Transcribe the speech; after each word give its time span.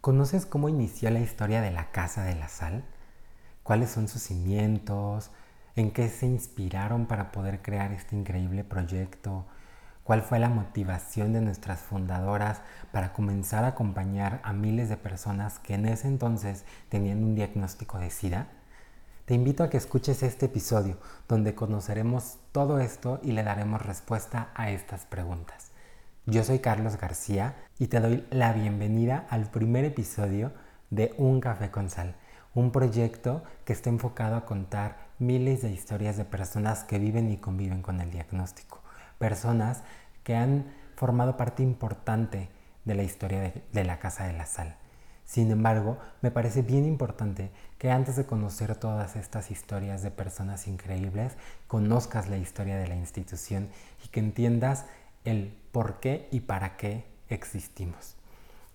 ¿Conoces 0.00 0.46
cómo 0.46 0.70
inició 0.70 1.10
la 1.10 1.20
historia 1.20 1.60
de 1.60 1.70
la 1.70 1.90
Casa 1.90 2.24
de 2.24 2.34
la 2.34 2.48
Sal? 2.48 2.84
¿Cuáles 3.62 3.90
son 3.90 4.08
sus 4.08 4.22
cimientos? 4.22 5.30
¿En 5.76 5.90
qué 5.90 6.08
se 6.08 6.24
inspiraron 6.24 7.04
para 7.04 7.30
poder 7.30 7.60
crear 7.60 7.92
este 7.92 8.16
increíble 8.16 8.64
proyecto? 8.64 9.44
¿Cuál 10.02 10.22
fue 10.22 10.38
la 10.38 10.48
motivación 10.48 11.34
de 11.34 11.42
nuestras 11.42 11.80
fundadoras 11.80 12.62
para 12.92 13.12
comenzar 13.12 13.64
a 13.64 13.68
acompañar 13.68 14.40
a 14.42 14.54
miles 14.54 14.88
de 14.88 14.96
personas 14.96 15.58
que 15.58 15.74
en 15.74 15.84
ese 15.84 16.08
entonces 16.08 16.64
tenían 16.88 17.22
un 17.22 17.34
diagnóstico 17.34 17.98
de 17.98 18.08
SIDA? 18.08 18.46
Te 19.26 19.34
invito 19.34 19.64
a 19.64 19.68
que 19.68 19.76
escuches 19.76 20.22
este 20.22 20.46
episodio 20.46 20.96
donde 21.28 21.54
conoceremos 21.54 22.38
todo 22.52 22.80
esto 22.80 23.20
y 23.22 23.32
le 23.32 23.42
daremos 23.42 23.82
respuesta 23.82 24.48
a 24.54 24.70
estas 24.70 25.04
preguntas. 25.04 25.69
Yo 26.30 26.44
soy 26.44 26.60
Carlos 26.60 26.96
García 26.96 27.56
y 27.80 27.88
te 27.88 27.98
doy 27.98 28.24
la 28.30 28.52
bienvenida 28.52 29.26
al 29.30 29.50
primer 29.50 29.84
episodio 29.84 30.52
de 30.88 31.12
Un 31.18 31.40
Café 31.40 31.72
con 31.72 31.90
Sal, 31.90 32.14
un 32.54 32.70
proyecto 32.70 33.42
que 33.64 33.72
está 33.72 33.90
enfocado 33.90 34.36
a 34.36 34.44
contar 34.44 35.08
miles 35.18 35.60
de 35.60 35.72
historias 35.72 36.16
de 36.16 36.24
personas 36.24 36.84
que 36.84 37.00
viven 37.00 37.32
y 37.32 37.38
conviven 37.38 37.82
con 37.82 38.00
el 38.00 38.12
diagnóstico, 38.12 38.80
personas 39.18 39.82
que 40.22 40.36
han 40.36 40.66
formado 40.94 41.36
parte 41.36 41.64
importante 41.64 42.48
de 42.84 42.94
la 42.94 43.02
historia 43.02 43.52
de, 43.72 43.84
la 43.84 43.98
Casa 43.98 44.28
de 44.28 44.32
la 44.32 44.46
Sal. 44.46 44.76
Sin 45.24 45.50
embargo, 45.50 45.98
me 46.22 46.30
parece 46.30 46.62
bien 46.62 46.86
importante 46.86 47.50
que 47.76 47.90
antes 47.90 48.14
de 48.14 48.26
conocer 48.26 48.76
todas 48.76 49.16
estas 49.16 49.50
historias 49.50 50.02
de 50.02 50.12
personas 50.12 50.68
increíbles, 50.68 51.32
conozcas 51.66 52.28
la 52.28 52.38
historia 52.38 52.76
de 52.76 52.86
la 52.86 52.96
institución 52.96 53.68
y 54.04 54.08
que 54.08 54.20
entiendas 54.20 54.86
el 55.24 55.56
por 55.72 56.00
qué 56.00 56.28
y 56.30 56.40
para 56.40 56.76
qué 56.76 57.04
existimos. 57.28 58.16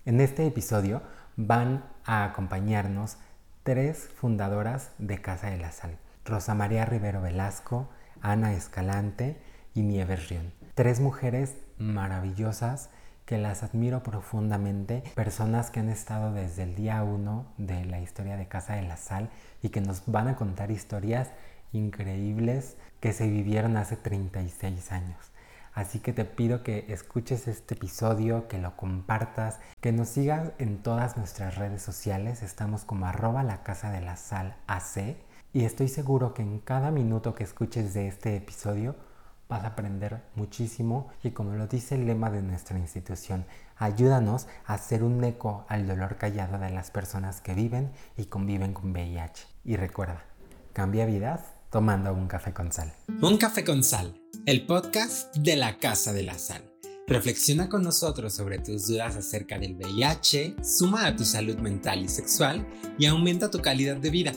En 0.04 0.20
este 0.20 0.46
episodio 0.46 1.02
van 1.36 1.84
a 2.04 2.24
acompañarnos 2.24 3.18
tres 3.62 4.08
fundadoras 4.14 4.92
de 4.98 5.20
Casa 5.20 5.50
de 5.50 5.58
la 5.58 5.72
Sal, 5.72 5.98
Rosa 6.24 6.54
María 6.54 6.84
Rivero 6.84 7.20
Velasco, 7.20 7.88
Ana 8.22 8.54
Escalante 8.54 9.36
y 9.74 9.82
Nieves 9.82 10.28
Rion. 10.28 10.52
Tres 10.74 11.00
mujeres 11.00 11.56
maravillosas 11.78 12.90
que 13.26 13.38
las 13.38 13.64
admiro 13.64 14.04
profundamente, 14.04 15.02
personas 15.16 15.70
que 15.70 15.80
han 15.80 15.88
estado 15.88 16.32
desde 16.32 16.62
el 16.62 16.76
día 16.76 17.02
uno 17.02 17.46
de 17.58 17.84
la 17.84 18.00
historia 18.00 18.36
de 18.36 18.46
Casa 18.46 18.74
de 18.74 18.82
la 18.82 18.96
Sal 18.96 19.30
y 19.62 19.70
que 19.70 19.80
nos 19.80 20.04
van 20.06 20.28
a 20.28 20.36
contar 20.36 20.70
historias 20.70 21.30
increíbles 21.72 22.76
que 23.00 23.12
se 23.12 23.28
vivieron 23.28 23.76
hace 23.76 23.96
36 23.96 24.92
años. 24.92 25.32
Así 25.76 25.98
que 25.98 26.14
te 26.14 26.24
pido 26.24 26.62
que 26.62 26.86
escuches 26.88 27.46
este 27.48 27.74
episodio, 27.74 28.48
que 28.48 28.56
lo 28.56 28.78
compartas, 28.78 29.60
que 29.82 29.92
nos 29.92 30.08
sigas 30.08 30.52
en 30.56 30.82
todas 30.82 31.18
nuestras 31.18 31.56
redes 31.56 31.82
sociales. 31.82 32.42
Estamos 32.42 32.86
como 32.86 33.04
arroba 33.04 33.42
la 33.42 33.62
casa 33.62 33.90
de 33.90 34.00
la 34.00 34.16
sal 34.16 34.56
AC. 34.68 35.18
Y 35.52 35.66
estoy 35.66 35.88
seguro 35.88 36.32
que 36.32 36.40
en 36.40 36.60
cada 36.60 36.90
minuto 36.90 37.34
que 37.34 37.44
escuches 37.44 37.92
de 37.92 38.08
este 38.08 38.36
episodio 38.36 38.96
vas 39.50 39.64
a 39.64 39.68
aprender 39.68 40.22
muchísimo 40.34 41.08
y 41.22 41.32
como 41.32 41.52
lo 41.52 41.66
dice 41.66 41.96
el 41.96 42.06
lema 42.06 42.30
de 42.30 42.40
nuestra 42.40 42.78
institución, 42.78 43.44
ayúdanos 43.76 44.48
a 44.64 44.72
hacer 44.72 45.04
un 45.04 45.22
eco 45.24 45.66
al 45.68 45.86
dolor 45.86 46.16
callado 46.16 46.58
de 46.58 46.70
las 46.70 46.90
personas 46.90 47.42
que 47.42 47.52
viven 47.52 47.92
y 48.16 48.24
conviven 48.24 48.72
con 48.72 48.92
VIH. 48.92 49.46
Y 49.62 49.76
recuerda, 49.76 50.22
cambia 50.72 51.04
vidas 51.04 51.42
tomando 51.68 52.14
un 52.14 52.28
café 52.28 52.54
con 52.54 52.72
sal. 52.72 52.94
Un 53.20 53.36
café 53.36 53.62
con 53.62 53.84
sal, 53.84 54.18
el 54.46 54.64
podcast 54.64 55.34
de 55.34 55.56
la 55.56 55.76
Casa 55.78 56.12
de 56.12 56.22
la 56.22 56.38
Sal. 56.38 56.62
Reflexiona 57.08 57.68
con 57.68 57.82
nosotros 57.82 58.32
sobre 58.32 58.60
tus 58.60 58.86
dudas 58.86 59.16
acerca 59.16 59.58
del 59.58 59.74
VIH, 59.74 60.54
suma 60.62 61.06
a 61.06 61.16
tu 61.16 61.24
salud 61.24 61.56
mental 61.56 62.04
y 62.04 62.08
sexual 62.08 62.64
y 62.96 63.06
aumenta 63.06 63.50
tu 63.50 63.60
calidad 63.60 63.96
de 63.96 64.10
vida. 64.10 64.32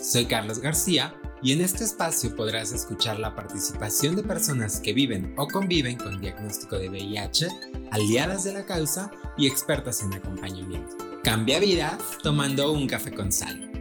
Soy 0.00 0.24
Carlos 0.24 0.58
García 0.58 1.14
y 1.44 1.52
en 1.52 1.60
este 1.60 1.84
espacio 1.84 2.34
podrás 2.34 2.72
escuchar 2.72 3.20
la 3.20 3.36
participación 3.36 4.16
de 4.16 4.24
personas 4.24 4.80
que 4.80 4.92
viven 4.92 5.32
o 5.38 5.46
conviven 5.46 5.96
con 5.96 6.20
diagnóstico 6.20 6.76
de 6.76 6.88
VIH, 6.88 7.46
aliadas 7.92 8.42
de 8.42 8.54
la 8.54 8.66
causa 8.66 9.12
y 9.38 9.46
expertas 9.46 10.02
en 10.02 10.12
acompañamiento. 10.12 10.96
Cambia 11.22 11.60
vida 11.60 11.96
tomando 12.24 12.72
un 12.72 12.88
café 12.88 13.14
con 13.14 13.30
sal. 13.30 13.71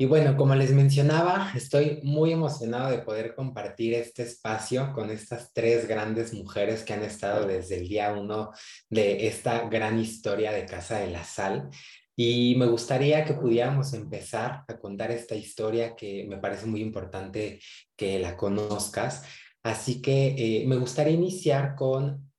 Y 0.00 0.06
bueno, 0.06 0.34
como 0.34 0.54
les 0.54 0.72
mencionaba, 0.72 1.52
estoy 1.54 2.00
muy 2.02 2.32
emocionado 2.32 2.90
de 2.90 3.00
poder 3.00 3.34
compartir 3.34 3.92
este 3.92 4.22
espacio 4.22 4.94
con 4.94 5.10
estas 5.10 5.52
tres 5.52 5.86
grandes 5.86 6.32
mujeres 6.32 6.84
que 6.84 6.94
han 6.94 7.02
estado 7.02 7.46
desde 7.46 7.76
el 7.76 7.86
día 7.86 8.14
uno 8.14 8.50
de 8.88 9.26
esta 9.26 9.68
gran 9.68 9.98
historia 9.98 10.52
de 10.52 10.64
Casa 10.64 11.00
de 11.00 11.10
la 11.10 11.22
Sal. 11.22 11.68
Y 12.16 12.54
me 12.56 12.64
gustaría 12.64 13.26
que 13.26 13.34
pudiéramos 13.34 13.92
empezar 13.92 14.64
a 14.68 14.78
contar 14.78 15.10
esta 15.10 15.34
historia 15.34 15.94
que 15.94 16.24
me 16.26 16.38
parece 16.38 16.64
muy 16.64 16.80
importante 16.80 17.60
que 17.94 18.18
la 18.20 18.38
conozcas. 18.38 19.24
Así 19.62 20.00
que 20.00 20.28
eh, 20.62 20.66
me 20.66 20.78
gustaría 20.78 21.12
iniciar 21.12 21.74
con 21.76 22.29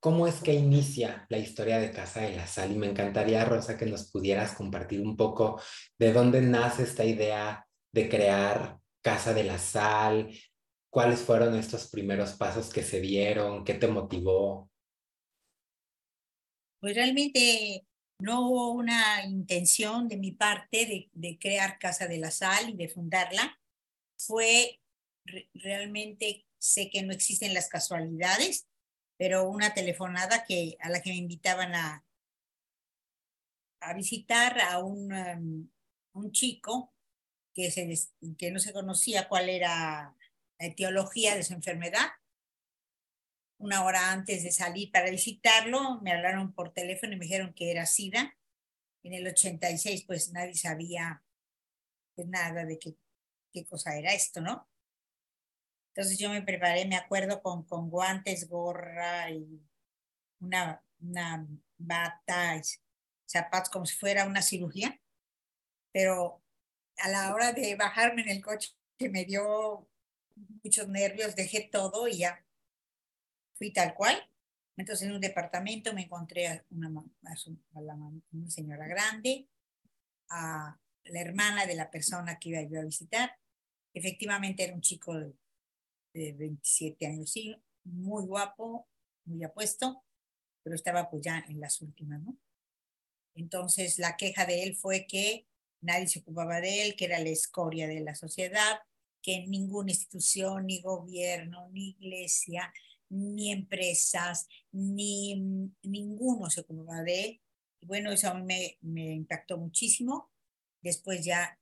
cómo 0.00 0.26
es 0.26 0.42
que 0.42 0.54
inicia 0.54 1.26
la 1.28 1.38
historia 1.38 1.78
de 1.78 1.92
Casa 1.92 2.22
de 2.22 2.34
la 2.34 2.46
Sal. 2.46 2.72
Y 2.72 2.76
me 2.76 2.88
encantaría, 2.88 3.44
Rosa, 3.44 3.76
que 3.76 3.86
nos 3.86 4.10
pudieras 4.10 4.54
compartir 4.54 5.02
un 5.02 5.16
poco 5.16 5.60
de 5.98 6.12
dónde 6.12 6.40
nace 6.40 6.82
esta 6.82 7.04
idea 7.04 7.66
de 7.92 8.08
crear 8.08 8.78
Casa 9.02 9.32
de 9.34 9.44
la 9.44 9.58
Sal, 9.58 10.30
cuáles 10.90 11.20
fueron 11.20 11.54
estos 11.54 11.88
primeros 11.90 12.32
pasos 12.32 12.70
que 12.70 12.82
se 12.82 13.00
dieron, 13.00 13.64
qué 13.64 13.74
te 13.74 13.86
motivó. 13.86 14.70
Pues 16.80 16.94
realmente 16.94 17.86
no 18.20 18.48
hubo 18.48 18.72
una 18.72 19.24
intención 19.24 20.08
de 20.08 20.16
mi 20.16 20.32
parte 20.32 21.10
de, 21.12 21.38
crear 21.38 21.78
Casa 21.78 22.06
de 22.06 22.18
la 22.18 22.30
Sal 22.30 22.70
y 22.70 22.76
de 22.76 22.88
fundarla. 22.88 23.58
Fue 24.18 24.80
realmente, 25.54 26.46
sé 26.58 26.90
que 26.90 27.02
no 27.02 27.12
existen 27.12 27.54
las 27.54 27.68
casualidades, 27.68 28.66
pero 29.20 29.46
una 29.46 29.74
telefonada 29.74 30.46
que, 30.46 30.78
a 30.80 30.88
la 30.88 31.02
que 31.02 31.10
me 31.10 31.16
invitaban 31.16 31.74
a, 31.74 32.06
a 33.82 33.92
visitar 33.92 34.58
a 34.58 34.78
un, 34.78 35.12
um, 35.12 35.70
un 36.14 36.32
chico 36.32 36.94
que, 37.52 37.70
se, 37.70 37.86
que 38.38 38.50
no 38.50 38.58
se 38.60 38.72
conocía 38.72 39.28
cuál 39.28 39.50
era 39.50 40.16
la 40.58 40.66
etiología 40.66 41.36
de 41.36 41.42
su 41.42 41.52
enfermedad 41.52 42.08
una 43.58 43.84
hora 43.84 44.10
antes 44.10 44.42
de 44.42 44.52
salir 44.52 44.90
para 44.90 45.10
visitarlo, 45.10 46.00
me 46.00 46.12
hablaron 46.12 46.54
por 46.54 46.72
teléfono 46.72 47.12
y 47.12 47.16
me 47.16 47.26
dijeron 47.26 47.52
que 47.52 47.70
era 47.70 47.84
SIDA. 47.84 48.34
En 49.02 49.12
el 49.12 49.26
86, 49.26 50.04
pues 50.06 50.32
nadie 50.32 50.54
sabía 50.54 51.22
pues, 52.14 52.26
nada 52.26 52.64
de 52.64 52.78
qué, 52.78 52.96
qué 53.52 53.66
cosa 53.66 53.98
era 53.98 54.14
esto, 54.14 54.40
¿no? 54.40 54.69
Entonces 56.00 56.18
yo 56.18 56.30
me 56.30 56.40
preparé, 56.40 56.86
me 56.86 56.96
acuerdo, 56.96 57.42
con, 57.42 57.90
guantes, 57.90 58.48
gorra 58.48 59.30
y 59.30 59.60
una, 60.40 60.82
una 60.98 61.46
bata, 61.76 62.58
zapatos, 63.26 63.68
como 63.68 63.84
si 63.84 63.98
fuera 63.98 64.24
una 64.24 64.40
cirugía. 64.40 64.98
Pero 65.92 66.42
a 66.96 67.10
la 67.10 67.34
hora 67.34 67.52
de 67.52 67.76
bajarme 67.76 68.22
en 68.22 68.30
el 68.30 68.42
coche, 68.42 68.70
que 68.96 69.10
me 69.10 69.26
dio 69.26 69.86
muchos 70.64 70.88
nervios, 70.88 71.36
dejé 71.36 71.68
todo 71.70 72.08
y 72.08 72.20
ya 72.20 72.42
Fui 73.58 73.70
tal 73.70 73.92
cual. 73.92 74.26
Entonces 74.78 75.06
en 75.06 75.14
un 75.14 75.20
departamento 75.20 75.92
me 75.92 76.04
encontré 76.04 76.48
a 76.48 76.64
una, 76.70 77.04
señora 78.48 78.86
grande, 78.86 79.50
a 80.30 80.78
la 81.04 81.20
hermana 81.20 81.66
de 81.66 81.74
la 81.74 81.90
persona 81.90 82.38
que 82.38 82.48
iba 82.48 82.80
a 82.80 82.84
visitar. 82.84 83.36
Efectivamente 83.92 84.64
era 84.64 84.72
un 84.72 84.80
chico 84.80 85.14
27 86.12 87.06
años, 87.06 87.30
sí, 87.30 87.54
muy 87.84 88.24
guapo, 88.24 88.88
muy 89.24 89.42
apuesto, 89.44 90.02
pero 90.62 90.76
estaba 90.76 91.08
pues 91.10 91.22
ya 91.22 91.44
en 91.48 91.60
las 91.60 91.80
últimas, 91.80 92.22
¿no? 92.22 92.36
Entonces 93.34 93.98
la 93.98 94.16
queja 94.16 94.44
de 94.46 94.64
él 94.64 94.76
fue 94.76 95.06
que 95.06 95.46
nadie 95.80 96.08
se 96.08 96.20
ocupaba 96.20 96.60
de 96.60 96.82
él, 96.84 96.96
que 96.96 97.06
era 97.06 97.18
la 97.18 97.30
escoria 97.30 97.88
de 97.88 98.00
la 98.00 98.14
sociedad, 98.14 98.80
que 99.22 99.46
ninguna 99.46 99.92
institución, 99.92 100.66
ni 100.66 100.80
gobierno, 100.80 101.68
ni 101.70 101.90
iglesia, 101.90 102.72
ni 103.08 103.52
empresas, 103.52 104.48
ni 104.72 105.36
ninguno 105.82 106.50
se 106.50 106.60
ocupaba 106.60 107.02
de 107.02 107.24
él. 107.24 107.40
Y 107.80 107.86
bueno, 107.86 108.10
eso 108.12 108.34
me, 108.34 108.78
me 108.80 109.14
impactó 109.14 109.58
muchísimo. 109.58 110.30
Después 110.82 111.24
ya 111.24 111.58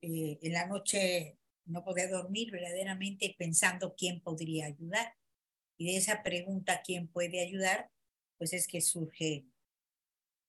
eh, 0.00 0.38
en 0.42 0.52
la 0.52 0.66
noche 0.66 1.38
no 1.66 1.84
podía 1.84 2.08
dormir 2.08 2.50
verdaderamente 2.50 3.34
pensando 3.38 3.94
quién 3.96 4.20
podría 4.20 4.66
ayudar. 4.66 5.14
Y 5.76 5.86
de 5.86 5.96
esa 5.96 6.22
pregunta, 6.22 6.82
¿quién 6.84 7.08
puede 7.08 7.40
ayudar? 7.40 7.90
Pues 8.38 8.52
es 8.52 8.68
que 8.68 8.80
surge 8.80 9.46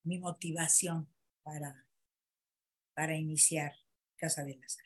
mi 0.03 0.19
motivación 0.19 1.09
para, 1.43 1.87
para 2.93 3.15
iniciar 3.15 3.73
Casa 4.17 4.43
de 4.43 4.55
la 4.55 4.69
Sal. 4.69 4.85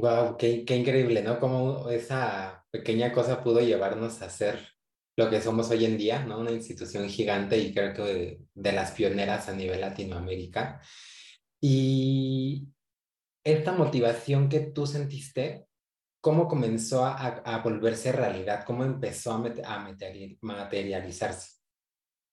Wow, 0.00 0.36
qué, 0.36 0.64
qué, 0.64 0.76
increíble, 0.76 1.22
¿no? 1.22 1.40
Como 1.40 1.90
esa 1.90 2.64
pequeña 2.70 3.12
cosa 3.12 3.42
pudo 3.42 3.60
llevarnos 3.60 4.22
a 4.22 4.30
ser 4.30 4.77
lo 5.18 5.28
que 5.28 5.42
somos 5.42 5.68
hoy 5.70 5.84
en 5.84 5.98
día, 5.98 6.24
¿no? 6.24 6.38
Una 6.38 6.52
institución 6.52 7.08
gigante 7.08 7.58
y 7.58 7.74
creo 7.74 7.92
que 7.92 8.02
de, 8.02 8.40
de 8.54 8.72
las 8.72 8.92
pioneras 8.92 9.48
a 9.48 9.52
nivel 9.52 9.80
Latinoamérica. 9.80 10.80
Y 11.60 12.68
esta 13.42 13.72
motivación 13.72 14.48
que 14.48 14.60
tú 14.60 14.86
sentiste, 14.86 15.66
¿cómo 16.20 16.46
comenzó 16.46 17.04
a, 17.04 17.16
a 17.16 17.58
volverse 17.62 18.12
realidad? 18.12 18.62
¿Cómo 18.64 18.84
empezó 18.84 19.32
a, 19.32 19.42
a 19.64 19.94
materializarse? 20.40 21.58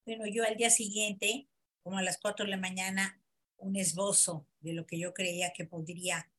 Bueno, 0.05 0.27
yo 0.27 0.43
al 0.43 0.55
día 0.55 0.69
siguiente, 0.69 1.49
como 1.81 1.97
a 1.97 2.03
las 2.03 2.19
4 2.19 2.45
de 2.45 2.51
la 2.51 2.57
mañana, 2.57 3.19
un 3.57 3.77
esbozo 3.77 4.45
de 4.59 4.73
lo 4.73 4.85
que 4.85 4.99
yo 4.99 5.11
creía 5.15 5.53
que 5.53 5.65
podría 5.65 6.31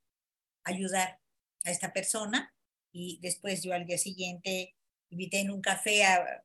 ayudar 0.63 1.19
a 1.65 1.73
esta 1.73 1.93
persona 1.93 2.55
y 2.93 3.19
después 3.21 3.65
yo 3.65 3.75
al 3.75 3.85
día 3.85 3.99
siguiente 3.99 4.75
invité 5.11 5.41
en 5.41 5.50
un 5.50 5.61
café 5.61 6.05
a 6.05 6.44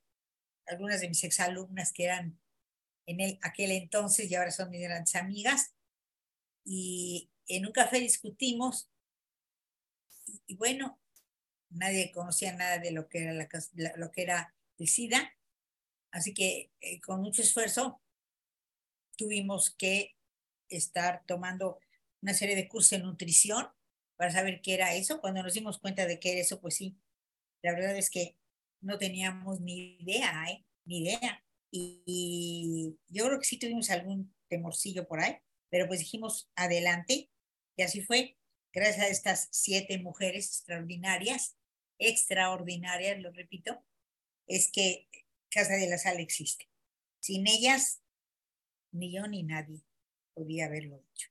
algunas 0.68 1.02
de 1.02 1.10
mis 1.10 1.24
exalumnas 1.24 1.92
que 1.92 2.06
eran 2.06 2.40
en 3.06 3.20
el, 3.20 3.40
aquel 3.42 3.72
entonces 3.72 4.30
y 4.30 4.36
ahora 4.36 4.52
son 4.52 4.70
mis 4.70 4.82
grandes 4.82 5.16
amigas. 5.16 5.74
Y 6.64 7.32
en 7.48 7.66
un 7.66 7.72
café 7.72 8.00
discutimos 8.00 8.90
y, 10.48 10.56
bueno, 10.56 11.00
nadie 11.70 12.12
conocía 12.12 12.54
nada 12.54 12.78
de 12.78 12.92
lo 12.92 13.10
que 13.10 13.24
era, 13.24 13.34
la, 13.34 13.48
lo 13.98 14.12
que 14.12 14.22
era 14.22 14.56
el 14.78 14.88
SIDA. 14.88 15.36
Así 16.12 16.34
que 16.34 16.72
eh, 16.82 17.02
con 17.02 17.22
mucho 17.22 17.42
esfuerzo 17.42 18.02
tuvimos 19.18 19.72
que 19.72 20.16
estar 20.70 21.24
tomando 21.26 21.80
una 22.22 22.34
serie 22.34 22.56
de 22.56 22.68
cursos 22.68 22.92
de 22.92 23.00
nutrición 23.00 23.68
para 24.16 24.32
saber 24.32 24.62
qué 24.62 24.76
era 24.76 24.94
eso. 24.94 25.20
Cuando 25.20 25.44
nos 25.44 25.54
dimos 25.54 25.80
cuenta 25.80 26.06
de 26.06 26.20
qué 26.20 26.34
era 26.34 26.42
eso, 26.42 26.62
pues 26.62 26.76
sí, 26.76 26.98
la 27.62 27.74
verdad 27.74 27.96
es 27.98 28.10
que 28.10 28.38
no 28.82 28.98
teníamos 28.98 29.62
ni 29.62 29.98
idea, 30.00 30.46
¿eh? 30.50 30.66
Ni 30.86 31.04
idea. 31.04 31.44
Y, 31.72 32.98
yo 33.08 33.26
creo 33.26 33.40
que 33.40 33.46
sí 33.46 33.58
tuvimos 33.58 33.90
algún 33.90 34.36
temorcillo 34.50 35.08
por 35.08 35.22
ahí, 35.22 35.38
pero 35.70 35.88
pues 35.88 36.00
dijimos 36.00 36.52
adelante 36.56 37.30
y 37.78 37.82
así 37.84 38.02
fue. 38.02 38.38
Gracias 38.74 39.06
a 39.06 39.10
estas 39.10 39.48
siete 39.52 40.00
mujeres 40.00 40.48
extraordinarias, 40.48 41.58
extraordinarias, 41.98 43.20
lo 43.20 43.32
repito, 43.32 43.84
es 44.48 44.72
que 44.72 45.10
Casa 45.50 45.74
de 45.74 45.90
la 45.90 45.98
Sal 45.98 46.20
existe. 46.20 46.70
Sin 47.20 47.48
ellas, 47.48 48.02
ni 48.92 49.14
yo 49.14 49.28
ni 49.28 49.44
nadie 49.44 49.84
podía 50.34 50.66
haberlo 50.66 50.98
hecho. 50.98 51.30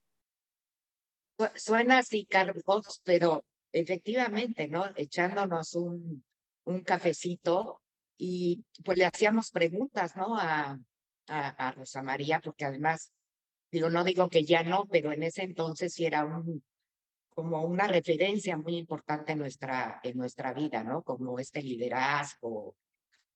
Suena 1.56 1.99
así, 1.99 2.26
Carlos, 2.26 2.62
pero 3.05 3.44
efectivamente, 3.73 4.69
¿no? 4.69 4.85
Echándonos 4.94 5.75
un, 5.75 6.23
un 6.65 6.83
cafecito 6.83 7.81
y 8.17 8.65
pues 8.85 8.99
le 8.99 9.07
hacíamos 9.07 9.51
preguntas, 9.51 10.17
¿no? 10.17 10.37
A, 10.39 10.79
a, 11.29 11.73
Rosa 11.73 12.03
María, 12.03 12.41
porque 12.41 12.65
además, 12.65 13.12
digo, 13.71 13.89
no 13.89 14.05
digo 14.05 14.29
que 14.29 14.45
ya 14.45 14.62
no, 14.62 14.87
pero 14.91 15.12
en 15.12 15.23
ese 15.23 15.43
entonces 15.43 15.95
sí 15.95 16.05
era 16.05 16.25
un, 16.25 16.62
como 17.31 17.62
una 17.62 17.87
referencia 17.87 18.57
muy 18.57 18.77
importante 18.77 19.33
en 19.33 19.39
nuestra, 19.39 20.01
en 20.03 20.19
nuestra 20.19 20.53
vida, 20.53 20.83
¿no? 20.83 21.03
Como 21.03 21.39
este 21.39 21.62
liderazgo. 21.62 22.77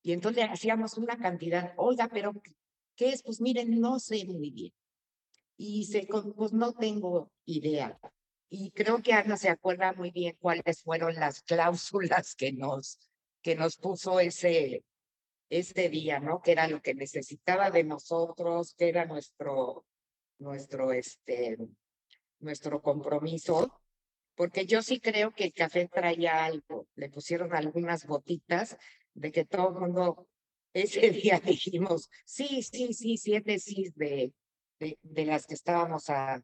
Y 0.02 0.12
entonces 0.12 0.44
le 0.44 0.52
hacíamos 0.52 0.98
una 0.98 1.16
cantidad, 1.16 1.72
oiga, 1.76 2.08
pero 2.08 2.32
¿qué 2.96 3.10
es? 3.10 3.22
Pues 3.22 3.40
miren, 3.40 3.80
no 3.80 3.98
sé 3.98 4.24
muy 4.26 4.50
bien. 4.50 4.72
Y 5.56 5.84
se, 5.84 6.06
pues 6.36 6.52
no 6.52 6.72
tengo 6.72 7.30
idea. 7.46 7.98
Y 8.50 8.70
creo 8.72 9.02
que 9.02 9.12
Ana 9.12 9.36
se 9.36 9.48
acuerda 9.48 9.92
muy 9.92 10.10
bien 10.10 10.36
cuáles 10.38 10.82
fueron 10.82 11.14
las 11.14 11.42
cláusulas 11.44 12.34
que 12.34 12.52
nos, 12.52 12.98
que 13.44 13.54
nos 13.54 13.76
puso 13.76 14.20
ese, 14.20 14.82
ese 15.50 15.88
día, 15.90 16.18
¿no? 16.18 16.40
Que 16.40 16.52
era 16.52 16.66
lo 16.66 16.80
que 16.80 16.94
necesitaba 16.94 17.70
de 17.70 17.84
nosotros, 17.84 18.74
que 18.74 18.88
era 18.88 19.04
nuestro, 19.04 19.84
nuestro, 20.38 20.92
este, 20.92 21.58
nuestro 22.40 22.80
compromiso, 22.80 23.70
porque 24.34 24.64
yo 24.64 24.82
sí 24.82 24.98
creo 24.98 25.30
que 25.32 25.44
el 25.44 25.52
café 25.52 25.86
traía 25.88 26.46
algo, 26.46 26.88
le 26.94 27.10
pusieron 27.10 27.54
algunas 27.54 28.06
gotitas 28.06 28.78
de 29.12 29.30
que 29.30 29.44
todo 29.44 29.68
el 29.68 29.74
mundo, 29.74 30.26
ese 30.72 31.10
día 31.10 31.38
dijimos, 31.38 32.08
sí, 32.24 32.62
sí, 32.62 32.94
sí, 32.94 33.18
siete 33.18 33.58
sí 33.58 33.92
de, 33.94 34.32
de, 34.80 34.98
de 35.02 35.26
las 35.26 35.46
que 35.46 35.54
estábamos 35.54 36.08
a, 36.08 36.42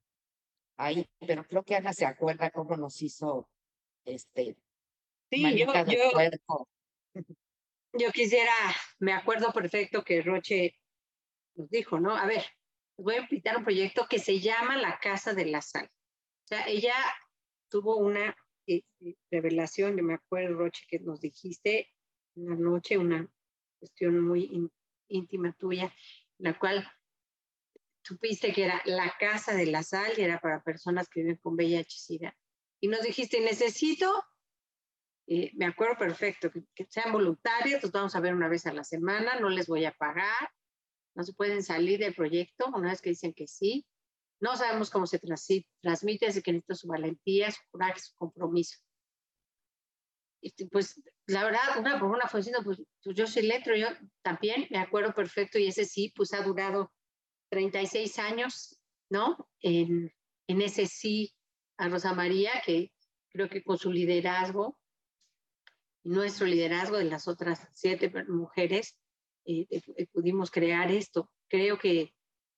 ahí, 0.76 1.08
pero 1.26 1.44
creo 1.44 1.62
que 1.62 1.76
Ana 1.76 1.94
se 1.94 2.04
acuerda 2.04 2.50
cómo 2.50 2.76
nos 2.76 3.00
hizo 3.00 3.48
este 4.04 4.54
sí, 5.30 5.58
yo, 5.58 5.72
yo, 5.86 6.10
yo 7.92 8.12
quisiera, 8.12 8.52
me 8.98 9.12
acuerdo 9.12 9.52
perfecto 9.52 10.04
que 10.04 10.22
Roche 10.22 10.76
nos 11.54 11.68
dijo, 11.70 11.98
¿no? 11.98 12.16
A 12.16 12.26
ver, 12.26 12.44
voy 12.96 13.16
a 13.16 13.20
invitar 13.20 13.56
un 13.56 13.64
proyecto 13.64 14.06
que 14.08 14.18
se 14.18 14.40
llama 14.40 14.76
La 14.76 14.98
Casa 14.98 15.34
de 15.34 15.46
la 15.46 15.60
Sal. 15.62 15.86
O 15.86 16.46
sea, 16.46 16.66
ella 16.66 16.94
tuvo 17.68 17.96
una 17.96 18.36
eh, 18.66 18.82
revelación, 19.30 19.96
yo 19.96 20.04
me 20.04 20.14
acuerdo, 20.14 20.56
Roche, 20.56 20.84
que 20.88 21.00
nos 21.00 21.20
dijiste 21.20 21.88
una 22.34 22.56
noche, 22.56 22.98
una 22.98 23.28
cuestión 23.78 24.20
muy 24.20 24.70
íntima 25.08 25.52
tuya, 25.58 25.92
la 26.38 26.58
cual 26.58 26.86
supiste 28.02 28.52
que 28.52 28.64
era 28.64 28.80
la 28.84 29.14
Casa 29.18 29.54
de 29.54 29.66
la 29.66 29.82
Sal 29.82 30.12
y 30.16 30.22
era 30.22 30.40
para 30.40 30.62
personas 30.62 31.08
que 31.08 31.20
viven 31.20 31.36
con 31.36 31.54
VIH-Sida. 31.54 32.36
Y 32.80 32.88
nos 32.88 33.02
dijiste, 33.02 33.40
necesito 33.40 34.24
eh, 35.32 35.52
me 35.54 35.66
acuerdo 35.66 35.96
perfecto, 35.96 36.50
que, 36.50 36.86
sean 36.86 37.12
voluntarios, 37.12 37.80
los 37.84 37.92
vamos 37.92 38.16
a 38.16 38.20
ver 38.20 38.34
una 38.34 38.48
vez 38.48 38.66
a 38.66 38.72
la 38.72 38.82
semana, 38.82 39.38
no 39.38 39.48
les 39.48 39.68
voy 39.68 39.84
a 39.84 39.92
pagar, 39.92 40.50
no 41.14 41.22
se 41.22 41.32
pueden 41.34 41.62
salir 41.62 42.00
del 42.00 42.16
proyecto 42.16 42.66
una 42.74 42.90
vez 42.90 43.00
que 43.00 43.10
dicen 43.10 43.32
que 43.32 43.46
sí. 43.46 43.86
No 44.40 44.56
sabemos 44.56 44.90
cómo 44.90 45.06
se 45.06 45.20
transmite, 45.20 46.26
así 46.26 46.42
que 46.42 46.52
necesito 46.52 46.74
su 46.74 46.88
valentía, 46.88 47.52
su 47.52 47.60
coraje, 47.70 48.00
su 48.00 48.12
compromiso. 48.16 48.78
Y 50.42 50.50
pues 50.64 51.00
la 51.26 51.44
verdad, 51.44 51.78
una 51.78 52.00
por 52.00 52.10
una 52.10 52.26
fue 52.26 52.40
diciendo, 52.40 52.64
pues, 52.64 52.82
pues, 53.04 53.14
yo 53.14 53.28
soy 53.28 53.42
letro, 53.42 53.76
yo 53.76 53.86
también 54.22 54.66
me 54.70 54.78
acuerdo 54.78 55.14
perfecto 55.14 55.60
y 55.60 55.68
ese 55.68 55.84
sí, 55.84 56.12
pues 56.16 56.34
ha 56.34 56.42
durado 56.42 56.92
36 57.50 58.18
años, 58.18 58.80
¿no? 59.10 59.48
En, 59.60 60.12
en 60.48 60.62
ese 60.62 60.86
sí 60.86 61.32
a 61.78 61.88
Rosa 61.88 62.14
María, 62.14 62.50
que 62.66 62.90
creo 63.28 63.48
que 63.48 63.62
con 63.62 63.78
su 63.78 63.92
liderazgo 63.92 64.79
nuestro 66.04 66.46
liderazgo 66.46 66.96
de 66.96 67.04
las 67.04 67.28
otras 67.28 67.66
siete 67.72 68.10
mujeres, 68.28 68.96
eh, 69.44 69.66
eh, 69.70 69.82
eh, 69.96 70.06
pudimos 70.12 70.50
crear 70.50 70.90
esto. 70.90 71.30
Creo 71.48 71.78
que 71.78 72.14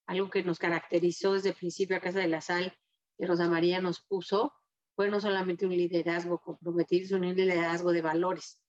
algo 0.07 0.31
que 0.31 0.43
nos 0.43 0.59
caracterizó 0.59 1.35
desde 1.35 1.51
el 1.51 1.57
principio 1.57 1.97
a 1.97 2.01
Casa 2.01 2.21
de 2.21 2.29
la 2.29 2.41
Sal, 2.41 2.77
que 3.17 3.27
Rosa 3.27 3.49
María 3.49 3.81
nos 3.81 4.03
puso, 4.03 4.53
fue 4.95 5.09
no 5.09 5.21
solamente 5.21 5.67
un 5.67 5.73
liderazgo 5.73 6.41
comprometido, 6.41 7.07
sino 7.07 7.29
un 7.29 7.35
liderazgo 7.35 7.93
de 7.93 8.03
valores. 8.03 8.61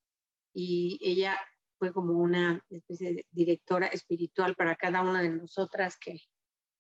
Y 0.54 1.00
ella 1.02 1.38
fue 1.78 1.92
como 1.92 2.14
una 2.14 2.64
especie 2.70 3.26
directora 3.32 3.88
espiritual 3.88 4.56
para 4.56 4.76
cada 4.76 5.02
una 5.02 5.22
de 5.22 5.30
nosotras 5.30 5.98
que, 5.98 6.20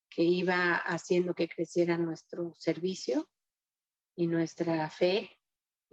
que 0.10 0.24
iba 0.24 0.76
haciendo 0.76 1.34
que 1.34 1.50
creciera 1.50 1.98
nuestro 1.98 2.54
servicio 2.58 3.28
y 4.16 4.28
nuestra 4.28 4.90
fe 4.90 5.30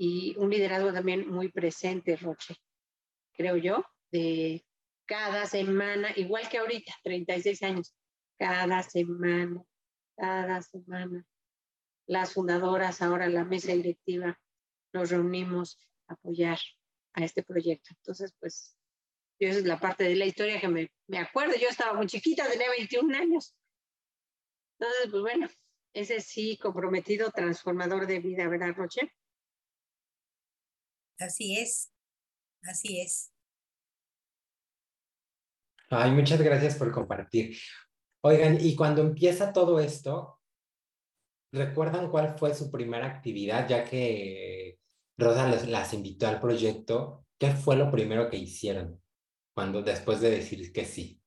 y 0.02 0.34
un 0.38 0.48
liderazgo 0.48 0.94
también 0.94 1.28
muy 1.28 1.50
presente, 1.50 2.16
Roche, 2.16 2.56
creo 3.34 3.58
yo, 3.58 3.84
de 4.10 4.64
cada 5.04 5.44
semana, 5.44 6.10
igual 6.16 6.48
que 6.48 6.56
ahorita, 6.56 6.94
36 7.04 7.62
años, 7.64 7.94
cada 8.38 8.82
semana, 8.82 9.62
cada 10.16 10.62
semana, 10.62 11.26
las 12.06 12.32
fundadoras, 12.32 13.02
ahora 13.02 13.28
la 13.28 13.44
mesa 13.44 13.72
directiva, 13.72 14.40
nos 14.94 15.10
reunimos 15.10 15.78
a 16.06 16.14
apoyar 16.14 16.58
a 17.12 17.22
este 17.22 17.42
proyecto. 17.42 17.90
Entonces, 17.98 18.32
pues, 18.40 18.74
esa 19.38 19.58
es 19.58 19.66
la 19.66 19.78
parte 19.78 20.04
de 20.04 20.16
la 20.16 20.24
historia 20.24 20.58
que 20.58 20.68
me, 20.68 20.90
me 21.08 21.18
acuerdo. 21.18 21.56
Yo 21.60 21.68
estaba 21.68 21.92
muy 21.92 22.06
chiquita, 22.06 22.48
tenía 22.48 22.70
21 22.70 23.14
años. 23.18 23.54
Entonces, 24.78 25.10
pues 25.10 25.20
bueno, 25.20 25.46
ese 25.92 26.22
sí 26.22 26.56
comprometido, 26.56 27.30
transformador 27.30 28.06
de 28.06 28.20
vida, 28.20 28.48
¿verdad, 28.48 28.72
Roche? 28.74 29.12
Así 31.20 31.58
es, 31.58 31.92
así 32.62 32.98
es. 33.00 33.30
Ay, 35.90 36.12
muchas 36.12 36.40
gracias 36.40 36.76
por 36.76 36.90
compartir. 36.90 37.56
Oigan, 38.22 38.58
y 38.58 38.74
cuando 38.74 39.02
empieza 39.02 39.52
todo 39.52 39.80
esto, 39.80 40.40
¿recuerdan 41.52 42.10
cuál 42.10 42.38
fue 42.38 42.54
su 42.54 42.70
primera 42.70 43.06
actividad? 43.06 43.68
Ya 43.68 43.84
que 43.84 44.78
Rosa 45.18 45.46
las 45.66 45.92
invitó 45.92 46.26
al 46.26 46.40
proyecto, 46.40 47.26
¿qué 47.38 47.50
fue 47.50 47.76
lo 47.76 47.90
primero 47.90 48.30
que 48.30 48.38
hicieron 48.38 49.02
cuando 49.54 49.82
después 49.82 50.20
de 50.20 50.30
decir 50.30 50.72
que 50.72 50.86
sí? 50.86 51.20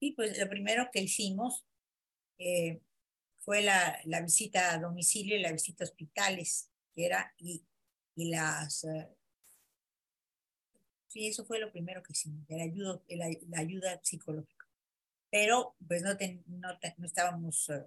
Sí, 0.00 0.12
pues 0.12 0.36
lo 0.38 0.48
primero 0.48 0.88
que 0.92 1.02
hicimos 1.02 1.64
eh, 2.38 2.80
fue 3.38 3.62
la, 3.62 4.00
la, 4.06 4.22
visita 4.22 4.72
a 4.72 4.78
domicilio 4.78 5.36
y 5.36 5.42
la 5.42 5.52
visita 5.52 5.84
a 5.84 5.88
hospitales, 5.88 6.70
que 6.94 7.04
era, 7.04 7.34
y 7.36 7.64
y 8.16 8.30
las, 8.30 8.84
eh, 8.84 9.08
Sí, 11.10 11.26
eso 11.26 11.44
fue 11.44 11.58
lo 11.58 11.72
primero 11.72 12.04
que 12.04 12.12
hicimos, 12.12 12.48
la 12.48 12.62
ayuda, 12.62 13.02
la, 13.08 13.58
ayuda 13.58 14.00
psicológica. 14.00 14.68
Pero 15.28 15.74
pues 15.86 16.02
no, 16.02 16.10
no, 16.46 16.68
no, 16.98 17.06
estábamos 17.06 17.68
eh, 17.68 17.84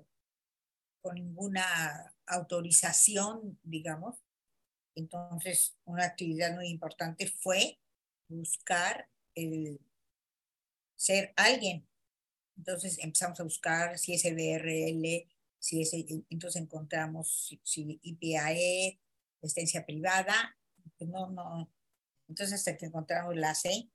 con 1.02 1.16
ninguna 1.16 2.14
autorización, 2.26 3.58
digamos. 3.64 4.18
Entonces, 4.94 5.78
una 5.86 6.04
actividad 6.04 6.54
muy 6.54 6.68
importante 6.68 7.28
fue 7.28 7.80
buscar 8.28 9.08
el 9.36 9.80
ser 10.98 11.34
alguien. 11.38 11.88
Entonces 12.58 13.00
empezamos 13.00 13.40
a 13.40 13.44
buscar 13.44 13.98
si 13.98 14.16
es 14.16 14.24
BRL, 14.24 15.30
si 15.60 15.82
es, 15.82 15.94
entonces 16.30 16.62
encontramos 16.62 17.48
si, 17.48 17.62
si 17.64 18.00
IPAE, 18.04 19.00
asistencia 19.44 19.86
privada, 19.86 20.58
pues 20.98 21.10
no, 21.10 21.30
no, 21.30 21.72
entonces 22.28 22.56
hasta 22.56 22.78
que 22.78 22.88
encontramos 22.88 23.36
la 23.36 23.54
C, 23.56 23.90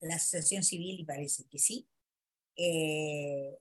la 0.00 0.16
asociación 0.16 0.62
civil 0.62 1.00
y 1.00 1.04
parece 1.04 1.44
que 1.48 1.58
sí. 1.58 1.88
Eh, 2.56 3.58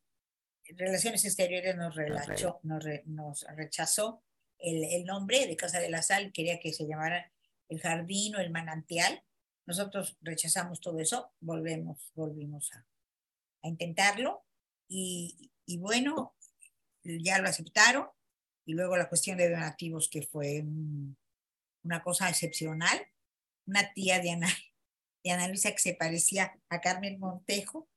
Relaciones 0.70 1.24
Exteriores 1.26 1.76
nos, 1.76 1.96
relachó, 1.96 2.60
nos, 2.64 2.84
nos 3.06 3.46
rechazó 3.56 4.24
el, 4.58 4.84
el, 4.84 5.06
nombre 5.06 5.46
de 5.46 5.56
Casa 5.56 5.80
de 5.80 5.90
la 5.90 6.02
Sal, 6.02 6.32
quería 6.32 6.60
que 6.60 6.74
se 6.74 6.88
llamara 6.88 7.32
el 7.70 7.80
jardín 7.80 8.36
o 8.36 8.40
el 8.40 8.50
manantial. 8.50 9.24
Nosotros 9.68 10.18
rechazamos 10.22 10.80
todo 10.80 11.00
eso, 11.00 11.34
volvemos, 11.40 12.12
volvimos 12.16 12.74
a, 12.74 12.88
a 13.64 13.68
intentarlo 13.68 14.44
y, 14.88 15.52
y, 15.66 15.78
bueno, 15.78 16.36
ya 17.04 17.40
lo 17.40 17.50
aceptaron. 17.50 18.08
Y 18.66 18.74
luego 18.74 18.98
la 18.98 19.10
cuestión 19.10 19.38
de 19.38 19.50
donativos, 19.50 20.10
que 20.10 20.24
fue 20.24 20.64
una 21.84 22.04
cosa 22.04 22.30
excepcional. 22.30 23.08
Una 23.68 23.94
tía 23.94 24.20
de 24.20 24.32
Ana, 24.32 24.50
de 25.24 25.32
Ana 25.32 25.48
Luisa 25.48 25.72
que 25.72 25.80
se 25.80 25.94
parecía 25.94 26.60
a 26.70 26.82
Carmen 26.82 27.20
Montejo, 27.20 27.88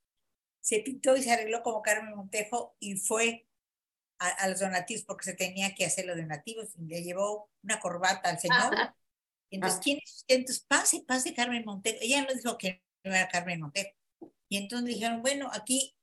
se 0.61 0.81
pintó 0.81 1.17
y 1.17 1.23
se 1.23 1.33
arregló 1.33 1.63
como 1.63 1.83
Carmen 1.83 2.15
Montejo 2.15 2.77
y 2.79 2.97
fue 2.97 3.47
a, 4.19 4.49
los 4.49 4.61
donativos 4.61 5.05
porque 5.05 5.25
se 5.25 5.35
tenía 5.35 5.75
que 5.75 5.85
hacer 5.85 6.07
los 6.07 6.17
donativos. 6.17 6.75
Y 6.77 6.87
le 6.87 7.03
llevó 7.03 7.51
una 7.63 7.81
corbata 7.81 8.31
al 8.31 8.39
señor. 8.39 8.75
Y 9.51 9.57
entonces, 9.57 9.81
¿quién 9.83 9.99
es 10.05 10.17
usted? 10.17 10.35
Entonces, 10.37 10.65
pase, 10.69 11.05
pase 11.07 11.35
Carmen 11.35 11.65
Montejo. 11.65 11.99
Ella 12.01 12.23
no 12.23 12.35
dijo 12.35 12.59
que 12.59 12.83
no 13.05 13.15
era 13.15 13.29
Carmen 13.29 13.61
Montejo. 13.61 13.91
Y 14.49 14.57
entonces 14.57 14.95
dijeron, 14.95 15.23
bueno, 15.23 15.51
aquí 15.53 15.97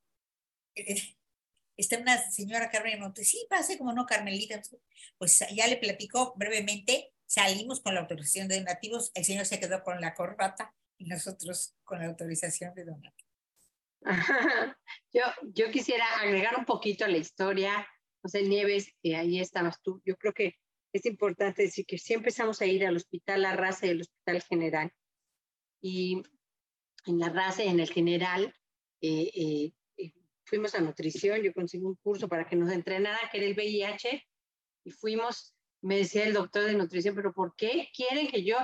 eh, 0.75 1.14
está 1.77 1.97
una 1.97 2.17
señora 2.31 2.69
Carmen 2.69 2.99
Montejo. 2.99 3.27
Sí, 3.27 3.45
pase 3.49 3.77
como 3.77 3.93
no, 3.93 4.05
Carmelita. 4.05 4.61
Pues 5.17 5.43
ya 5.53 5.67
le 5.67 5.77
platicó 5.77 6.33
brevemente. 6.35 7.11
Salimos 7.25 7.81
con 7.81 7.95
la 7.95 8.01
autorización 8.01 8.47
de 8.47 8.59
donativos. 8.59 9.11
El 9.13 9.25
señor 9.25 9.45
se 9.45 9.59
quedó 9.59 9.83
con 9.83 9.99
la 9.99 10.13
corbata 10.13 10.73
y 10.97 11.05
nosotros 11.05 11.75
con 11.83 11.99
la 11.99 12.05
autorización 12.05 12.73
de 12.75 12.85
donativos. 12.85 13.25
Yo, 15.11 15.23
yo 15.53 15.71
quisiera 15.71 16.05
agregar 16.19 16.57
un 16.57 16.65
poquito 16.65 17.05
a 17.05 17.07
la 17.07 17.17
historia. 17.17 17.87
José 18.21 18.43
Nieves, 18.43 18.91
ahí 19.03 19.39
estabas 19.39 19.81
tú. 19.81 20.01
Yo 20.05 20.17
creo 20.17 20.33
que 20.33 20.55
es 20.93 21.05
importante 21.05 21.63
decir 21.63 21.85
que 21.85 21.97
siempre 21.97 22.29
empezamos 22.29 22.61
a 22.61 22.65
ir 22.65 22.85
al 22.85 22.95
Hospital 22.95 23.41
La 23.41 23.55
Raza 23.55 23.85
y 23.85 23.91
al 23.91 24.01
Hospital 24.01 24.41
General. 24.43 24.91
Y 25.81 26.23
en 27.05 27.19
La 27.19 27.29
Raza 27.29 27.63
y 27.63 27.67
en 27.67 27.79
el 27.79 27.91
General 27.91 28.53
eh, 29.01 29.31
eh, 29.35 29.73
fuimos 30.45 30.75
a 30.75 30.81
nutrición. 30.81 31.41
Yo 31.41 31.53
conseguí 31.53 31.83
un 31.83 31.95
curso 31.95 32.27
para 32.27 32.47
que 32.47 32.55
nos 32.55 32.71
entrenara, 32.71 33.29
que 33.31 33.37
era 33.37 33.47
el 33.47 33.55
VIH. 33.55 34.23
Y 34.85 34.91
fuimos, 34.91 35.55
me 35.81 35.97
decía 35.97 36.25
el 36.25 36.33
doctor 36.33 36.65
de 36.65 36.75
nutrición, 36.75 37.15
pero 37.15 37.33
¿por 37.33 37.55
qué 37.55 37.89
quieren 37.95 38.27
que 38.27 38.43
yo? 38.43 38.57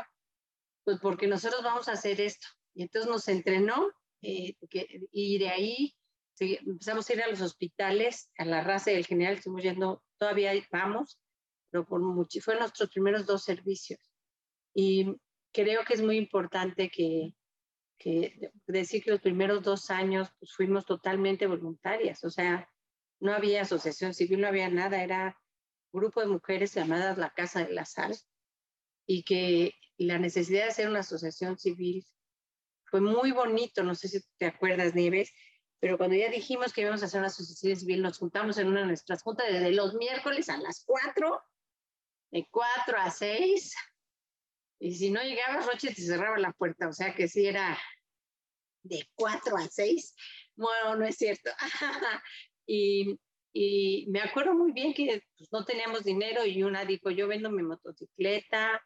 Pues 0.83 0.99
porque 1.01 1.27
nosotros 1.27 1.63
vamos 1.63 1.87
a 1.87 1.93
hacer 1.93 2.21
esto. 2.21 2.47
Y 2.73 2.83
entonces 2.83 3.09
nos 3.09 3.27
entrenó 3.27 3.91
eh, 4.21 4.55
y 5.11 5.39
de 5.39 5.49
ahí 5.49 5.95
empezamos 6.39 7.09
a 7.09 7.13
ir 7.13 7.21
a 7.21 7.27
los 7.27 7.41
hospitales, 7.41 8.31
a 8.37 8.45
la 8.45 8.61
raza 8.61 8.91
del 8.91 9.05
general, 9.05 9.35
estuvimos 9.35 9.63
yendo, 9.63 10.03
todavía 10.17 10.53
vamos, 10.71 11.19
pero 11.69 11.85
por 11.85 12.01
mucho, 12.01 12.41
fueron 12.41 12.61
nuestros 12.61 12.89
primeros 12.89 13.25
dos 13.25 13.43
servicios. 13.43 13.99
Y 14.73 15.15
creo 15.53 15.83
que 15.85 15.93
es 15.93 16.01
muy 16.01 16.17
importante 16.17 16.89
que, 16.89 17.35
que 18.01 18.51
decir 18.67 19.03
que 19.03 19.11
los 19.11 19.21
primeros 19.21 19.61
dos 19.61 19.89
años 19.91 20.29
pues, 20.39 20.53
fuimos 20.53 20.85
totalmente 20.85 21.45
voluntarias, 21.45 22.23
o 22.23 22.29
sea, 22.29 22.69
no 23.19 23.33
había 23.33 23.61
asociación 23.61 24.13
civil, 24.13 24.41
no 24.41 24.47
había 24.47 24.69
nada, 24.69 25.03
era 25.03 25.37
grupo 25.93 26.21
de 26.21 26.27
mujeres 26.27 26.73
llamadas 26.73 27.17
la 27.17 27.29
Casa 27.29 27.63
de 27.63 27.73
la 27.73 27.85
Sal, 27.85 28.17
y 29.05 29.23
que 29.23 29.73
la 29.97 30.17
necesidad 30.17 30.63
de 30.63 30.69
hacer 30.69 30.89
una 30.89 31.01
asociación 31.01 31.59
civil 31.59 32.05
fue 32.85 33.01
muy 33.01 33.31
bonito, 33.31 33.83
no 33.83 33.93
sé 33.93 34.07
si 34.07 34.21
te 34.37 34.47
acuerdas, 34.47 34.95
Nieves, 34.95 35.31
pero 35.79 35.97
cuando 35.97 36.15
ya 36.15 36.29
dijimos 36.29 36.73
que 36.73 36.81
íbamos 36.81 37.03
a 37.03 37.05
hacer 37.05 37.19
una 37.19 37.27
asociación 37.27 37.75
civil, 37.75 38.01
nos 38.01 38.17
juntamos 38.17 38.57
en 38.57 38.67
una 38.67 38.81
de 38.81 38.87
nuestras 38.87 39.21
juntas 39.23 39.47
desde 39.51 39.71
los 39.71 39.93
miércoles 39.93 40.49
a 40.49 40.57
las 40.57 40.83
4, 40.85 41.41
de 42.31 42.47
4 42.49 42.97
a 42.97 43.11
6, 43.11 43.75
y 44.81 44.95
si 44.95 45.11
no 45.11 45.21
llegabas, 45.21 45.67
Roche 45.67 45.93
te 45.93 46.01
cerraba 46.01 46.39
la 46.39 46.53
puerta, 46.53 46.87
o 46.87 46.93
sea 46.93 47.13
que 47.13 47.27
sí 47.27 47.45
era 47.45 47.77
de 48.81 49.07
4 49.13 49.55
a 49.55 49.67
6. 49.67 50.15
Bueno, 50.55 50.95
no 50.95 51.05
es 51.05 51.17
cierto. 51.17 51.51
y, 52.65 53.19
y 53.53 54.07
me 54.09 54.21
acuerdo 54.21 54.55
muy 54.55 54.71
bien 54.71 54.95
que 54.95 55.23
pues, 55.37 55.53
no 55.53 55.63
teníamos 55.65 56.03
dinero 56.03 56.47
y 56.47 56.63
una 56.63 56.83
dijo, 56.83 57.11
yo 57.11 57.27
vendo 57.27 57.51
mi 57.51 57.61
motocicleta, 57.61 58.81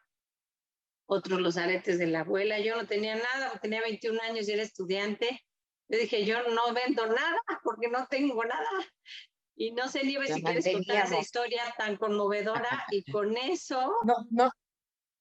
otros 1.06 1.40
los 1.40 1.56
aretes 1.56 1.98
de 1.98 2.08
la 2.08 2.20
abuela. 2.20 2.60
Yo 2.60 2.76
no 2.76 2.86
tenía 2.86 3.16
nada, 3.16 3.58
tenía 3.62 3.80
21 3.80 4.20
años 4.20 4.46
y 4.48 4.52
era 4.52 4.62
estudiante. 4.62 5.40
Yo 5.88 5.98
dije, 5.98 6.26
yo 6.26 6.42
no 6.50 6.74
vendo 6.74 7.06
nada 7.06 7.40
porque 7.64 7.88
no 7.88 8.06
tengo 8.08 8.44
nada. 8.44 8.68
Y 9.56 9.72
no 9.72 9.88
sé, 9.88 10.04
Nieves, 10.04 10.34
si 10.34 10.42
quieres 10.42 10.70
contar 10.70 11.06
esa 11.06 11.18
historia 11.18 11.62
tan 11.78 11.96
conmovedora 11.96 12.84
y 12.90 13.10
con 13.10 13.34
eso... 13.38 13.94
No, 14.04 14.26
no, 14.30 14.50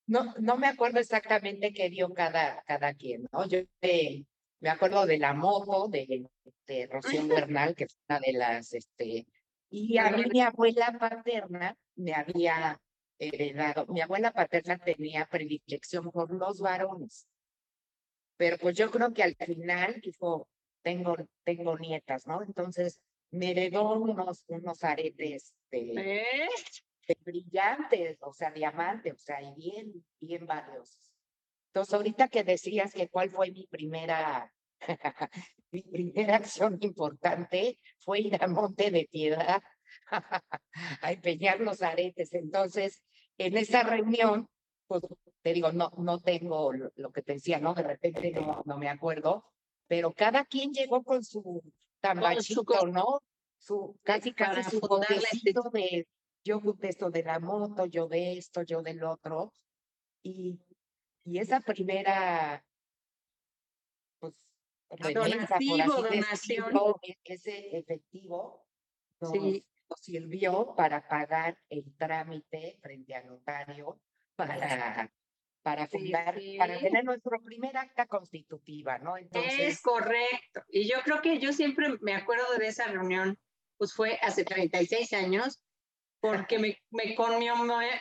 no, 0.07 0.33
no 0.39 0.57
me 0.57 0.67
acuerdo 0.67 0.99
exactamente 0.99 1.73
qué 1.73 1.89
dio 1.89 2.13
cada, 2.13 2.63
cada 2.63 2.93
quien, 2.93 3.27
¿no? 3.31 3.47
Yo 3.47 3.59
eh, 3.81 4.23
me 4.59 4.69
acuerdo 4.69 5.05
de 5.05 5.17
la 5.17 5.33
moto 5.33 5.87
de, 5.87 6.27
de 6.67 6.87
Rocío 6.87 7.27
Bernal, 7.27 7.75
que 7.75 7.87
fue 7.87 8.01
una 8.09 8.19
de 8.19 8.33
las, 8.33 8.73
este, 8.73 9.25
y 9.69 9.97
a 9.97 10.11
mí 10.11 10.23
mi 10.31 10.41
abuela 10.41 10.95
paterna 10.97 11.75
me 11.95 12.13
había 12.13 12.79
heredado. 13.19 13.85
Mi 13.87 14.01
abuela 14.01 14.31
paterna 14.31 14.77
tenía 14.77 15.25
predilección 15.25 16.11
por 16.11 16.31
los 16.31 16.59
varones, 16.59 17.27
pero 18.37 18.57
pues 18.57 18.75
yo 18.77 18.91
creo 18.91 19.13
que 19.13 19.23
al 19.23 19.35
final 19.35 19.99
dijo, 20.01 20.47
tengo, 20.81 21.15
tengo 21.43 21.77
nietas, 21.77 22.27
¿no? 22.27 22.43
Entonces 22.43 22.99
me 23.31 23.51
heredó 23.51 23.93
unos, 23.93 24.43
unos 24.47 24.83
aretes 24.83 25.53
de, 25.71 26.23
brillantes, 27.23 28.17
o 28.21 28.33
sea, 28.33 28.51
diamantes, 28.51 29.13
o 29.13 29.17
sea, 29.19 29.41
y 29.41 29.53
bien, 29.55 30.05
bien 30.19 30.45
valiosos. 30.45 31.13
Entonces, 31.67 31.93
ahorita 31.93 32.27
que 32.29 32.43
decías 32.43 32.93
que 32.93 33.09
cuál 33.09 33.29
fue 33.29 33.51
mi 33.51 33.67
primera, 33.67 34.51
mi 35.71 35.81
primera 35.83 36.37
acción 36.37 36.77
importante 36.81 37.79
fue 37.99 38.21
ir 38.21 38.41
a 38.41 38.47
Monte 38.47 38.91
de 38.91 39.07
Piedad 39.11 39.61
a 41.01 41.11
empeñar 41.11 41.59
los 41.59 41.81
aretes. 41.81 42.33
Entonces, 42.33 43.03
en 43.37 43.57
esa 43.57 43.83
reunión, 43.83 44.47
pues 44.87 45.03
te 45.41 45.53
digo, 45.53 45.71
no, 45.71 45.91
no 45.97 46.19
tengo 46.19 46.71
lo, 46.73 47.11
que 47.11 47.21
te 47.21 47.33
decía, 47.33 47.59
¿no? 47.59 47.73
De 47.73 47.83
repente 47.83 48.31
no, 48.31 48.63
no 48.65 48.77
me 48.77 48.89
acuerdo, 48.89 49.43
pero 49.87 50.13
cada 50.13 50.45
quien 50.45 50.71
llegó 50.71 51.03
con 51.03 51.23
su 51.23 51.61
tambachito, 51.99 52.87
¿no? 52.87 53.21
Su, 53.57 53.99
casi 54.03 54.33
casi 54.33 54.63
su 54.69 54.79
botecito 54.79 55.69
de 55.71 56.07
yo 56.45 56.59
de 56.59 56.87
esto 56.87 57.09
de 57.09 57.23
la 57.23 57.39
moto, 57.39 57.85
yo 57.87 58.07
de 58.07 58.37
esto, 58.37 58.61
yo 58.61 58.81
del 58.81 59.03
otro. 59.03 59.51
Y, 60.23 60.59
y 61.25 61.39
esa 61.39 61.59
primera, 61.59 62.63
pues, 64.19 64.39
donativo, 64.89 66.01
donación. 66.03 66.71
ese 67.25 67.75
efectivo, 67.75 68.65
sí 69.31 69.65
sirvió 70.01 70.73
para 70.75 71.07
pagar 71.07 71.57
el 71.69 71.95
trámite 71.95 72.77
frente 72.81 73.15
al 73.15 73.27
notario 73.27 73.99
para, 74.35 75.11
para 75.61 75.87
fundar, 75.87 76.39
para 76.57 76.79
tener 76.79 77.03
nuestro 77.03 77.41
primer 77.41 77.77
acta 77.77 78.05
constitutiva, 78.05 78.97
¿no? 78.99 79.17
Entonces, 79.17 79.59
es 79.59 79.81
correcto. 79.81 80.63
Y 80.69 80.87
yo 80.87 80.97
creo 81.03 81.21
que 81.21 81.39
yo 81.39 81.53
siempre 81.53 81.97
me 82.01 82.15
acuerdo 82.15 82.45
de 82.57 82.67
esa 82.67 82.87
reunión, 82.87 83.37
pues 83.77 83.93
fue 83.93 84.17
hace 84.21 84.43
36 84.43 85.13
años, 85.13 85.61
porque 86.25 86.57
me, 86.57 86.81
me, 86.89 87.15
conmovió, 87.15 87.53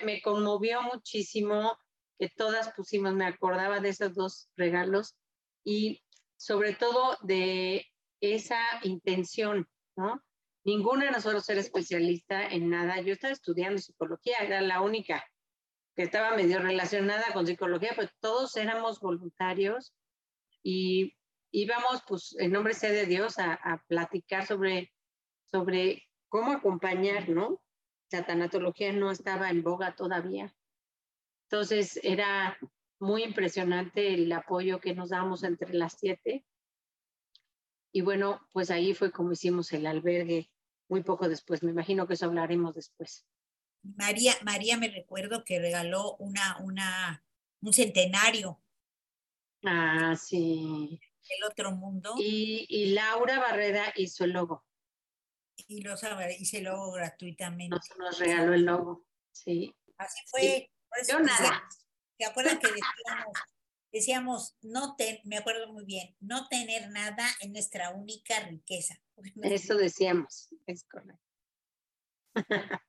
me 0.02 0.23
conmovió 0.23 0.83
muchísimo 0.83 1.76
que 2.19 2.31
todas 2.31 2.73
pusimos, 2.75 3.14
me 3.14 3.26
acordaba 3.26 3.81
de 3.81 3.90
esos 3.90 4.14
dos 4.14 4.49
regalos 4.57 5.14
y 5.62 6.02
sobre 6.37 6.75
todo 6.75 7.19
de 7.23 7.87
esa 8.21 8.61
intención, 8.83 9.69
¿no? 9.97 10.23
Ninguno 10.64 11.04
de 11.04 11.11
nosotros 11.11 11.47
era 11.50 11.61
especialista 11.61 12.47
en 12.47 12.71
nada. 12.71 13.00
Yo 13.02 13.12
estaba 13.12 13.35
estudiando 13.35 13.78
psicología, 13.78 14.38
era 14.38 14.62
la 14.62 14.81
única 14.81 15.23
que 15.95 16.04
estaba 16.04 16.35
medio 16.35 16.61
relacionada 16.61 17.25
con 17.35 17.47
psicología, 17.47 17.93
pero 17.95 18.09
todos 18.21 18.57
éramos 18.57 19.00
voluntarios 19.00 19.95
y 20.62 21.14
íbamos, 21.50 22.02
pues, 22.09 22.35
en 22.38 22.52
nombre 22.52 22.73
sea 22.73 22.90
de 22.90 23.04
Dios, 23.04 23.38
a, 23.38 23.52
a 23.52 23.85
platicar 23.87 24.47
sobre, 24.47 24.93
sobre 25.45 26.02
cómo 26.31 26.52
acompañar, 26.52 27.28
¿no? 27.28 27.61
La 28.14 28.25
tanatología 28.25 28.92
no 28.92 29.11
estaba 29.11 29.50
en 29.50 29.64
boga 29.64 29.97
todavía. 29.97 30.54
Entonces 31.49 31.99
era 32.04 32.56
muy 33.00 33.25
impresionante 33.25 34.14
el 34.14 34.30
apoyo 34.30 34.78
que 34.78 34.94
nos 34.94 35.09
damos 35.09 35.42
entre 35.42 35.75
las 35.75 35.94
siete. 35.99 36.44
Y 37.92 38.02
bueno, 38.02 38.49
pues 38.52 38.71
ahí 38.71 38.94
fue 38.94 39.11
como 39.11 39.33
hicimos 39.33 39.73
el 39.73 39.85
albergue 39.85 40.49
muy 40.88 41.02
poco 41.02 41.28
después. 41.28 41.64
Me 41.64 41.73
imagino 41.73 42.06
que 42.06 42.14
eso 42.14 42.26
hablaremos 42.26 42.76
después. 42.76 43.26
María, 43.83 44.35
María 44.44 44.76
me 44.76 44.87
recuerdo 44.87 45.42
que 45.42 45.59
regaló 45.59 46.14
una, 46.18 46.59
una, 46.61 47.25
un 47.62 47.73
centenario. 47.73 48.62
Ah, 49.64 50.14
sí. 50.14 51.00
El 51.28 51.50
otro 51.50 51.73
mundo. 51.73 52.14
Y, 52.16 52.64
y 52.68 52.92
Laura 52.92 53.40
Barrera 53.40 53.92
hizo 53.97 54.23
el 54.23 54.35
logo. 54.35 54.64
Y 55.69 55.83
lo 55.83 55.95
hice 56.39 56.59
el 56.59 56.65
logo 56.65 56.93
gratuitamente. 56.93 57.77
Nos, 57.77 57.99
nos 57.99 58.19
regaló 58.19 58.55
el 58.55 58.65
logo, 58.65 59.05
sí. 59.33 59.75
Así 59.97 60.21
fue. 60.27 60.71
Yo 61.09 61.21
nada. 61.21 61.69
¿Te 62.17 62.25
acuerdas 62.25 62.59
que 62.59 62.69
decíamos, 62.69 63.39
decíamos 63.93 64.57
no 64.63 64.95
ten, 64.97 65.19
me 65.25 65.39
acuerdo 65.39 65.73
muy 65.73 65.85
bien, 65.85 66.15
no 66.21 66.47
tener 66.49 66.91
nada 66.91 67.27
en 67.41 67.53
nuestra 67.53 67.91
única 67.91 68.41
riqueza? 68.41 68.95
Eso 69.43 69.75
decíamos, 69.77 70.49
es 70.67 70.85
correcto. 70.85 71.21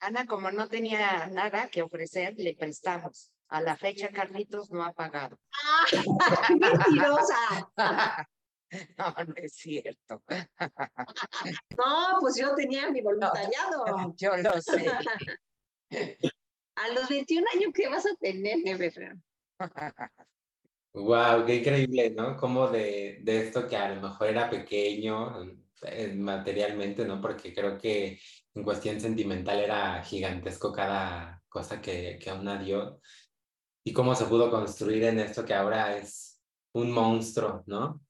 Ana, 0.00 0.26
como 0.26 0.50
no 0.50 0.68
tenía 0.68 1.26
nada 1.26 1.68
que 1.68 1.82
ofrecer, 1.82 2.34
le 2.38 2.54
prestamos. 2.54 3.32
A 3.48 3.60
la 3.60 3.76
fecha, 3.76 4.08
Carlitos 4.10 4.70
no 4.70 4.84
ha 4.84 4.92
pagado. 4.92 5.38
¡Ah! 5.52 5.84
¡Mentirosa! 6.58 8.28
No, 8.98 9.14
no 9.24 9.34
es 9.36 9.54
cierto. 9.54 10.22
No, 11.76 12.18
pues 12.20 12.36
yo 12.36 12.54
tenía 12.54 12.90
mi 12.90 13.00
voluntariado. 13.00 13.84
yo 14.16 14.36
lo 14.36 14.60
sé. 14.60 14.86
A 16.76 16.88
los 16.94 17.08
21 17.08 17.46
años, 17.54 17.72
¿qué 17.74 17.88
vas 17.88 18.06
a 18.06 18.14
tener, 18.20 18.58
Wow, 20.92 21.46
qué 21.46 21.56
increíble, 21.56 22.10
¿no? 22.10 22.36
Como 22.36 22.68
de, 22.68 23.20
de 23.22 23.46
esto 23.46 23.68
que 23.68 23.76
a 23.76 23.94
lo 23.94 24.00
mejor 24.00 24.28
era 24.28 24.50
pequeño 24.50 25.42
eh, 25.82 26.14
materialmente, 26.14 27.04
¿no? 27.04 27.20
Porque 27.20 27.54
creo 27.54 27.78
que 27.78 28.18
en 28.54 28.64
cuestión 28.64 29.00
sentimental 29.00 29.60
era 29.60 30.02
gigantesco 30.02 30.72
cada 30.72 31.42
cosa 31.48 31.80
que, 31.80 32.18
que 32.20 32.30
aún 32.30 32.64
dio. 32.64 33.00
Y 33.84 33.92
cómo 33.92 34.14
se 34.14 34.26
pudo 34.26 34.50
construir 34.50 35.04
en 35.04 35.20
esto 35.20 35.44
que 35.44 35.54
ahora 35.54 35.96
es 35.96 36.40
un 36.72 36.90
monstruo, 36.92 37.62
¿no? 37.66 38.00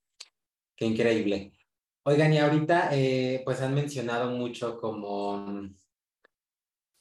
Qué 0.81 0.87
increíble. 0.87 1.53
Oigan, 2.07 2.33
y 2.33 2.39
ahorita 2.39 2.89
eh, 2.93 3.43
pues 3.45 3.61
han 3.61 3.75
mencionado 3.75 4.31
mucho 4.31 4.81
como 4.81 5.69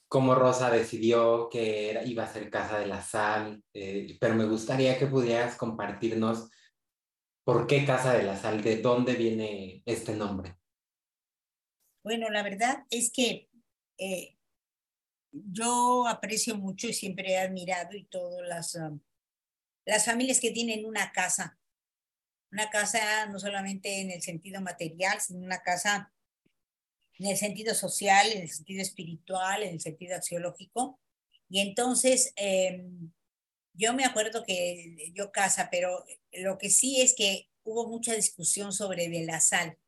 cómo 0.06 0.34
Rosa 0.34 0.70
decidió 0.70 1.48
que 1.48 1.98
iba 2.04 2.24
a 2.24 2.30
ser 2.30 2.50
Casa 2.50 2.78
de 2.78 2.86
la 2.86 3.00
Sal, 3.00 3.64
eh, 3.72 4.18
pero 4.20 4.34
me 4.34 4.44
gustaría 4.44 4.98
que 4.98 5.06
pudieras 5.06 5.56
compartirnos 5.56 6.50
por 7.42 7.66
qué 7.66 7.86
Casa 7.86 8.12
de 8.12 8.24
la 8.24 8.36
Sal, 8.36 8.62
de 8.62 8.82
dónde 8.82 9.14
viene 9.14 9.82
este 9.86 10.14
nombre. 10.14 10.58
Bueno, 12.04 12.28
la 12.28 12.42
verdad 12.42 12.84
es 12.90 13.10
que 13.10 13.48
eh, 13.96 14.36
yo 15.32 16.06
aprecio 16.06 16.54
mucho 16.54 16.86
y 16.86 16.92
siempre 16.92 17.32
he 17.32 17.38
admirado 17.38 17.96
y 17.96 18.04
todas 18.04 18.46
las, 18.46 18.74
um, 18.74 19.00
las 19.86 20.04
familias 20.04 20.38
que 20.38 20.50
tienen 20.50 20.84
una 20.84 21.12
casa, 21.12 21.59
una 22.52 22.70
casa 22.70 23.26
no 23.26 23.38
solamente 23.38 24.00
en 24.00 24.10
el 24.10 24.22
sentido 24.22 24.60
material, 24.60 25.20
sino 25.20 25.40
una 25.40 25.62
casa 25.62 26.12
en 27.18 27.26
el 27.26 27.36
sentido 27.36 27.74
social, 27.74 28.32
en 28.32 28.42
el 28.42 28.48
sentido 28.48 28.82
espiritual, 28.82 29.62
en 29.62 29.74
el 29.74 29.80
sentido 29.80 30.16
axiológico. 30.16 30.98
Y 31.48 31.60
entonces, 31.60 32.32
em, 32.36 33.12
yo 33.74 33.92
me 33.92 34.04
acuerdo 34.04 34.42
que 34.44 35.12
yo 35.14 35.30
casa, 35.30 35.68
pero 35.70 36.04
lo 36.32 36.58
que 36.58 36.70
sí 36.70 37.00
es 37.00 37.14
que 37.14 37.48
hubo 37.62 37.88
mucha 37.88 38.14
discusión 38.14 38.72
sobre 38.72 39.08
de 39.08 39.24
la 39.24 39.40
sal. 39.40 39.78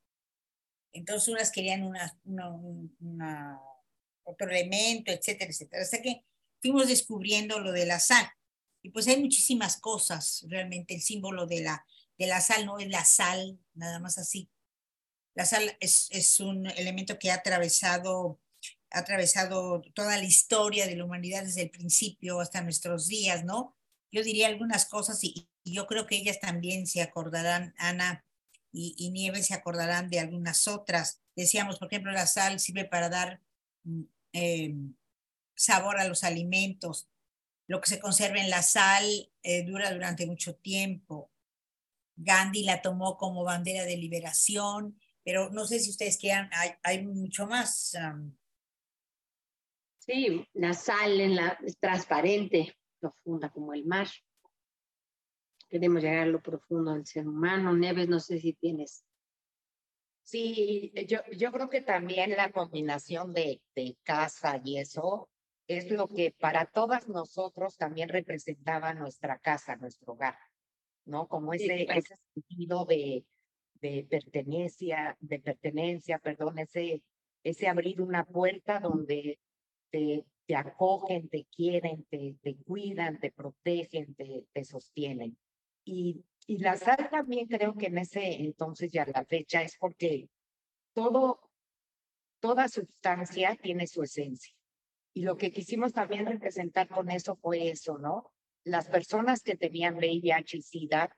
Entonces, 0.93 1.29
unas 1.29 1.51
querían 1.51 1.85
una, 1.85 2.19
una, 2.25 3.59
otro 4.25 4.51
elemento, 4.51 5.11
etcétera, 5.11 5.51
etcétera. 5.51 5.83
Hasta 5.83 6.03
que 6.03 6.25
fuimos 6.61 6.87
descubriendo 6.87 7.59
lo 7.61 7.73
de 7.73 7.87
la 7.87 7.99
sal. 7.99 8.29
Y 8.83 8.91
pues 8.91 9.09
hay 9.09 9.19
muchísimas 9.19 9.81
cosas, 9.81 10.45
realmente 10.49 10.95
el 10.95 11.01
símbolo 11.01 11.47
de 11.47 11.63
la, 11.63 11.87
la 12.27 12.41
sal 12.41 12.67
no 12.67 12.79
es 12.79 12.89
la 12.89 13.05
sal, 13.05 13.59
nada 13.75 13.99
más 13.99 14.19
así, 14.19 14.51
la 15.35 15.47
sal 15.47 15.77
es, 15.81 16.09
es 16.11 16.41
un 16.41 16.67
elemento 16.67 17.19
que 17.19 17.31
ha 17.31 17.37
atravesado, 17.37 18.41
ha 18.91 18.99
atravesado 19.01 19.83
toda 19.95 20.19
la 20.19 20.25
historia 20.25 20.87
de 20.87 20.97
la 20.97 21.05
humanidad 21.05 21.45
desde 21.45 21.63
el 21.63 21.71
principio 21.71 22.41
hasta 22.41 22.61
nuestros 22.61 23.07
días, 23.07 23.45
¿no? 23.45 23.77
Yo 24.11 24.23
diría 24.23 24.49
algunas 24.49 24.85
cosas 24.87 25.23
y, 25.25 25.49
yo 25.65 25.87
creo 25.87 26.07
que 26.09 26.17
ellas 26.17 26.41
también 26.41 26.89
se 26.89 27.03
acordarán, 27.03 27.73
Ana 27.79 28.27
y, 28.73 28.95
y 28.99 29.11
Nieves 29.11 29.47
se 29.47 29.55
acordarán 29.55 30.11
de 30.11 30.19
algunas 30.19 30.67
otras. 30.67 31.21
Decíamos, 31.37 31.79
por 31.79 31.87
ejemplo, 31.87 32.11
la 32.11 32.27
sal 32.27 32.59
sirve 32.59 32.85
para 32.85 33.09
dar 33.09 33.41
mm, 33.85 34.03
eh, 34.33 34.75
sabor 35.55 35.99
a 35.99 36.09
los 36.09 36.25
alimentos. 36.25 37.09
Lo 37.69 37.81
que 37.81 37.91
se 37.91 38.01
conserva 38.01 38.41
en 38.41 38.51
la 38.51 38.63
sal 38.63 39.05
eh, 39.43 39.63
dura 39.65 39.93
durante 39.93 40.27
mucho 40.27 40.57
tiempo. 40.57 41.31
Gandhi 42.17 42.65
la 42.65 42.83
tomó 42.83 43.17
como 43.17 43.45
bandera 43.45 43.85
de 43.85 43.97
liberación 43.97 44.97
pero 45.25 45.51
no 45.51 45.65
sé 45.67 45.79
si 45.79 45.91
ustedes 45.91 46.19
quieran, 46.19 46.51
hay, 46.53 46.71
hay 46.83 47.07
mucho 47.07 47.47
más. 47.47 47.97
Sí, 49.99 50.49
la 50.55 50.75
sal 50.75 51.21
en 51.21 51.37
la, 51.37 51.59
es 51.65 51.79
transparente, 51.79 52.77
profunda 52.99 53.51
como 53.51 53.73
el 53.73 53.85
mar. 53.85 54.09
Queremos 55.69 56.03
llegar 56.03 56.25
a 56.25 56.27
lo 56.27 56.41
profundo 56.41 56.93
del 56.93 57.07
ser 57.07 57.27
humano. 57.27 57.73
Neves, 57.73 58.09
no 58.09 58.19
sé 58.19 58.41
si 58.41 58.53
tienes. 58.55 59.05
Sí, 60.25 60.93
yo, 61.09 61.19
yo 61.37 61.53
creo 61.53 61.69
que 61.69 61.81
también 61.81 62.31
la 62.31 62.51
combinación 62.51 63.33
de, 63.33 63.61
de 63.75 63.97
casa 64.03 64.61
y 64.65 64.79
eso 64.79 65.29
es 65.69 65.91
lo 65.91 66.09
que 66.09 66.35
para 66.39 66.67
todas 66.67 67.09
nosotros 67.09 67.77
también 67.77 68.09
representaba 68.09 68.95
nuestra 68.95 69.39
casa, 69.39 69.77
nuestro 69.77 70.15
hogar, 70.15 70.37
¿no? 71.05 71.27
Como 71.29 71.55
ese, 71.55 71.83
ese 71.83 72.17
sentido 72.35 72.85
de, 72.85 73.25
de 73.81 74.07
pertenencia, 74.09 75.17
de 75.21 75.41
pertenencia, 75.41 76.19
perdón, 76.19 76.59
ese, 76.59 77.03
ese 77.43 77.69
abrir 77.69 78.01
una 78.01 78.25
puerta 78.25 78.81
donde 78.81 79.39
te, 79.91 80.25
te 80.47 80.57
acogen, 80.57 81.29
te 81.29 81.45
quieren, 81.45 82.05
te, 82.05 82.37
te 82.43 82.57
cuidan, 82.57 83.19
te 83.19 83.33
protegen, 83.33 84.15
te, 84.15 84.47
te 84.53 84.65
sostienen. 84.65 85.37
Y, 85.85 86.25
y 86.47 86.59
la 86.59 86.77
sal 86.77 87.09
también 87.11 87.47
creo 87.47 87.75
que 87.75 87.87
en 87.87 87.99
ese 87.99 88.43
entonces 88.43 88.91
ya 88.91 89.05
la 89.07 89.25
fecha 89.25 89.63
es 89.63 89.77
porque 89.79 90.29
todo, 90.95 91.51
toda 92.41 92.69
sustancia 92.69 93.57
tiene 93.61 93.87
su 93.87 94.03
esencia. 94.03 94.55
Y 95.15 95.23
lo 95.23 95.37
que 95.37 95.53
quisimos 95.53 95.93
también 95.93 96.27
representar 96.27 96.89
con 96.89 97.11
eso 97.11 97.37
fue 97.37 97.69
eso, 97.69 97.99
¿no? 97.99 98.33
Las 98.65 98.89
personas 98.89 99.43
que 99.43 99.57
tenían 99.57 99.97
VIH 99.97 100.57
y 100.57 100.63
SIDA, 100.63 101.17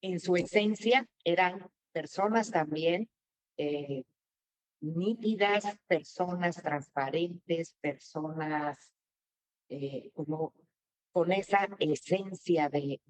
en 0.00 0.20
su 0.20 0.36
esencia 0.36 1.08
eran 1.24 1.68
personas 1.92 2.50
también 2.50 3.08
eh, 3.56 4.04
nítidas, 4.80 5.64
personas 5.86 6.56
transparentes, 6.62 7.74
personas 7.80 8.92
eh, 9.68 10.10
como 10.14 10.52
con 11.10 11.32
esa 11.32 11.66
esencia 11.78 12.68
de, 12.68 13.00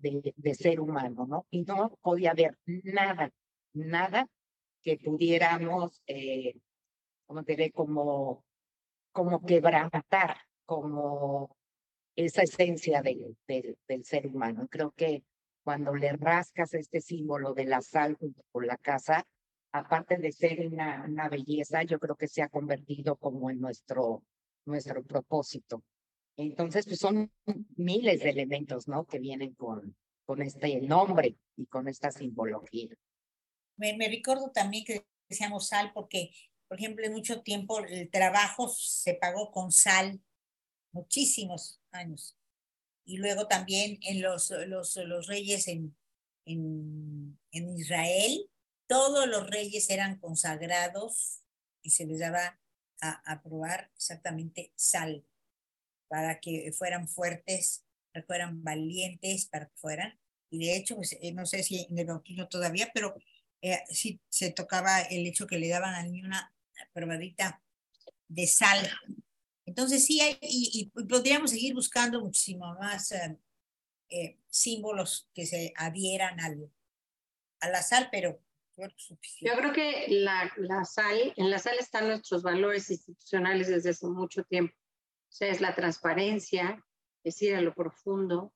ser 0.55 0.79
humano, 0.81 1.27
¿no? 1.27 1.47
Y 1.51 1.63
no 1.63 1.99
podía 2.01 2.31
haber 2.31 2.57
nada, 2.65 3.33
nada 3.73 4.29
que 4.81 4.97
pudiéramos, 4.97 6.01
eh, 6.07 6.55
como 7.27 7.43
como, 7.75 8.45
como 9.11 9.45
quebrantar, 9.45 10.37
como 10.65 11.57
esa 12.17 12.43
esencia 12.43 13.03
del 13.03 14.05
ser 14.05 14.27
humano. 14.27 14.67
Creo 14.71 14.91
que 14.93 15.23
cuando 15.63 15.95
le 15.95 16.13
rascas 16.13 16.75
este 16.75 17.01
símbolo 17.01 17.53
de 17.53 17.67
la 17.67 17.83
sal 17.83 18.15
junto 18.15 18.43
con 18.51 18.67
la 18.67 18.79
casa, 18.79 19.27
aparte 19.73 20.17
de 20.17 20.33
ser 20.33 20.67
una, 20.67 21.29
belleza, 21.29 21.83
yo 21.83 21.99
creo 21.99 22.17
que 22.17 22.29
se 22.29 22.43
ha 22.43 22.49
convertido 22.49 23.17
como 23.17 23.51
en 23.51 23.61
nuestro, 23.61 24.23
nuestro 24.65 25.05
propósito. 25.05 25.83
Entonces, 26.39 26.87
pues 26.87 26.99
son 26.99 27.33
miles 27.77 28.21
de 28.21 28.31
elementos, 28.31 28.89
¿no? 28.89 29.07
Que 29.07 29.19
vienen 29.19 29.55
con, 29.55 29.97
con 30.25 30.43
este 30.43 30.81
nombre 30.81 31.37
y 31.57 31.67
con 31.67 31.89
esta 31.89 32.11
simbología. 32.11 32.95
Me 33.77 34.09
recuerdo 34.09 34.51
también 34.53 34.85
que 34.85 35.07
decíamos 35.29 35.69
sal 35.69 35.93
porque, 35.93 36.31
por 36.69 36.79
ejemplo, 36.79 37.05
en 37.05 37.13
mucho 37.13 37.43
tiempo 37.43 37.81
el 37.81 38.11
trabajo 38.11 38.69
se 38.69 39.15
pagó 39.15 39.51
con 39.51 39.73
sal, 39.73 40.21
muchísimos 40.93 41.83
años 41.97 42.37
y 43.07 43.19
luego 43.19 43.47
también 43.47 43.99
en 44.03 44.21
los, 44.21 44.51
los, 44.67 44.97
los 44.97 45.27
reyes 45.29 45.69
en, 45.69 45.97
en, 46.45 47.39
en 47.53 47.77
Israel, 47.77 48.51
todos 48.89 49.27
los 49.29 49.49
reyes 49.49 49.89
eran 49.91 50.19
consagrados 50.19 51.43
y 51.83 51.91
se 51.91 52.05
les 52.05 52.19
daba 52.19 52.59
a, 53.01 53.43
probar 53.43 53.91
exactamente 53.95 54.73
sal 54.75 55.25
para 56.09 56.41
que 56.41 56.73
fueran 56.73 57.09
fuertes, 57.09 57.85
para 58.13 58.23
que 58.23 58.27
fueran 58.27 58.65
valientes, 58.65 59.47
para 59.47 59.67
que 59.67 59.77
fueran. 59.77 60.19
Y 60.51 60.67
de 60.67 60.77
hecho, 60.77 60.97
pues, 60.97 61.17
eh, 61.21 61.33
no 61.33 61.47
sé 61.47 61.63
si 61.63 61.87
en 61.89 61.99
el 61.99 62.07
bautismo 62.07 62.49
todavía, 62.49 62.91
pero 62.93 63.15
eh, 63.63 63.85
sí 63.91 64.21
se 64.29 64.51
tocaba 64.51 65.01
el 65.03 65.27
hecho 65.27 65.47
que 65.47 65.59
le 65.59 65.69
daban 65.69 65.95
a 65.95 66.03
mí 66.03 66.23
una 66.23 66.53
probadita 66.93 67.63
de 68.29 68.47
sal. 68.49 68.91
Entonces 69.67 70.07
sí, 70.07 70.21
hay, 70.21 70.39
y, 70.41 70.91
podríamos 70.91 71.51
seguir 71.51 71.75
buscando 71.75 72.21
muchísimo 72.21 72.75
más 72.77 73.13
eh, 73.13 73.39
eh, 74.09 74.39
símbolos 74.49 75.29
que 75.35 75.45
se 75.45 75.73
adhieran 75.77 76.41
al, 76.41 76.71
a 77.61 77.69
la 77.69 77.83
sal, 77.83 78.09
pero 78.11 78.41
yo 79.41 79.57
creo 79.57 79.73
que 79.73 80.07
la, 80.09 80.53
la, 80.59 80.85
sal, 80.85 81.33
en 81.37 81.51
la 81.51 81.59
sal 81.59 81.77
están 81.79 82.09
nuestros 82.09 82.43
valores 82.43 82.91
institucionales 82.91 83.69
desde 83.69 83.91
hace 83.91 84.07
mucho 84.07 84.45
tiempo. 84.45 84.75
O 84.77 85.33
sea, 85.33 85.49
es 85.49 85.61
la 85.61 85.75
transparencia, 85.75 86.85
es 87.25 87.41
ir 87.41 87.55
a 87.55 87.63
lo 87.63 87.75
profundo, 87.75 88.53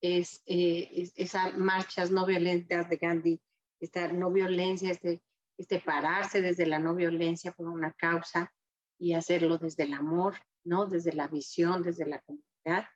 es, 0.00 0.42
eh, 0.46 1.10
esas 1.16 1.56
marchas 1.56 2.10
no 2.12 2.24
violentas 2.24 2.88
de 2.88 2.96
Gandhi, 2.96 3.40
esta 3.80 4.08
no 4.08 4.30
violencia, 4.30 4.92
este, 4.92 5.20
este 5.58 5.80
pararse 5.80 6.40
desde 6.40 6.66
la 6.66 6.78
no 6.78 6.94
violencia 6.94 7.52
por 7.52 7.68
una 7.68 7.92
causa 7.92 8.52
y 8.98 9.14
hacerlo 9.14 9.58
desde 9.58 9.84
el 9.84 9.94
amor, 9.94 10.36
¿no? 10.64 10.86
Desde 10.86 11.12
la 11.12 11.28
visión, 11.28 11.82
desde 11.82 12.06
la 12.06 12.20
comunidad. 12.20 12.88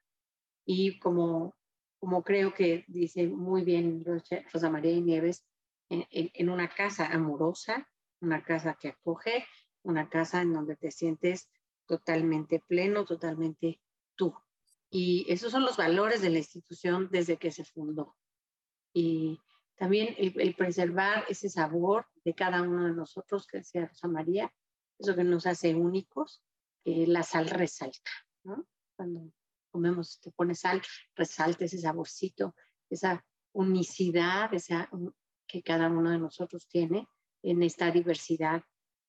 Y 0.65 0.99
como, 0.99 1.57
como 1.99 2.23
creo 2.23 2.53
que 2.55 2.85
dice 2.89 3.27
muy 3.27 3.63
bien 3.63 4.05
Rosa 4.53 4.71
María 4.71 4.93
y 4.93 5.01
Nieves, 5.01 5.45
en, 5.91 6.51
una 6.51 6.69
casa 6.69 7.07
amorosa, 7.07 7.89
una 8.21 8.43
casa 8.43 8.77
que 8.79 8.89
acoge, 8.89 9.47
una 9.83 10.09
casa 10.09 10.43
en 10.43 10.53
donde 10.53 10.77
te 10.77 10.91
sientes 10.91 11.49
totalmente 11.87 12.61
pleno, 12.67 13.05
totalmente 13.05 13.81
tú. 14.17 14.35
Y 14.91 15.27
esos 15.29 15.53
son 15.53 15.65
los 15.65 15.77
valores 15.77 16.21
de 16.21 16.31
la 16.31 16.39
institución 16.39 17.09
desde 17.11 17.39
que 17.39 17.51
se 17.51 17.65
fundó. 17.65 18.17
Y 18.93 19.41
también 19.77 20.15
el, 20.19 20.55
preservar 20.55 21.25
ese 21.29 21.49
sabor 21.49 22.07
de 22.25 22.35
cada 22.35 22.63
uno 22.63 22.87
de 22.87 22.95
nosotros, 22.95 23.47
que 23.47 23.59
decía 23.59 23.87
Rosa 23.87 24.09
María, 24.09 24.53
eso 24.99 25.15
que 25.15 25.25
nos 25.25 25.47
hace 25.47 25.75
únicos, 25.75 26.43
que 26.85 27.07
la 27.07 27.23
sal 27.23 27.49
resalta, 27.49 28.11
¿no? 28.45 28.67
Cuando 28.97 29.33
comemos, 29.71 30.21
te 30.21 30.31
pones 30.33 30.61
sal, 30.61 30.83
resalta 31.15 31.65
ese 31.65 31.79
saborcito, 31.79 32.55
esa 32.91 33.25
unicidad, 33.53 34.53
esa 34.55 34.89
que 35.47 35.63
cada 35.63 35.89
uno 35.89 36.11
de 36.11 36.19
nosotros 36.19 36.67
tiene 36.69 37.07
en 37.43 37.63
esta 37.63 37.91
diversidad 37.91 38.63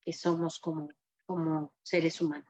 que 0.06 0.14
somos 0.14 0.60
como, 0.60 0.90
como 1.26 1.74
seres 1.82 2.22
humanos. 2.22 2.50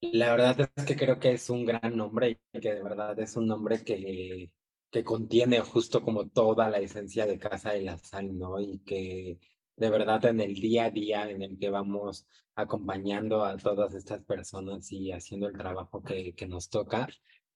La 0.00 0.32
verdad 0.32 0.70
es 0.74 0.84
que 0.84 0.96
creo 0.96 1.18
que 1.18 1.32
es 1.32 1.48
un 1.48 1.64
gran 1.64 1.96
nombre 1.96 2.40
y 2.52 2.60
que 2.60 2.74
de 2.74 2.82
verdad 2.82 3.18
es 3.20 3.36
un 3.36 3.46
nombre 3.46 3.84
que, 3.84 4.52
que 4.90 5.04
contiene 5.04 5.60
justo 5.60 6.02
como 6.02 6.28
toda 6.28 6.68
la 6.68 6.78
esencia 6.78 7.24
de 7.24 7.38
Casa 7.38 7.70
de 7.70 7.82
la 7.82 7.98
Sal, 7.98 8.36
¿no? 8.36 8.60
Y 8.60 8.80
que 8.80 9.38
de 9.82 9.90
verdad 9.90 10.24
en 10.26 10.40
el 10.40 10.54
día 10.54 10.84
a 10.84 10.90
día 10.90 11.28
en 11.28 11.42
el 11.42 11.58
que 11.58 11.68
vamos 11.68 12.24
acompañando 12.54 13.44
a 13.44 13.56
todas 13.56 13.94
estas 13.94 14.22
personas 14.22 14.92
y 14.92 15.10
haciendo 15.10 15.48
el 15.48 15.58
trabajo 15.58 16.00
que, 16.04 16.34
que 16.34 16.46
nos 16.46 16.70
toca, 16.70 17.08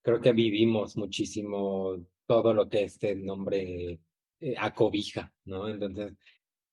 creo 0.03 0.21
que 0.21 0.33
vivimos 0.33 0.97
muchísimo 0.97 2.05
todo 2.27 2.53
lo 2.53 2.69
que 2.69 2.83
este 2.83 3.15
nombre 3.15 4.01
eh, 4.41 4.55
acobija, 4.59 5.33
¿no? 5.45 5.69
Entonces, 5.69 6.15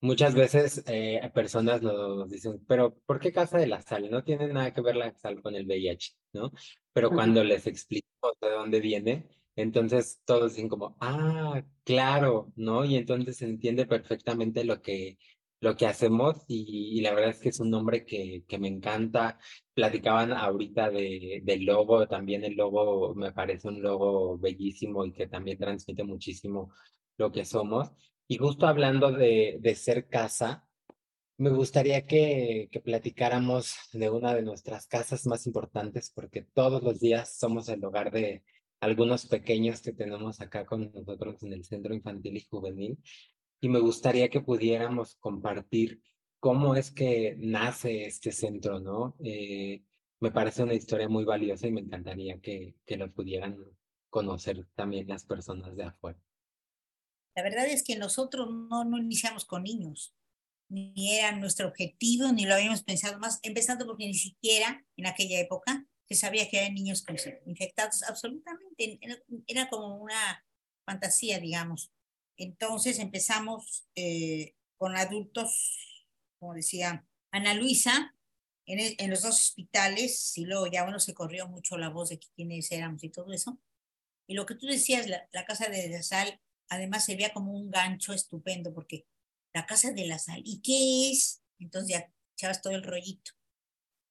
muchas 0.01 0.33
veces 0.33 0.83
eh, 0.87 1.21
personas 1.35 1.83
nos 1.83 2.31
dicen, 2.31 2.65
pero 2.67 2.95
¿por 3.05 3.19
qué 3.19 3.31
Casa 3.31 3.59
de 3.59 3.67
la 3.67 3.83
Sal? 3.83 4.09
No 4.09 4.23
tiene 4.23 4.47
nada 4.47 4.73
que 4.73 4.81
ver 4.81 4.95
la 4.95 5.13
sal 5.13 5.39
con 5.39 5.53
el 5.53 5.67
VIH, 5.67 6.13
¿no? 6.33 6.51
Pero 6.93 7.11
cuando 7.11 7.43
les 7.43 7.67
explico 7.67 8.35
de 8.41 8.49
dónde 8.49 8.79
viene, 8.79 9.27
entonces 9.55 10.19
todos 10.25 10.55
dicen 10.55 10.69
como, 10.69 10.97
ah, 10.99 11.63
claro, 11.83 12.51
¿no? 12.55 12.85
Y 12.85 12.95
entonces 12.95 13.37
se 13.37 13.45
entiende 13.45 13.85
perfectamente 13.85 14.63
lo 14.63 14.81
que, 14.81 15.17
lo 15.63 15.77
que 15.77 15.87
hacemos 15.87 16.43
y, 16.47 16.99
la 17.01 17.13
verdad 17.13 17.29
es 17.31 17.39
que 17.39 17.49
es 17.49 17.59
un 17.61 17.69
nombre 17.71 18.05
que, 18.05 18.43
que 18.47 18.57
me 18.59 18.67
encanta. 18.67 19.39
Platicaban 19.73 20.33
ahorita 20.33 20.89
de, 20.91 21.41
del 21.43 21.63
logo, 21.65 22.05
también 22.07 22.43
el 22.43 22.55
logo 22.55 23.15
me 23.15 23.31
parece 23.31 23.69
un 23.69 23.81
logo 23.81 24.37
bellísimo 24.37 25.05
y 25.05 25.13
que 25.13 25.27
también 25.27 25.57
transmite 25.57 26.03
muchísimo 26.03 26.73
lo 27.17 27.31
que 27.31 27.45
somos. 27.45 27.91
Y 28.27 28.37
justo 28.37 28.67
hablando 28.67 29.11
de, 29.13 29.57
de 29.61 29.75
ser 29.75 30.09
casa, 30.09 30.67
me 31.37 31.49
gustaría 31.49 32.05
que, 32.05 32.67
que, 32.69 32.81
platicáramos 32.81 33.75
de 33.93 34.09
una 34.09 34.35
de 34.35 34.41
nuestras 34.43 34.85
casas 34.87 35.25
más 35.27 35.47
importantes, 35.47 36.11
porque 36.13 36.41
todos 36.53 36.83
los 36.83 36.99
días 36.99 37.37
somos 37.37 37.69
el 37.69 37.83
hogar 37.85 38.11
de 38.11 38.43
algunos 38.81 39.27
pequeños 39.27 39.81
que 39.81 39.93
tenemos 39.93 40.41
acá 40.41 40.65
con 40.65 40.91
nosotros 40.93 41.41
en 41.43 41.53
el 41.53 41.63
Centro 41.63 41.93
Infantil 41.93 42.35
y 42.35 42.45
Juvenil. 42.49 42.97
Y 43.63 43.69
me 43.69 43.79
gustaría 43.79 44.27
que 44.27 44.41
pudiéramos 44.41 45.15
compartir 45.15 46.01
cómo 46.41 46.75
es 46.75 46.91
que 46.91 47.37
nace 47.37 48.03
este 48.03 48.33
centro, 48.33 48.81
¿no? 48.81 49.15
Eh, 49.23 49.81
me 50.19 50.31
parece 50.31 50.63
una 50.63 50.73
historia 50.73 51.07
muy 51.07 51.23
valiosa 51.23 51.67
y 51.67 51.71
me 51.71 51.79
encantaría 51.79 52.41
que, 52.41 52.75
que 52.85 52.97
lo 52.97 53.09
pudieran 53.13 53.57
conocer 54.09 54.67
también 54.75 55.07
las 55.07 55.23
personas 55.23 55.77
de 55.77 55.85
afuera. 55.85 56.19
La 57.37 57.43
verdad 57.43 57.65
es 57.67 57.85
que 57.85 57.95
nosotros 57.95 58.49
no, 58.51 58.83
no 58.83 58.97
iniciamos 58.97 59.45
con 59.45 59.63
niños, 59.63 60.13
ni 60.67 61.17
era 61.17 61.31
nuestro 61.31 61.69
objetivo, 61.69 62.33
ni 62.33 62.45
lo 62.45 62.55
habíamos 62.55 62.83
pensado 62.83 63.17
más, 63.17 63.39
empezando 63.43 63.85
porque 63.85 64.07
ni 64.07 64.13
siquiera 64.13 64.85
en 64.97 65.07
aquella 65.07 65.39
época 65.39 65.87
se 66.09 66.15
sabía 66.15 66.49
que 66.49 66.59
había 66.59 66.73
niños 66.73 67.05
infectados, 67.45 68.03
absolutamente, 68.03 68.99
era, 69.47 69.69
como 69.69 69.95
una 70.03 70.45
fantasía, 70.85 71.39
digamos. 71.39 71.93
Entonces 72.37 72.99
empezamos 72.99 73.85
eh, 73.95 74.55
con 74.77 74.95
adultos, 74.95 76.05
como 76.39 76.53
decía 76.53 77.05
Ana 77.31 77.53
Luisa, 77.53 78.15
en, 78.65 78.95
en, 78.97 79.09
los 79.09 79.23
dos 79.23 79.35
hospitales, 79.35 80.37
y 80.37 80.45
luego 80.45 80.67
ya 80.67 80.83
bueno, 80.83 80.99
se 80.99 81.13
corrió 81.13 81.47
mucho 81.47 81.77
la 81.77 81.89
voz 81.89 82.09
de 82.09 82.19
quiénes 82.19 82.71
éramos 82.71 83.03
y 83.03 83.09
todo 83.09 83.33
eso. 83.33 83.59
Y 84.27 84.35
lo 84.35 84.45
que 84.45 84.55
tú 84.55 84.67
decías, 84.67 85.07
la, 85.07 85.27
la 85.31 85.45
casa 85.45 85.67
de 85.67 85.89
la 85.89 86.01
sal 86.01 86.39
además 86.69 87.05
se 87.05 87.15
veía 87.15 87.33
como 87.33 87.53
un 87.53 87.69
gancho 87.69 88.13
estupendo 88.13 88.73
porque 88.73 89.05
la 89.53 89.65
casa 89.65 89.91
de 89.91 90.07
la 90.07 90.17
sal, 90.17 90.41
¿y 90.43 90.61
qué 90.61 91.11
es? 91.11 91.41
Entonces 91.59 91.89
ya 91.89 92.13
echabas 92.35 92.61
todo 92.61 92.73
el 92.73 92.83
rollito 92.83 93.31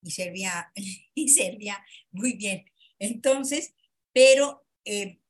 y 0.03 0.11
servía, 0.11 0.73
y 1.15 1.29
servía 1.29 1.85
muy 2.11 2.35
bien. 2.35 2.65
Entonces, 2.99 3.75
pero 4.13 4.65
eh, 4.85 5.21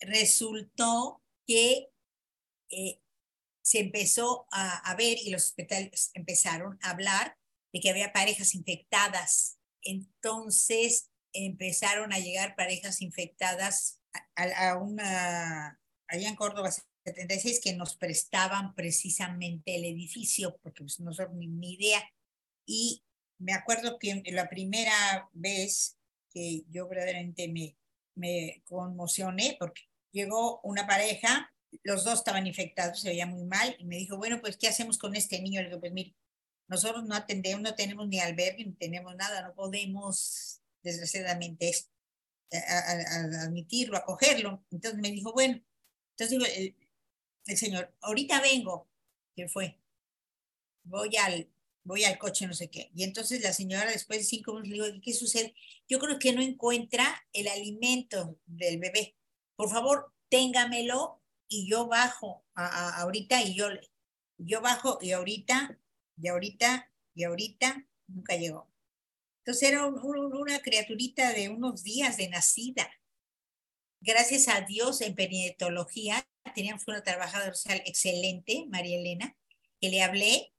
resultó 0.00 1.22
que 1.46 1.90
eh, 2.70 3.00
se 3.62 3.80
empezó 3.80 4.46
a, 4.52 4.94
ver 4.96 5.18
y 5.18 5.30
los 5.30 5.46
hospitales 5.46 6.10
empezaron 6.14 6.78
a 6.82 6.90
hablar 6.90 7.36
de 7.72 7.80
que 7.80 7.90
había 7.90 8.12
parejas 8.12 8.54
infectadas. 8.54 9.58
Entonces 9.82 11.10
empezaron 11.32 12.12
a 12.12 12.18
llegar 12.18 12.54
parejas 12.54 13.02
infectadas 13.02 14.00
a, 14.36 14.76
una 14.76 15.80
allá 16.06 16.28
en 16.28 16.36
Córdoba 16.36 16.70
76 17.04 17.60
que 17.60 17.74
nos 17.74 17.96
prestaban 17.96 18.74
precisamente 18.74 19.74
el 19.74 19.84
edificio, 19.84 20.58
porque 20.62 20.84
pues, 20.84 21.00
no 21.00 21.12
son 21.12 21.36
ni, 21.38 21.74
idea. 21.74 22.02
Y 22.66 23.02
me 23.38 23.52
acuerdo 23.52 23.98
que 23.98 24.22
la 24.26 24.48
primera 24.48 25.28
vez 25.32 25.98
que 26.30 26.62
yo 26.68 26.88
verdaderamente 26.88 27.48
me, 27.48 27.76
me 28.14 28.62
conmocioné, 28.64 29.56
porque 29.58 29.82
llegó 30.12 30.60
una 30.62 30.86
pareja, 30.86 31.52
los 31.82 32.04
dos 32.04 32.18
estaban 32.18 32.46
infectados, 32.46 33.00
se 33.00 33.10
veía 33.10 33.26
muy 33.26 33.44
mal, 33.44 33.76
y 33.78 33.84
me 33.84 33.96
dijo, 33.96 34.16
bueno, 34.16 34.40
pues, 34.40 34.56
¿qué 34.56 34.68
hacemos 34.68 34.98
con 34.98 35.14
este 35.16 35.40
niño? 35.40 35.60
Le 35.60 35.68
digo, 35.68 35.80
pues, 35.80 35.92
mire, 35.92 36.14
nosotros 36.68 37.04
no 37.04 37.14
atendemos, 37.14 37.62
no 37.62 37.74
tenemos 37.74 38.08
ni 38.08 38.18
albergue, 38.18 38.64
ni 38.64 38.72
tenemos 38.72 39.14
nada, 39.16 39.42
no 39.42 39.54
podemos, 39.54 40.60
desgraciadamente, 40.82 41.72
admitirlo, 43.42 43.96
acogerlo. 43.96 44.64
Entonces 44.70 45.00
me 45.00 45.10
dijo, 45.10 45.32
bueno, 45.32 45.60
entonces 46.10 46.30
digo, 46.30 46.44
el, 47.46 47.56
señor, 47.56 47.94
ahorita 48.00 48.40
vengo, 48.40 48.88
que 49.34 49.48
fue, 49.48 49.78
voy 50.84 51.16
al, 51.16 51.48
voy 51.84 52.04
al 52.04 52.18
coche, 52.18 52.46
no 52.46 52.54
sé 52.54 52.68
qué. 52.68 52.90
Y 52.94 53.04
entonces 53.04 53.42
la 53.42 53.52
señora 53.52 53.90
después 53.90 54.20
de 54.20 54.24
cinco 54.24 54.54
minutos 54.54 54.70
le 54.70 54.92
digo, 54.92 55.02
¿qué 55.04 55.12
sucede? 55.12 55.54
Yo 55.88 55.98
creo 55.98 56.18
que 56.18 56.32
no 56.32 56.42
encuentra 56.42 57.26
el 57.32 57.48
alimento 57.48 58.38
del 58.46 58.78
bebé. 58.78 59.16
Por 59.54 59.70
favor, 59.70 60.12
téngamelo 60.28 61.22
y 61.48 61.68
yo 61.68 61.86
bajo 61.86 62.44
a, 62.54 63.00
ahorita 63.00 63.42
y 63.42 63.54
yo, 63.54 63.68
yo 64.38 64.60
bajo 64.60 64.98
y 65.00 65.12
ahorita, 65.12 65.78
y 66.16 66.28
ahorita, 66.28 66.90
y 67.14 67.24
ahorita, 67.24 67.86
nunca 68.06 68.36
llegó. 68.36 68.70
Entonces 69.44 69.70
era 69.70 69.86
una 69.86 70.60
criaturita 70.60 71.32
de 71.32 71.48
unos 71.48 71.82
días 71.82 72.16
de 72.16 72.28
nacida 72.28 72.90
gracias 74.00 74.48
a 74.48 74.60
Dios 74.60 75.00
en 75.00 75.14
perinatología 75.14 76.26
teníamos 76.54 76.86
una 76.86 77.02
trabajadora 77.02 77.54
social 77.54 77.82
excelente, 77.86 78.66
María 78.68 78.98
Elena, 78.98 79.36
que 79.80 79.88
le 79.88 80.02
hablé 80.02 80.52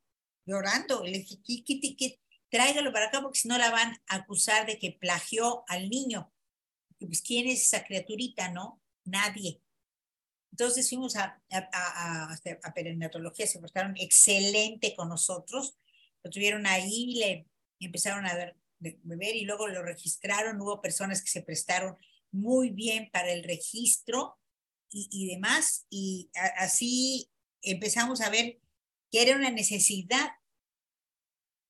llorando, 0.45 1.04
le 1.04 1.19
dije, 1.19 1.38
¿qué, 1.45 2.19
tráigalo 2.50 2.91
para 2.91 3.08
acá 3.08 3.21
porque 3.21 3.39
si 3.39 3.47
no 3.47 3.58
la 3.58 3.71
van 3.71 3.93
a 4.08 4.15
acusar 4.15 4.65
de 4.67 4.78
que 4.78 4.91
plagió 4.91 5.63
al 5.67 5.89
niño. 5.89 6.32
Pues, 7.00 7.21
¿quién 7.21 7.47
es 7.47 7.63
esa 7.63 7.84
criaturita, 7.84 8.52
no? 8.52 8.82
Nadie. 9.06 9.62
Entonces 10.51 10.89
fuimos 10.89 11.15
a, 11.15 11.41
a, 11.51 12.33
a, 12.63 12.73
perinatología, 12.73 13.45
se 13.47 13.60
portaron 13.60 13.95
excelente 13.97 14.95
con 14.95 15.10
nosotros, 15.10 15.77
lo 16.23 16.31
tuvieron 16.31 16.65
ahí, 16.65 17.15
le 17.15 17.47
empezaron 17.79 18.25
a 18.25 18.33
ver, 18.33 18.55
beber 18.79 19.36
y 19.36 19.45
luego 19.45 19.67
lo 19.67 19.83
registraron, 19.83 20.60
hubo 20.62 20.81
personas 20.81 21.21
que 21.21 21.29
se 21.29 21.43
prestaron 21.43 21.97
muy 22.31 22.69
bien 22.69 23.10
para 23.12 23.31
el 23.31 23.43
registro 23.43 24.39
y, 24.89 25.07
y 25.12 25.27
demás, 25.27 25.86
y 25.89 26.29
así 26.57 27.29
empezamos 27.62 28.21
a 28.21 28.29
ver 28.29 28.60
que 29.12 29.21
era 29.21 29.36
una 29.36 29.51
necesidad 29.51 30.29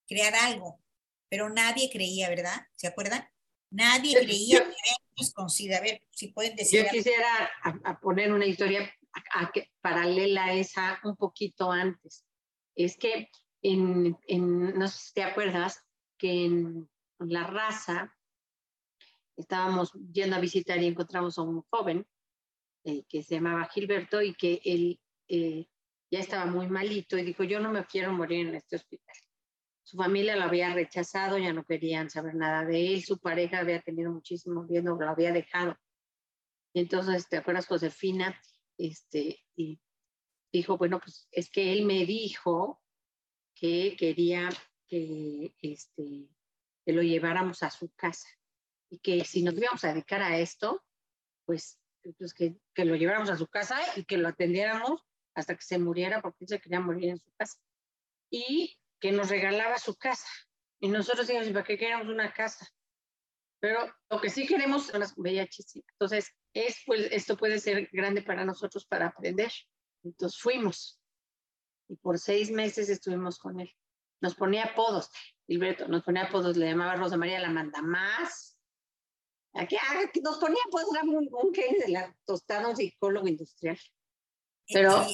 crear 0.08 0.34
algo, 0.36 0.82
pero 1.30 1.50
nadie 1.50 1.90
creía, 1.92 2.30
¿verdad? 2.30 2.68
¿Se 2.76 2.88
acuerdan? 2.88 3.28
Nadie 3.70 4.18
creía 4.24 4.64
que 4.64 4.76
A 5.18 5.82
ver, 5.82 6.02
si 6.12 6.28
pueden 6.30 6.56
decir. 6.56 6.84
Yo 6.84 6.90
quisiera 6.90 7.52
poner 8.02 8.32
una 8.32 8.46
historia 8.46 8.92
paralela 9.82 10.46
a 10.46 10.54
esa 10.54 11.00
un 11.04 11.16
poquito 11.16 11.72
antes. 11.72 12.26
Es 12.76 12.98
que 12.98 13.30
en, 13.62 14.18
en, 14.28 14.78
no 14.78 14.88
sé 14.88 14.98
si 14.98 15.14
te 15.14 15.24
acuerdas, 15.24 15.84
que 16.18 16.46
en 16.46 16.90
la 17.20 17.44
raza 17.46 18.16
estábamos 19.36 19.92
yendo 20.12 20.36
a 20.36 20.40
visitar 20.40 20.82
y 20.82 20.88
encontramos 20.88 21.38
a 21.38 21.44
un 21.44 21.64
joven 21.70 22.06
eh, 22.84 23.04
que 23.08 23.24
se 23.24 23.36
llamaba 23.36 23.70
Gilberto 23.72 24.22
y 24.22 24.34
que 24.34 24.62
él 24.64 25.00
eh, 25.28 25.68
ya 26.12 26.20
estaba 26.20 26.46
muy 26.46 26.68
malito 26.68 27.18
y 27.18 27.24
dijo, 27.24 27.44
yo 27.44 27.60
no 27.60 27.72
me 27.72 27.86
quiero 27.86 28.14
morir 28.14 28.48
en 28.48 28.56
este 28.56 28.78
hospital. 28.78 29.16
Su 29.88 29.96
familia 29.96 30.36
lo 30.36 30.44
había 30.44 30.74
rechazado, 30.74 31.38
ya 31.38 31.54
no 31.54 31.64
querían 31.64 32.10
saber 32.10 32.36
nada 32.36 32.66
de 32.66 32.94
él, 32.94 33.06
su 33.06 33.20
pareja 33.20 33.60
había 33.60 33.82
tenido 33.82 34.12
muchísimo 34.12 34.64
miedo, 34.64 34.98
lo 35.00 35.10
había 35.10 35.32
dejado. 35.32 35.78
Y 36.74 36.82
entonces, 36.82 37.30
¿te 37.30 37.38
acuerdas, 37.38 37.68
Josefina? 37.68 38.38
Este, 38.78 39.46
y 39.56 39.80
dijo, 40.52 40.78
bueno, 40.78 41.00
pues 41.00 41.30
es 41.32 41.50
que 41.50 41.72
él 41.72 41.86
me 41.86 42.06
dijo 42.06 42.84
que 43.56 43.96
quería 43.98 44.50
que, 44.90 45.56
este, 45.62 46.28
que 46.86 46.92
lo 46.92 47.02
lleváramos 47.02 47.64
a 47.64 47.70
su 47.70 47.90
casa 47.96 48.28
y 48.90 49.00
que 49.00 49.24
si 49.24 49.42
nos 49.42 49.58
íbamos 49.58 49.86
a 49.86 49.94
dedicar 49.94 50.22
a 50.22 50.38
esto, 50.38 50.84
pues, 51.46 51.80
pues 52.18 52.34
que, 52.34 52.58
que, 52.74 52.84
lo 52.84 52.98
lleváramos 52.98 53.30
a 53.30 53.38
su 53.38 53.48
casa 53.48 53.80
y 53.96 54.04
que 54.04 54.18
lo 54.18 54.28
atendiéramos 54.28 55.02
hasta 55.34 55.56
que 55.56 55.64
se 55.64 55.80
muriera 55.80 56.22
porque 56.22 56.40
él 56.42 56.50
se 56.50 56.60
quería 56.60 56.82
morir 56.82 57.12
en 57.12 57.20
su 57.20 57.32
casa. 57.38 57.58
Y 58.30 58.78
que 59.00 59.12
nos 59.12 59.30
regalaba 59.30 59.78
su 59.78 59.96
casa. 59.96 60.28
Y 60.80 60.90
nosotros 60.90 61.28
dijimos, 61.28 61.50
¿para 61.50 61.64
qué 61.64 61.78
queremos 61.78 62.08
una 62.08 62.34
casa? 62.34 62.68
Pero 63.60 63.92
lo 64.10 64.22
que 64.22 64.30
sí 64.30 64.46
queremos 64.46 64.88
son 64.88 65.00
las 65.00 65.18
VIH. 65.18 65.64
Entonces, 65.94 66.32
es, 66.54 66.82
pues, 66.86 67.08
esto 67.12 67.38
puede 67.38 67.60
ser 67.60 67.90
grande 67.92 68.22
para 68.22 68.46
nosotros 68.46 68.86
para 68.86 69.08
aprender. 69.08 69.52
Entonces 70.04 70.40
fuimos. 70.40 71.00
Y 71.90 71.96
por 71.96 72.20
seis 72.20 72.52
meses 72.52 72.90
estuvimos 72.90 73.40
con 73.40 73.60
él. 73.60 73.74
Nos 74.22 74.36
ponía 74.36 74.66
apodos. 74.66 75.10
Gilberto 75.48 75.88
nos 75.88 76.04
ponía 76.04 76.24
apodos, 76.24 76.58
le 76.58 76.68
llamaba 76.68 76.96
Rosa 76.96 77.18
María 77.18 77.40
la 77.40 77.50
manda 77.50 77.82
más. 77.82 78.58
Aquí, 79.54 79.78
ah, 79.78 80.04
nos 80.22 80.38
ponía 80.38 80.60
apodos, 80.68 80.88
era 80.94 81.04
un, 81.04 81.30
un 81.32 81.52
de 81.52 81.88
la 81.88 82.16
tostada, 82.26 82.68
un 82.68 82.76
psicólogo 82.76 83.28
industrial. 83.28 83.80
Pero, 84.72 85.06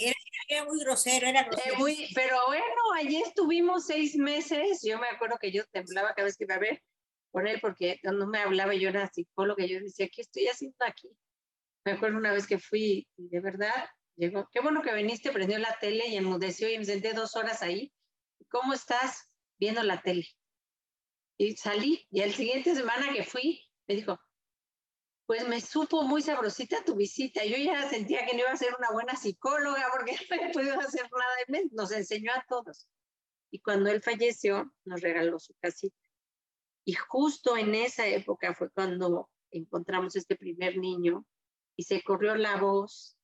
era, 0.49 0.65
muy 0.65 0.79
grosero, 0.83 1.27
era 1.27 1.43
grosero. 1.43 1.77
muy, 1.77 2.09
pero 2.15 2.37
bueno, 2.47 2.65
allí 2.95 3.21
estuvimos 3.21 3.85
seis 3.85 4.15
meses. 4.15 4.81
Yo 4.83 4.99
me 4.99 5.07
acuerdo 5.07 5.37
que 5.39 5.51
yo 5.51 5.63
temblaba 5.71 6.13
cada 6.13 6.25
vez 6.25 6.37
que 6.37 6.45
iba 6.45 6.55
a 6.55 6.59
ver 6.59 6.81
por 7.31 7.47
él, 7.47 7.59
porque 7.61 7.99
cuando 8.01 8.27
me 8.27 8.39
hablaba 8.39 8.73
yo 8.75 8.89
era 8.89 9.09
psicóloga, 9.11 9.65
yo 9.65 9.79
decía, 9.79 10.07
¿qué 10.13 10.21
estoy 10.21 10.47
haciendo 10.47 10.77
aquí? 10.85 11.09
Me 11.85 11.93
acuerdo 11.93 12.17
una 12.17 12.31
vez 12.31 12.47
que 12.47 12.59
fui 12.59 13.07
y 13.17 13.27
de 13.29 13.39
verdad 13.41 13.89
llegó, 14.15 14.47
qué 14.51 14.61
bueno 14.61 14.81
que 14.81 14.93
viniste, 14.93 15.31
prendió 15.31 15.57
la 15.59 15.77
tele 15.79 16.07
y 16.07 16.15
enmudeció 16.15 16.69
y 16.69 16.77
me 16.77 16.85
senté 16.85 17.13
dos 17.13 17.35
horas 17.35 17.61
ahí. 17.61 17.91
¿Cómo 18.49 18.73
estás 18.73 19.31
viendo 19.59 19.83
la 19.83 20.01
tele? 20.01 20.27
Y 21.37 21.57
salí 21.57 22.07
y 22.11 22.21
el 22.21 22.33
siguiente 22.33 22.75
semana 22.75 23.11
que 23.11 23.23
fui, 23.23 23.67
me 23.87 23.95
dijo, 23.95 24.19
pues 25.25 25.47
me 25.47 25.61
supo 25.61 26.03
muy 26.03 26.21
sabrosita 26.21 26.83
tu 26.83 26.95
visita. 26.95 27.45
Yo 27.45 27.57
ya 27.57 27.89
sentía 27.89 28.25
que 28.25 28.33
no 28.33 28.41
iba 28.41 28.51
a 28.51 28.57
ser 28.57 28.75
una 28.77 28.91
buena 28.91 29.15
psicóloga 29.15 29.87
porque 29.91 30.15
no 30.47 30.51
podido 30.51 30.79
hacer 30.79 31.09
nada 31.11 31.35
de 31.45 31.51
menos. 31.51 31.71
Nos 31.73 31.91
enseñó 31.91 32.31
a 32.33 32.45
todos. 32.47 32.87
Y 33.51 33.59
cuando 33.59 33.89
él 33.89 34.01
falleció, 34.01 34.73
nos 34.83 35.01
regaló 35.01 35.39
su 35.39 35.53
casita. 35.59 35.97
Y 36.85 36.93
justo 36.93 37.55
en 37.55 37.75
esa 37.75 38.07
época 38.07 38.53
fue 38.53 38.69
cuando 38.71 39.29
encontramos 39.51 40.15
este 40.15 40.35
primer 40.35 40.77
niño 40.77 41.25
y 41.75 41.83
se 41.83 42.03
corrió 42.03 42.35
la 42.35 42.57
voz 42.57 43.17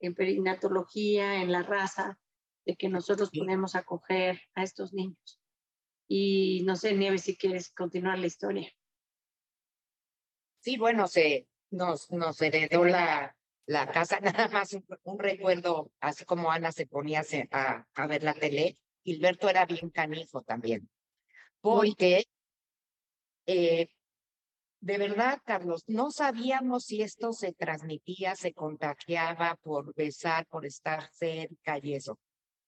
en 0.00 0.14
perinatología, 0.14 1.42
en 1.42 1.50
la 1.50 1.62
raza, 1.62 2.18
de 2.64 2.76
que 2.76 2.88
nosotros 2.88 3.30
podemos 3.30 3.74
acoger 3.74 4.40
a 4.54 4.62
estos 4.62 4.92
niños. 4.92 5.40
Y 6.08 6.62
no 6.64 6.76
sé, 6.76 6.94
Nieves, 6.94 7.22
si 7.22 7.36
quieres 7.36 7.72
continuar 7.72 8.18
la 8.18 8.26
historia. 8.26 8.72
Sí, 10.62 10.76
bueno, 10.78 11.08
se 11.08 11.48
nos, 11.70 12.08
nos 12.12 12.40
heredó 12.40 12.84
la, 12.84 13.36
la 13.66 13.90
casa, 13.90 14.20
nada 14.46 14.48
más 14.48 14.72
un, 15.02 15.18
recuerdo, 15.18 15.90
así 16.00 16.24
como 16.24 16.52
Ana 16.52 16.70
se 16.70 16.86
ponía 16.86 17.24
a, 17.50 17.84
a, 17.94 18.06
ver 18.06 18.22
la 18.22 18.32
tele, 18.32 18.78
Gilberto 19.02 19.48
era 19.48 19.66
bien 19.66 19.90
canijo 19.90 20.42
también, 20.42 20.88
porque 21.60 22.26
eh, 23.46 23.88
de 24.80 24.98
verdad, 24.98 25.40
Carlos, 25.44 25.82
no 25.88 26.12
sabíamos 26.12 26.84
si 26.84 27.02
esto 27.02 27.32
se 27.32 27.52
transmitía, 27.52 28.36
se 28.36 28.52
contagiaba 28.52 29.56
por 29.62 29.92
besar, 29.94 30.46
por 30.46 30.64
estar 30.64 31.10
cerca 31.12 31.78
y 31.82 31.94
eso. 31.94 32.18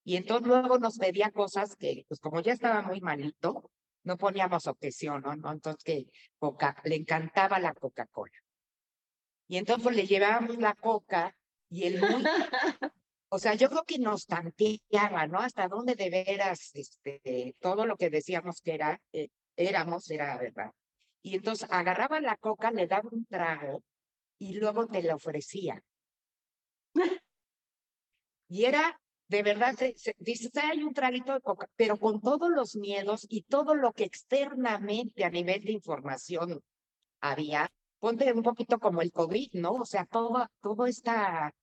Y 0.03 0.17
entonces 0.17 0.47
luego 0.47 0.79
nos 0.79 0.97
pedía 0.97 1.31
cosas 1.31 1.77
que, 1.77 2.03
pues 2.09 2.19
como 2.19 2.41
ya 2.41 2.53
estaba 2.53 2.81
muy 2.81 2.99
malito, 2.99 3.71
no 4.05 4.17
poníamos 4.17 4.67
objeción, 4.67 5.21
¿no? 5.21 5.51
Entonces 5.51 5.83
que 5.83 6.05
Coca, 6.39 6.81
le 6.85 6.95
encantaba 6.95 7.59
la 7.59 7.73
Coca-Cola. 7.73 8.39
Y 9.47 9.57
entonces 9.57 9.95
le 9.95 10.07
llevábamos 10.07 10.57
la 10.57 10.73
coca 10.73 11.35
y 11.69 11.83
él 11.83 12.01
muy, 12.01 12.23
o 13.29 13.37
sea, 13.37 13.53
yo 13.55 13.69
creo 13.69 13.83
que 13.83 13.99
nos 13.99 14.25
tanteaba, 14.25 15.27
¿no? 15.27 15.39
Hasta 15.39 15.67
dónde 15.67 15.95
de 15.95 16.09
veras, 16.09 16.71
este, 16.73 17.55
todo 17.59 17.85
lo 17.85 17.95
que 17.95 18.09
decíamos 18.09 18.61
que 18.61 18.73
era, 18.73 18.99
eh, 19.11 19.29
éramos, 19.55 20.09
era 20.09 20.37
verdad. 20.37 20.71
Y 21.21 21.35
entonces 21.35 21.67
agarraba 21.71 22.19
la 22.19 22.37
coca, 22.37 22.71
le 22.71 22.87
daba 22.87 23.09
un 23.11 23.25
trago 23.25 23.83
y 24.39 24.53
luego 24.55 24.87
te 24.87 25.01
la 25.03 25.15
ofrecía. 25.15 25.81
Y 28.47 28.65
era 28.65 29.01
de 29.27 29.43
verdad, 29.43 29.75
se, 29.75 30.15
dice, 30.19 30.49
hay 30.61 30.83
un 30.83 30.93
traguito 30.93 31.33
de 31.33 31.41
coca, 31.41 31.67
pero 31.75 31.97
con 31.97 32.21
todos 32.21 32.49
los 32.51 32.75
miedos 32.75 33.25
y 33.29 33.41
todo 33.41 33.75
lo 33.75 33.91
que 33.93 34.03
externamente 34.03 35.23
a 35.23 35.29
nivel 35.29 35.63
de 35.63 35.71
información 35.71 36.61
había, 37.21 37.71
ponte 37.99 38.31
un 38.33 38.43
poquito 38.43 38.79
como 38.79 39.01
el 39.01 39.11
COVID, 39.11 39.53
¿no? 39.53 39.73
O 39.73 39.85
sea, 39.85 40.05
todo, 40.05 40.47
todo 40.61 40.85
está, 40.85 41.53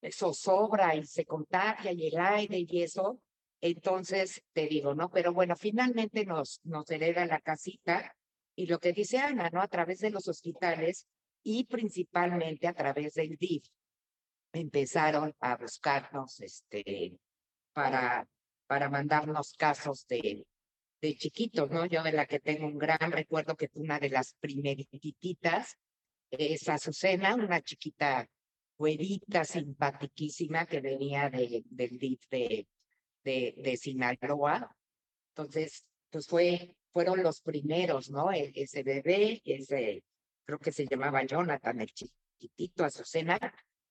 eso 0.00 0.32
sobra 0.32 0.94
y 0.94 1.04
se 1.04 1.26
contagia 1.26 1.92
y 1.92 2.08
el 2.08 2.18
aire 2.18 2.64
y 2.66 2.82
eso. 2.82 3.20
Entonces, 3.60 4.42
te 4.52 4.66
digo, 4.66 4.94
¿no? 4.94 5.10
Pero 5.10 5.32
bueno, 5.34 5.56
finalmente 5.56 6.24
nos, 6.24 6.60
nos 6.64 6.88
hereda 6.90 7.26
la 7.26 7.40
casita 7.40 8.14
y 8.54 8.66
lo 8.66 8.78
que 8.78 8.92
dice 8.92 9.18
Ana, 9.18 9.50
¿no? 9.52 9.60
A 9.60 9.68
través 9.68 9.98
de 9.98 10.10
los 10.10 10.26
hospitales 10.28 11.06
y 11.42 11.64
principalmente 11.64 12.66
a 12.66 12.72
través 12.72 13.14
del 13.14 13.36
DIF, 13.36 13.64
empezaron 14.52 15.34
a 15.40 15.56
buscarnos 15.56 16.40
este, 16.40 17.18
para, 17.72 18.26
para 18.66 18.88
mandarnos 18.88 19.52
casos 19.54 20.06
de, 20.08 20.46
de 21.00 21.16
chiquitos, 21.16 21.70
¿no? 21.70 21.86
Yo 21.86 22.02
de 22.02 22.12
la 22.12 22.26
que 22.26 22.40
tengo 22.40 22.66
un 22.66 22.78
gran 22.78 23.12
recuerdo 23.12 23.56
que 23.56 23.68
fue 23.68 23.82
una 23.82 23.98
de 23.98 24.10
las 24.10 24.34
primeritas 24.40 25.76
es 26.30 26.68
Azucena, 26.68 27.34
una 27.34 27.62
chiquita 27.62 28.28
güerita, 28.76 29.44
simpaticísima 29.44 30.66
que 30.66 30.80
venía 30.80 31.30
de, 31.30 31.62
del 31.66 31.98
DIF 31.98 32.20
de, 32.30 32.66
de, 33.24 33.54
de 33.56 33.76
Sinaloa. 33.76 34.74
Entonces, 35.30 35.84
pues 36.10 36.26
fue, 36.26 36.74
fueron 36.92 37.22
los 37.22 37.40
primeros, 37.40 38.10
¿no? 38.10 38.32
E, 38.32 38.52
ese 38.54 38.82
bebé, 38.82 39.40
ese, 39.44 40.02
creo 40.44 40.58
que 40.58 40.72
se 40.72 40.86
llamaba 40.86 41.24
Jonathan, 41.24 41.80
el 41.80 41.92
chiquitito, 41.92 42.84
Azucena, 42.84 43.38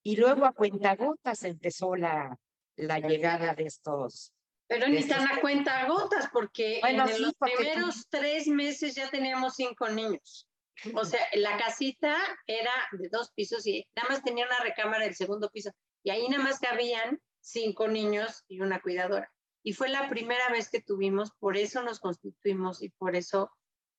y 0.07 0.15
luego 0.15 0.45
a 0.45 0.53
cuentagotas 0.53 1.43
empezó 1.43 1.93
la, 1.97 2.39
la 2.77 2.99
llegada 2.99 3.53
de 3.53 3.65
estos. 3.65 4.31
Pero 4.65 4.87
ni 4.87 5.03
tan 5.03 5.29
a 5.29 5.41
cuentagotas, 5.41 6.29
porque 6.31 6.79
en 6.79 7.21
los 7.21 7.33
primeros 7.35 8.07
tres 8.09 8.47
meses 8.47 8.95
ya 8.95 9.09
teníamos 9.09 9.55
cinco 9.55 9.89
niños. 9.89 10.47
O 10.93 11.03
sea, 11.03 11.19
la 11.33 11.57
casita 11.57 12.15
era 12.45 12.71
de 12.93 13.09
dos 13.09 13.33
pisos 13.33 13.67
y 13.67 13.85
nada 13.97 14.07
más 14.07 14.23
tenía 14.23 14.45
una 14.45 14.61
recámara 14.61 15.03
del 15.03 15.15
segundo 15.15 15.49
piso. 15.49 15.71
Y 16.03 16.11
ahí 16.11 16.29
nada 16.29 16.41
más 16.41 16.59
cabían 16.59 17.19
cinco 17.41 17.89
niños 17.89 18.45
y 18.47 18.61
una 18.61 18.81
cuidadora. 18.81 19.29
Y 19.61 19.73
fue 19.73 19.89
la 19.89 20.07
primera 20.07 20.47
vez 20.51 20.69
que 20.69 20.81
tuvimos, 20.81 21.31
por 21.37 21.57
eso 21.57 21.83
nos 21.83 21.99
constituimos 21.99 22.81
y 22.81 22.91
por 22.91 23.17
eso 23.17 23.51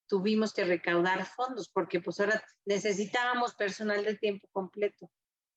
tuvimos 0.07 0.55
que 0.55 0.65
recaudar 0.65 1.27
fondos, 1.27 1.69
porque 1.69 2.01
pues 2.01 2.19
ahora 2.19 2.43
necesitábamos 2.65 3.55
personal 3.55 4.03
de 4.07 4.17
tiempo 4.17 4.49
completo. 4.53 5.11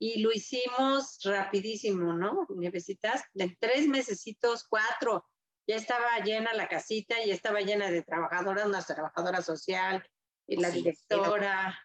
Y 0.04 0.20
lo 0.20 0.32
hicimos 0.32 1.20
rapidísimo, 1.24 2.14
¿no? 2.14 2.48
Necesitas 2.56 3.24
de 3.36 3.56
tres 3.60 3.88
mesecitos, 3.88 4.66
cuatro, 4.68 5.30
ya 5.68 5.76
estaba 5.76 6.18
llena 6.26 6.56
la 6.56 6.68
casita, 6.68 7.24
ya 7.24 7.36
estaba 7.36 7.62
llena 7.62 7.92
de 7.92 8.02
trabajadoras, 8.02 8.66
una 8.66 8.82
trabajadora 8.82 9.44
social 9.44 10.04
y 10.48 10.60
la 10.60 10.72
directora. 10.72 11.80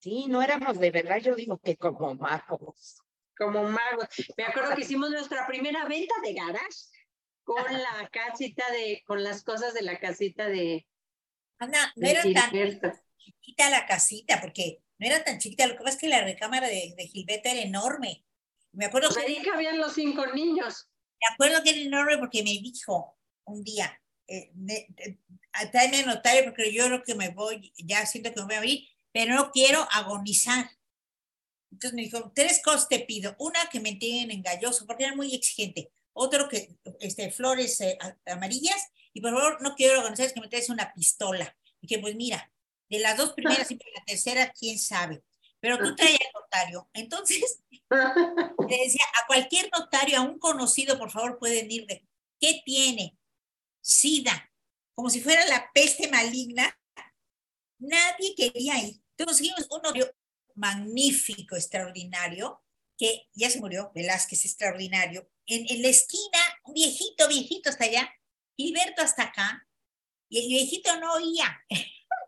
Sí, 0.00 0.26
no 0.26 0.42
éramos 0.42 0.80
de 0.80 0.90
verdad, 0.90 1.18
yo 1.18 1.36
digo 1.36 1.60
que 1.60 1.76
como 1.76 2.12
magos. 2.16 3.00
Como 3.38 3.62
magos. 3.62 4.08
Me 4.36 4.42
acuerdo 4.42 4.74
que 4.74 4.80
hicimos 4.80 5.10
nuestra 5.10 5.46
primera 5.46 5.86
venta 5.86 6.14
de 6.24 6.34
garage 6.34 6.88
con 7.44 7.72
la 7.72 8.08
casita 8.10 8.68
de, 8.72 9.04
con 9.06 9.22
las 9.22 9.44
cosas 9.44 9.74
de 9.74 9.82
la 9.82 10.00
casita 10.00 10.48
de. 10.48 10.88
Ana, 11.60 11.92
no 11.94 12.08
era 12.08 12.22
tan 12.22 12.50
chiquita 13.24 13.70
la 13.70 13.86
casita, 13.86 14.40
porque 14.40 14.82
no 14.98 15.06
era 15.06 15.24
tan 15.24 15.38
chiquita, 15.38 15.66
lo 15.66 15.76
que 15.76 15.84
pasa 15.84 15.96
es 15.96 16.00
que 16.00 16.08
la 16.08 16.22
recámara 16.22 16.68
de, 16.68 16.94
de 16.96 17.08
Gilberto 17.08 17.48
era 17.48 17.60
enorme. 17.60 18.24
Me 18.72 18.86
acuerdo 18.86 19.10
que. 19.14 19.20
Ahí 19.20 19.42
cabían 19.42 19.78
los 19.78 19.94
cinco 19.94 20.26
niños. 20.26 20.88
Me 21.20 21.34
acuerdo 21.34 21.62
que 21.62 21.70
era 21.70 21.80
enorme 21.80 22.18
porque 22.18 22.42
me 22.42 22.50
dijo 22.50 23.16
un 23.44 23.62
día, 23.62 24.00
eh, 24.26 24.52
eh 24.98 25.18
tráeme 25.70 26.00
a 26.00 26.06
notario 26.06 26.44
porque 26.44 26.72
yo 26.72 26.86
creo 26.86 27.02
que 27.02 27.14
me 27.14 27.28
voy, 27.28 27.72
ya 27.76 28.06
siento 28.06 28.32
que 28.32 28.40
me 28.40 28.46
voy 28.46 28.54
a 28.54 28.58
abrir, 28.58 28.88
pero 29.12 29.34
no 29.34 29.50
quiero 29.50 29.86
agonizar. 29.92 30.70
Entonces 31.70 31.94
me 31.94 32.02
dijo, 32.02 32.32
tres 32.34 32.60
cosas 32.62 32.88
te 32.88 33.00
pido. 33.00 33.34
Una, 33.38 33.60
que 33.70 33.80
me 33.80 33.90
entiendan 33.90 34.36
engañoso, 34.36 34.86
porque 34.86 35.04
era 35.04 35.14
muy 35.14 35.34
exigente. 35.34 35.90
Otro, 36.12 36.48
que 36.48 36.76
este, 37.00 37.30
flores 37.30 37.80
eh, 37.80 37.98
amarillas. 38.26 38.90
Y 39.14 39.20
por 39.20 39.32
favor, 39.32 39.62
no 39.62 39.74
quiero 39.74 40.00
agonizar, 40.00 40.26
es 40.26 40.32
que 40.32 40.40
me 40.40 40.48
traes 40.48 40.70
una 40.70 40.92
pistola. 40.92 41.56
Y 41.80 41.86
que 41.86 41.98
pues 41.98 42.14
mira, 42.14 42.52
de 42.92 42.98
las 42.98 43.16
dos 43.16 43.32
primeras 43.32 43.70
y 43.70 43.74
la 43.74 44.04
tercera, 44.06 44.52
quién 44.52 44.78
sabe. 44.78 45.22
Pero 45.60 45.78
tú 45.78 45.96
traes 45.96 46.18
al 46.20 46.42
notario. 46.42 46.90
Entonces, 46.92 47.62
le 47.90 48.76
decía, 48.84 49.04
a 49.18 49.26
cualquier 49.26 49.70
notario, 49.72 50.18
a 50.18 50.20
un 50.20 50.38
conocido, 50.38 50.98
por 50.98 51.10
favor, 51.10 51.38
pueden 51.38 51.70
ir 51.70 51.86
de, 51.86 52.06
¿qué 52.38 52.60
tiene? 52.66 53.16
SIDA, 53.80 54.52
como 54.94 55.08
si 55.08 55.22
fuera 55.22 55.42
la 55.46 55.70
peste 55.72 56.08
maligna. 56.08 56.78
Nadie 57.78 58.34
quería 58.36 58.78
ir. 58.78 59.00
Entonces 59.16 59.26
conseguimos 59.26 59.66
un 59.70 59.82
notario 59.82 60.14
magnífico, 60.54 61.56
extraordinario, 61.56 62.62
que 62.98 63.26
ya 63.32 63.48
se 63.48 63.58
murió, 63.58 63.90
Velázquez 63.94 64.44
extraordinario, 64.44 65.30
en, 65.46 65.64
en 65.66 65.80
la 65.80 65.88
esquina, 65.88 66.38
un 66.64 66.74
viejito, 66.74 67.26
viejito 67.26 67.70
hasta 67.70 67.84
allá, 67.84 68.12
Gilberto 68.54 69.00
hasta 69.00 69.22
acá, 69.22 69.66
y 70.28 70.40
el 70.40 70.48
viejito 70.48 71.00
no 71.00 71.14
oía. 71.14 71.58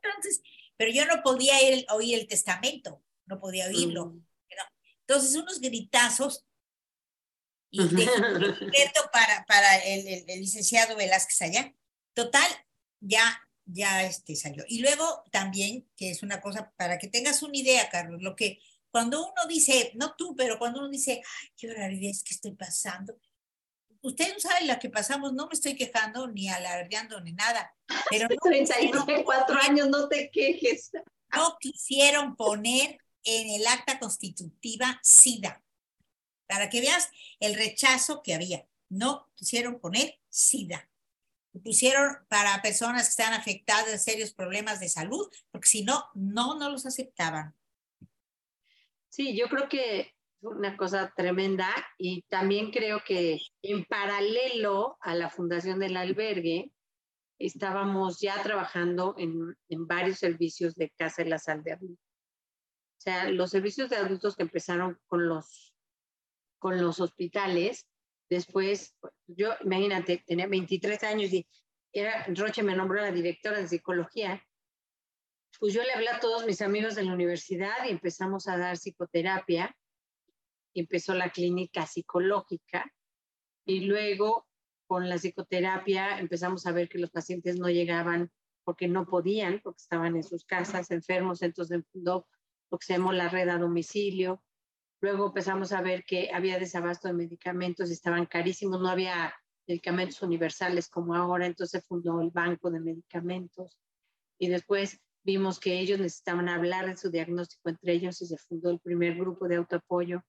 Entonces, 0.09 0.43
pero 0.77 0.90
yo 0.90 1.07
no 1.07 1.23
podía 1.23 1.61
ir, 1.62 1.87
oír 1.90 2.19
el 2.19 2.27
testamento, 2.27 3.03
no 3.27 3.40
podía 3.40 3.67
oírlo. 3.67 4.07
Mm. 4.07 4.27
Entonces, 5.07 5.35
unos 5.37 5.61
gritazos 5.61 6.47
y 7.71 7.81
Gilberto 7.81 9.01
para, 9.12 9.45
para 9.47 9.77
el, 9.79 10.07
el, 10.07 10.25
el, 10.29 10.40
licenciado 10.40 10.97
Velázquez 10.97 11.43
allá. 11.43 11.75
Total, 12.14 12.49
ya 13.01 13.45
ya 13.67 14.05
este 14.05 14.37
salió. 14.37 14.64
Y 14.69 14.81
luego 14.81 15.25
también, 15.31 15.88
que 15.97 16.11
es 16.11 16.23
una 16.23 16.40
cosa, 16.40 16.73
para 16.77 16.99
que 16.99 17.09
tengas 17.09 17.43
una 17.43 17.57
idea, 17.57 17.88
Carlos, 17.88 18.23
lo 18.23 18.37
que 18.37 18.61
cuando 18.90 19.23
uno 19.23 19.47
dice, 19.49 19.93
no 19.95 20.14
tú, 20.17 20.37
pero 20.37 20.59
cuando 20.59 20.81
uno 20.81 20.88
dice, 20.88 21.23
ay, 21.25 21.49
qué 21.57 21.69
barbaridad 21.69 22.11
es 22.11 22.23
que 22.23 22.35
estoy 22.35 22.53
pasando, 22.53 23.19
usted 24.05 24.33
no 24.33 24.38
sabe 24.38 24.67
la 24.67 24.79
que 24.79 24.90
pasamos, 24.90 25.33
no 25.33 25.47
me 25.47 25.55
estoy 25.55 25.75
quejando 25.75 26.29
ni 26.29 26.49
alardeando 26.49 27.21
ni 27.21 27.33
nada. 27.33 27.75
Pero 28.11 28.29
no 28.29 28.37
34 28.37 29.57
años, 29.62 29.88
no 29.88 30.09
te 30.09 30.31
quejes. 30.31 30.93
No 31.35 31.57
quisieron 31.59 32.37
poner 32.37 32.99
en 33.25 33.61
el 33.61 33.67
acta 33.67 33.99
constitutiva 33.99 35.01
SIDA, 35.03 35.64
para 36.47 36.71
que 36.71 36.81
veas 36.81 37.09
el 37.40 37.55
rechazo 37.55 38.23
que 38.23 38.35
había. 38.35 38.67
No 38.88 39.29
quisieron 39.35 39.81
poner 39.81 40.21
SIDA 40.29 40.88
pusieron 41.61 42.17
para 42.29 42.61
personas 42.62 43.05
que 43.05 43.11
están 43.11 43.33
afectadas 43.33 43.87
de 43.87 43.99
serios 43.99 44.33
problemas 44.33 44.81
de 44.81 44.88
salud, 44.88 45.31
porque 45.51 45.69
si 45.69 45.85
no, 45.85 46.05
no, 46.14 46.59
no 46.59 46.71
los 46.71 46.87
aceptaban. 46.87 47.55
Sí, 49.09 49.37
yo 49.37 49.49
creo 49.49 49.69
que 49.69 50.13
una 50.44 50.76
cosa 50.76 51.12
tremenda 51.16 51.68
y 51.98 52.22
también 52.28 52.70
creo 52.70 53.02
que 53.04 53.40
en 53.62 53.85
paralelo 53.85 54.96
a 55.00 55.14
la 55.14 55.30
fundación 55.30 55.78
del 55.78 55.96
albergue, 55.96 56.70
estábamos 57.38 58.20
ya 58.20 58.42
trabajando 58.42 59.14
en, 59.18 59.57
en 59.68 59.87
varios 59.87 60.18
servicios 60.18 60.74
de 60.74 60.90
casa 60.90 61.22
de 61.22 61.30
la 61.30 61.38
sal 61.38 61.62
de 61.62 61.72
adultos. 61.72 62.07
O 62.98 63.00
sea, 63.04 63.28
los 63.30 63.50
servicios 63.50 63.90
de 63.90 63.96
adultos 63.96 64.37
que 64.37 64.44
empezaron 64.44 64.98
con 65.07 65.28
los, 65.28 65.74
con 66.59 66.80
los 66.80 67.00
hospitales, 67.00 67.87
Después, 68.28 68.96
yo, 69.26 69.50
imagínate, 69.62 70.24
tenía 70.26 70.46
23 70.46 71.02
años 71.04 71.33
y 71.33 71.46
era, 71.92 72.26
Roche 72.28 72.62
me 72.62 72.74
nombró 72.74 73.00
la 73.00 73.12
directora 73.12 73.59
de 73.59 73.68
psicología. 73.68 74.42
Pues 75.61 75.72
yo 75.72 75.83
le 75.83 75.92
hablé 75.92 76.09
a 76.09 76.20
todos 76.20 76.44
mis 76.46 76.61
amigos 76.61 76.94
de 76.94 77.04
la 77.04 77.12
universidad 77.12 77.85
y 77.87 77.90
empezamos 77.90 78.48
a 78.48 78.59
dar 78.59 78.76
psicoterapia. 78.76 79.76
Empezó 80.74 81.14
la 81.14 81.30
clínica 81.30 81.87
psicológica. 81.87 82.92
Y 83.64 83.80
luego, 83.80 84.46
con 84.87 85.08
la 85.08 85.16
psicoterapia, 85.16 86.18
empezamos 86.18 86.66
a 86.66 86.72
ver 86.72 86.88
que 86.88 86.98
los 86.98 87.10
pacientes 87.10 87.58
no 87.58 87.70
llegaban 87.70 88.30
porque 88.64 88.88
no 88.88 89.06
podían, 89.06 89.60
porque 89.62 89.82
estaban 89.82 90.16
en 90.16 90.22
sus 90.22 90.44
casas 90.44 90.90
enfermos, 90.90 91.42
entonces 91.42 91.84
fundó 91.92 92.26
lo 92.70 92.78
que 92.78 92.87
se 92.87 92.94
llamó 92.94 93.12
la 93.12 93.28
red 93.28 93.48
a 93.48 93.58
domicilio. 93.58 94.42
Luego 95.00 95.26
empezamos 95.26 95.72
a 95.72 95.82
ver 95.82 96.04
que 96.04 96.30
había 96.32 96.58
desabasto 96.58 97.08
de 97.08 97.14
medicamentos, 97.14 97.90
estaban 97.90 98.26
carísimos, 98.26 98.80
no 98.80 98.88
había 98.88 99.34
medicamentos 99.66 100.22
universales 100.22 100.88
como 100.88 101.14
ahora, 101.14 101.46
entonces 101.46 101.84
fundó 101.87 102.20
el 102.20 102.30
banco 102.30 102.70
de 102.70 102.80
medicamentos. 102.80 103.78
Y 104.38 104.48
después 104.48 105.00
vimos 105.22 105.58
que 105.58 105.78
ellos 105.78 105.98
necesitaban 105.98 106.48
hablar 106.48 106.87
de 106.87 106.96
su 106.96 107.10
diagnóstico 107.10 107.70
entre 107.70 107.92
ellos 107.92 108.20
y 108.22 108.26
se 108.26 108.37
fundó 108.38 108.70
el 108.70 108.80
primer 108.80 109.14
grupo 109.16 109.48
de 109.48 109.56
autoapoyo. 109.56 110.22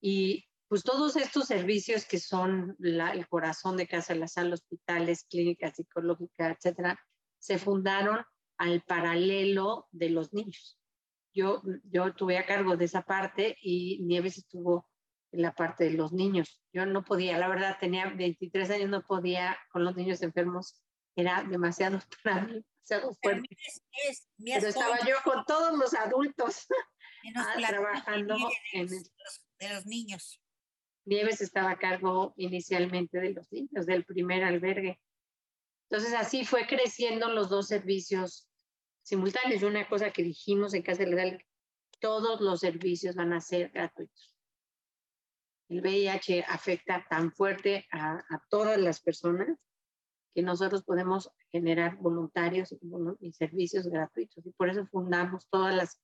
Y 0.00 0.46
pues 0.68 0.82
todos 0.82 1.16
estos 1.16 1.46
servicios 1.46 2.04
que 2.04 2.18
son 2.18 2.76
el 2.80 3.28
corazón 3.28 3.76
de 3.76 3.88
Casa 3.88 4.12
de 4.12 4.20
la 4.20 4.28
Sal, 4.28 4.52
hospitales, 4.52 5.24
clínicas 5.28 5.76
psicológicas, 5.76 6.56
etcétera, 6.56 7.00
se 7.38 7.58
fundaron 7.58 8.24
al 8.58 8.82
paralelo 8.82 9.88
de 9.92 10.10
los 10.10 10.32
niños 10.32 10.78
yo, 11.38 11.62
yo 11.84 12.14
tuve 12.14 12.38
a 12.38 12.46
cargo 12.46 12.76
de 12.76 12.84
esa 12.84 13.02
parte 13.02 13.56
y 13.62 14.02
Nieves 14.02 14.38
estuvo 14.38 14.88
en 15.30 15.42
la 15.42 15.54
parte 15.54 15.84
de 15.84 15.92
los 15.92 16.12
niños. 16.12 16.60
Yo 16.72 16.84
no 16.86 17.04
podía, 17.04 17.38
la 17.38 17.48
verdad, 17.48 17.76
tenía 17.78 18.06
23 18.06 18.70
años, 18.70 18.90
no 18.90 19.02
podía 19.02 19.56
con 19.70 19.84
los 19.84 19.94
niños 19.94 20.22
enfermos, 20.22 20.82
era 21.14 21.44
demasiado 21.44 22.00
para 22.24 22.42
mí, 22.42 22.64
demasiado 22.86 23.14
fuerte. 23.22 23.48
Pero, 24.44 24.68
estaba 24.68 24.98
yo 25.06 25.16
con 25.24 25.44
todos 25.44 25.78
los 25.78 25.94
adultos 25.94 26.66
trabajando 27.68 28.36
en 28.72 28.88
de 29.58 29.74
los 29.74 29.86
niños. 29.86 30.40
Nieves 31.04 31.40
estaba 31.40 31.70
a 31.70 31.78
cargo 31.78 32.34
inicialmente 32.36 33.18
de 33.18 33.32
los 33.32 33.50
niños, 33.50 33.86
del 33.86 34.04
primer 34.04 34.44
albergue. 34.44 35.00
Entonces 35.90 36.14
así 36.14 36.44
fue 36.44 36.66
creciendo 36.66 37.30
los 37.30 37.48
dos 37.48 37.66
servicios 37.66 38.48
simultáneos. 39.02 39.62
Una 39.62 39.88
cosa 39.88 40.10
que 40.10 40.22
dijimos 40.22 40.74
en 40.74 40.82
Casa 40.82 41.04
Legal, 41.04 41.42
todos 42.00 42.40
los 42.40 42.60
servicios 42.60 43.16
van 43.16 43.32
a 43.32 43.40
ser 43.40 43.70
gratuitos. 43.70 44.34
El 45.68 45.80
VIH 45.80 46.44
afecta 46.48 47.06
tan 47.08 47.32
fuerte 47.32 47.86
a, 47.92 48.22
todas 48.48 48.78
las 48.78 49.00
personas 49.00 49.58
que 50.34 50.42
nosotros 50.42 50.82
podemos 50.84 51.30
generar 51.50 51.96
voluntarios 51.96 52.74
y, 53.20 53.32
servicios 53.32 53.86
gratuitos. 53.86 54.46
Y 54.46 54.52
por 54.52 54.70
eso 54.70 54.86
fundamos 54.86 55.46
todas 55.50 55.74
las, 55.74 56.00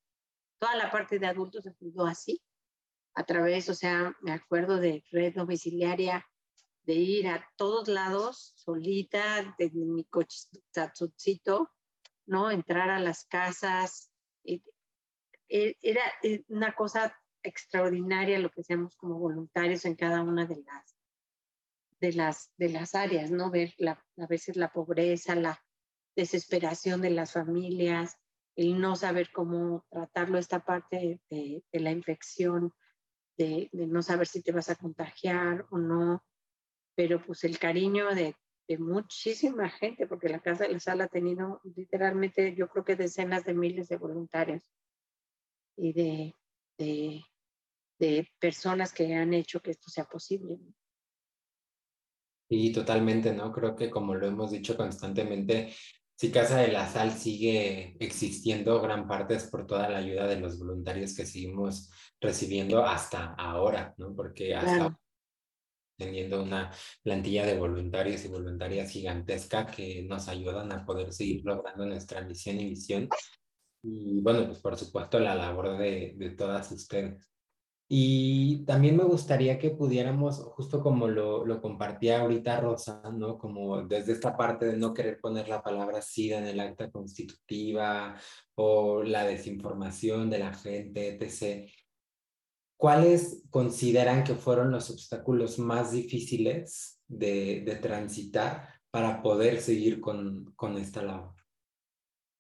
toda 0.59 0.77
la 0.77 0.91
parte 0.91 1.19
de 1.19 1.27
adultos 1.27 1.65
se 1.65 1.73
fundó 1.75 2.07
así, 2.07 2.43
a 3.15 3.25
través, 3.25 3.69
o 3.69 3.75
sea, 3.75 4.15
me 4.21 4.33
acuerdo 4.33 4.79
de 4.79 5.05
red 5.11 5.35
domiciliaria, 5.35 6.27
de 6.83 6.95
ir 6.95 7.29
a 7.29 7.49
todos 7.57 7.89
lados 7.89 8.53
solita, 8.57 9.55
de 9.59 9.71
mi 9.71 10.05
coche, 10.05 10.49
¿no? 12.27 12.51
Entrar 12.51 12.91
a 12.91 13.01
las 13.01 13.25
casas. 13.25 14.11
E, 14.45 14.61
era 15.49 16.03
eh, 16.23 16.45
una 16.49 16.75
cosa 16.75 17.17
extraordinaria 17.43 18.39
lo 18.39 18.51
que 18.51 18.63
hacemos 18.63 18.97
como 18.97 19.19
voluntarios 19.19 19.85
en 19.85 19.95
cada 19.95 20.23
una 20.23 20.47
de 20.47 20.57
las, 20.57 20.97
de 22.01 22.13
las, 22.13 22.51
de 22.57 22.69
las 22.71 22.95
áreas, 22.95 23.31
¿no? 23.31 23.51
Ver 23.51 23.75
la, 23.79 24.05
a 24.19 24.27
veces 24.27 24.57
la 24.57 24.73
pobreza, 24.73 25.35
la 25.35 25.63
desesperación 26.17 27.01
de 27.01 27.11
las 27.11 27.33
familias, 27.33 28.19
el 28.57 28.81
no 28.81 28.97
saber 28.97 29.31
cómo 29.33 29.87
tratarlo, 29.91 30.39
esta 30.39 30.65
parte 30.65 31.21
de, 31.31 31.65
de 31.73 31.81
la 31.81 31.91
infección 31.91 32.73
de, 33.37 33.69
no 33.73 34.03
saber 34.03 34.27
si 34.27 34.43
te 34.43 34.53
vas 34.53 34.71
a 34.71 34.77
contagiar 34.77 35.67
o 35.71 35.79
no, 35.79 36.25
pero 36.95 37.25
pues 37.25 37.45
el 37.45 37.59
cariño 37.59 38.15
de, 38.15 38.37
de 38.69 38.79
muchísima 38.79 39.69
gente, 39.69 40.07
porque 40.07 40.29
la 40.29 40.41
Casa 40.41 40.65
de 40.65 40.73
la 40.73 40.81
Sala 40.81 41.05
ha 41.05 41.09
tenido 41.09 41.61
literalmente, 41.77 42.55
yo 42.55 42.69
creo 42.69 42.85
que 42.85 42.97
decenas 42.97 43.45
de 43.45 43.55
miles 43.55 43.89
de 43.89 43.97
voluntarios 43.97 44.63
y 45.77 45.93
de, 45.93 46.35
de, 46.79 47.25
de 47.99 48.29
personas 48.39 48.93
que 48.93 49.15
han 49.15 49.35
hecho 49.35 49.61
que 49.61 49.73
esto 49.73 49.91
sea 49.91 50.05
posible. 50.05 50.59
Y 52.49 52.73
totalmente, 52.73 53.33
¿no? 53.33 53.51
Creo 53.53 53.75
que 53.75 53.91
como 53.91 54.15
lo 54.15 54.27
hemos 54.27 54.51
dicho 54.51 54.77
constantemente, 54.77 55.75
si 56.17 56.31
Casa 56.31 56.59
de 56.59 56.69
la 56.69 56.89
Sal 56.89 57.13
sigue 57.13 57.97
existiendo, 57.99 58.81
gran 58.81 59.09
parte 59.09 59.35
es 59.35 59.45
por 59.51 59.67
toda 59.67 59.89
la 59.89 59.99
ayuda 59.99 60.27
de 60.27 60.41
los 60.41 60.59
voluntarios 60.59 61.15
que 61.15 61.27
seguimos 61.27 61.91
recibiendo 62.21 62.85
hasta 62.85 63.35
ahora, 63.35 63.95
¿no? 63.99 64.15
Porque 64.15 64.55
hasta 64.55 64.99
teniendo 65.97 66.43
una 66.43 66.73
plantilla 67.03 67.47
de 67.47 67.59
voluntarios 67.59 68.25
y 68.25 68.29
voluntarias 68.29 68.91
gigantesca 68.91 69.67
que 69.67 70.03
nos 70.03 70.29
ayudan 70.29 70.73
a 70.73 70.85
poder 70.85 71.13
seguir 71.13 71.45
logrando 71.45 71.87
nuestra 71.87 72.21
misión 72.23 72.61
y 72.61 72.71
visión. 72.71 73.09
Y 73.83 74.21
bueno, 74.21 74.47
pues 74.47 74.61
por 74.61 74.77
supuesto 74.77 75.19
la 75.19 75.35
labor 75.35 75.79
de, 75.79 76.15
de 76.17 76.31
todas 76.31 76.71
ustedes. 76.73 77.34
Y 77.87 78.65
también 78.65 78.97
me 78.97 79.05
gustaría 79.05 79.59
que 79.59 79.71
pudiéramos, 79.71 80.39
justo 80.39 80.81
como 80.83 81.07
lo, 81.07 81.45
lo 81.45 81.61
compartía 81.61 82.21
ahorita 82.21 82.61
Rosa, 82.61 83.03
¿no? 83.13 83.37
Como 83.37 83.83
desde 83.83 84.13
esta 84.13 84.37
parte 84.37 84.67
de 84.67 84.77
no 84.79 84.95
querer 84.95 85.21
poner 85.21 85.49
la 85.49 85.63
palabra 85.63 86.01
SIDA 86.01 86.39
en 86.39 86.47
el 86.47 86.61
acta 86.61 86.91
constitutiva 86.91 88.17
o 88.55 89.03
la 89.03 89.25
desinformación 89.25 90.31
de 90.31 90.39
la 90.39 90.55
gente, 90.55 91.19
etc. 91.21 91.71
¿Cuáles 92.77 93.45
consideran 93.51 94.25
que 94.25 94.35
fueron 94.35 94.71
los 94.71 94.91
obstáculos 94.91 95.59
más 95.59 95.93
difíciles 95.93 97.01
de, 97.07 97.63
de 97.67 97.77
transitar 97.77 98.69
para 98.91 99.23
poder 99.23 99.61
seguir 99.61 100.01
con, 100.01 100.53
con 100.57 100.79
esta 100.79 101.03
labor? 101.03 101.34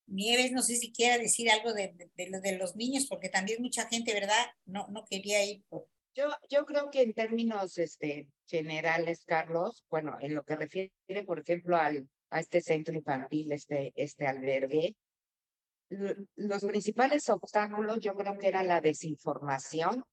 Nieves, 0.07 0.53
no 0.53 0.63
sé 0.63 0.77
si 0.77 0.93
quiera 0.93 1.19
decir 1.19 1.51
algo 1.51 1.73
de, 1.73 1.95
de, 2.15 2.59
los 2.59 2.77
niños, 2.77 3.07
porque 3.09 3.29
también 3.29 3.63
mucha 3.63 3.87
gente, 3.89 4.13
¿verdad? 4.13 4.47
No, 4.67 4.87
no 4.89 5.05
quería 5.05 5.45
ir. 5.45 5.65
Yo, 6.15 6.29
yo 6.49 6.65
creo 6.67 6.91
que 6.91 7.03
en 7.03 7.15
términos 7.15 7.79
este, 7.79 8.29
generales, 8.47 9.25
Carlos, 9.27 9.85
bueno, 9.91 10.17
en 10.21 10.35
lo 10.35 10.45
que 10.45 10.57
refiere, 10.57 10.93
por 11.27 11.41
ejemplo, 11.41 11.77
al, 11.77 12.09
a 12.31 12.41
este 12.41 12.61
centro 12.61 12.95
infantil, 12.95 13.51
este, 13.53 13.93
este 13.97 14.27
albergue, 14.27 14.95
los 16.37 16.65
principales 16.65 17.29
obstáculos 17.29 18.01
yo 18.01 18.15
creo 18.15 18.39
que 18.39 18.49
era 18.49 18.63
la 18.63 18.81
desinformación, 18.81 20.05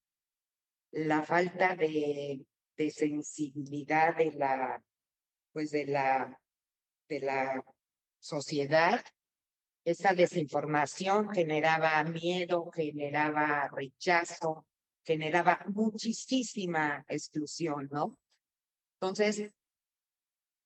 la 0.92 1.24
falta 1.24 1.76
de, 1.76 2.46
de 2.78 2.92
sensibilidad 2.92 4.16
de 4.16 4.32
la, 4.34 4.84
pues 5.54 5.72
de 5.72 5.86
la, 5.86 6.39
de 7.08 7.20
la 7.20 7.64
sociedad 8.20 9.04
esa 9.84 10.14
desinformación 10.14 11.30
generaba 11.30 12.04
miedo, 12.04 12.70
generaba 12.72 13.68
rechazo, 13.70 14.66
generaba 15.04 15.64
muchísima 15.68 17.04
exclusión, 17.08 17.90
¿no? 17.92 18.18
Entonces, 19.00 19.52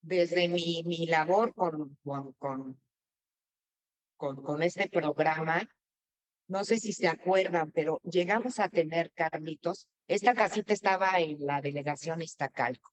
desde 0.01 0.47
mi, 0.49 0.83
mi 0.85 1.07
labor 1.07 1.53
con, 1.53 1.97
con, 2.03 2.33
con, 2.33 2.77
con, 4.17 4.63
este 4.63 4.89
programa, 4.89 5.67
no 6.47 6.63
sé 6.65 6.77
si 6.77 6.93
se 6.93 7.07
acuerdan, 7.07 7.71
pero 7.71 8.01
llegamos 8.03 8.59
a 8.59 8.69
tener, 8.69 9.11
Carlitos, 9.13 9.87
esta 10.07 10.35
casita 10.35 10.73
estaba 10.73 11.19
en 11.19 11.43
la 11.45 11.61
delegación 11.61 12.21
Iztacalco. 12.21 12.91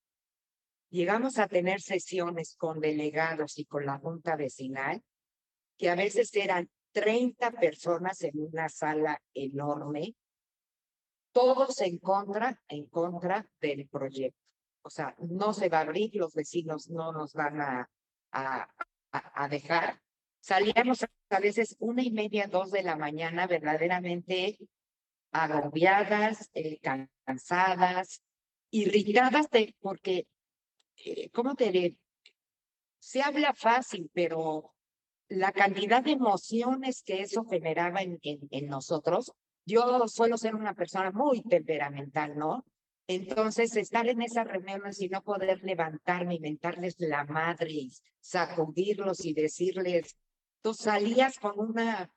Llegamos 0.91 1.39
a 1.39 1.49
tener 1.49 1.81
sesiones 1.81 2.55
con 2.57 2.81
delegados 2.81 3.59
y 3.59 3.64
con 3.64 3.85
la 3.85 3.99
Junta 3.99 4.37
Vecinal 4.37 5.03
que 5.77 5.91
a 5.91 5.95
veces 5.95 6.35
eran 6.35 6.70
30 6.93 7.51
personas 7.53 8.23
en 8.23 8.39
una 8.41 8.68
sala 8.68 9.20
enorme, 9.35 10.14
todos 11.33 11.81
en 11.81 11.99
contra, 11.99 12.61
en 12.68 12.87
contra 12.87 13.47
del 13.61 13.89
proyecto. 13.89 14.39
O 14.83 14.91
sea, 14.91 15.14
no 15.18 15.53
se 15.53 15.68
va 15.68 15.79
a 15.79 15.83
abrir, 15.83 16.14
los 16.14 16.35
vecinos 16.35 16.91
no 16.91 17.12
nos 17.12 17.33
van 17.33 17.61
a, 17.61 17.91
a, 18.33 18.68
a 19.12 19.49
dejar. 19.49 20.01
Salíamos 20.41 21.05
a 21.31 21.41
veces 21.41 21.77
una 21.79 22.03
y 22.03 22.11
media, 22.11 22.49
dos 22.49 22.70
de 22.70 22.83
la 22.83 22.97
mañana, 22.97 23.47
verdaderamente 23.47 24.59
agobiadas, 25.33 26.51
eh, 26.55 26.79
cansadas, 27.25 28.23
irritadas 28.70 29.49
de, 29.51 29.75
porque, 29.81 30.27
eh, 30.97 31.31
¿cómo 31.31 31.55
te 31.55 31.70
diré? 31.70 31.97
Se 32.99 33.23
habla 33.23 33.55
fácil, 33.55 34.11
pero 34.12 34.75
la 35.29 35.53
cantidad 35.53 36.03
de 36.03 36.12
emociones 36.12 37.03
que 37.03 37.23
eso 37.23 37.45
generaba 37.45 38.03
en, 38.03 38.18
en, 38.23 38.66
nosotros. 38.66 39.33
Yo 39.64 40.07
suelo 40.09 40.37
ser 40.37 40.55
una 40.55 40.75
persona 40.75 41.11
muy 41.11 41.43
temperamental, 41.43 42.37
¿no? 42.37 42.64
Entonces, 43.07 43.77
estar 43.77 44.07
en 44.09 44.23
esas 44.23 44.47
reuniones 44.47 45.01
y 45.01 45.09
no 45.09 45.23
poder 45.23 45.62
levantarme, 45.62 46.37
inventarles 46.37 46.97
la 46.99 47.25
madre, 47.25 47.70
y 47.70 47.93
sacudirlos 48.20 49.25
y 49.25 49.35
decirles, 49.35 50.16
tú 50.62 50.75
salías 50.75 51.39
con 51.39 51.59
una, 51.59 52.11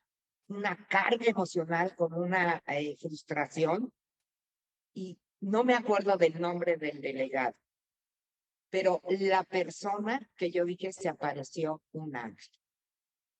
una 0.47 0.75
carga 0.87 1.25
emocional, 1.25 1.95
con 1.95 2.13
una 2.13 2.61
eh, 2.67 2.95
frustración, 2.99 3.91
y 4.93 5.17
no 5.41 5.63
me 5.63 5.73
acuerdo 5.73 6.17
del 6.17 6.39
nombre 6.39 6.77
del 6.77 7.01
delegado, 7.01 7.55
pero 8.69 9.01
la 9.19 9.43
persona 9.43 10.19
que 10.35 10.51
yo 10.51 10.65
que 10.65 10.91
se 10.93 11.09
apareció 11.09 11.81
un 11.93 12.15
ángel 12.15 12.64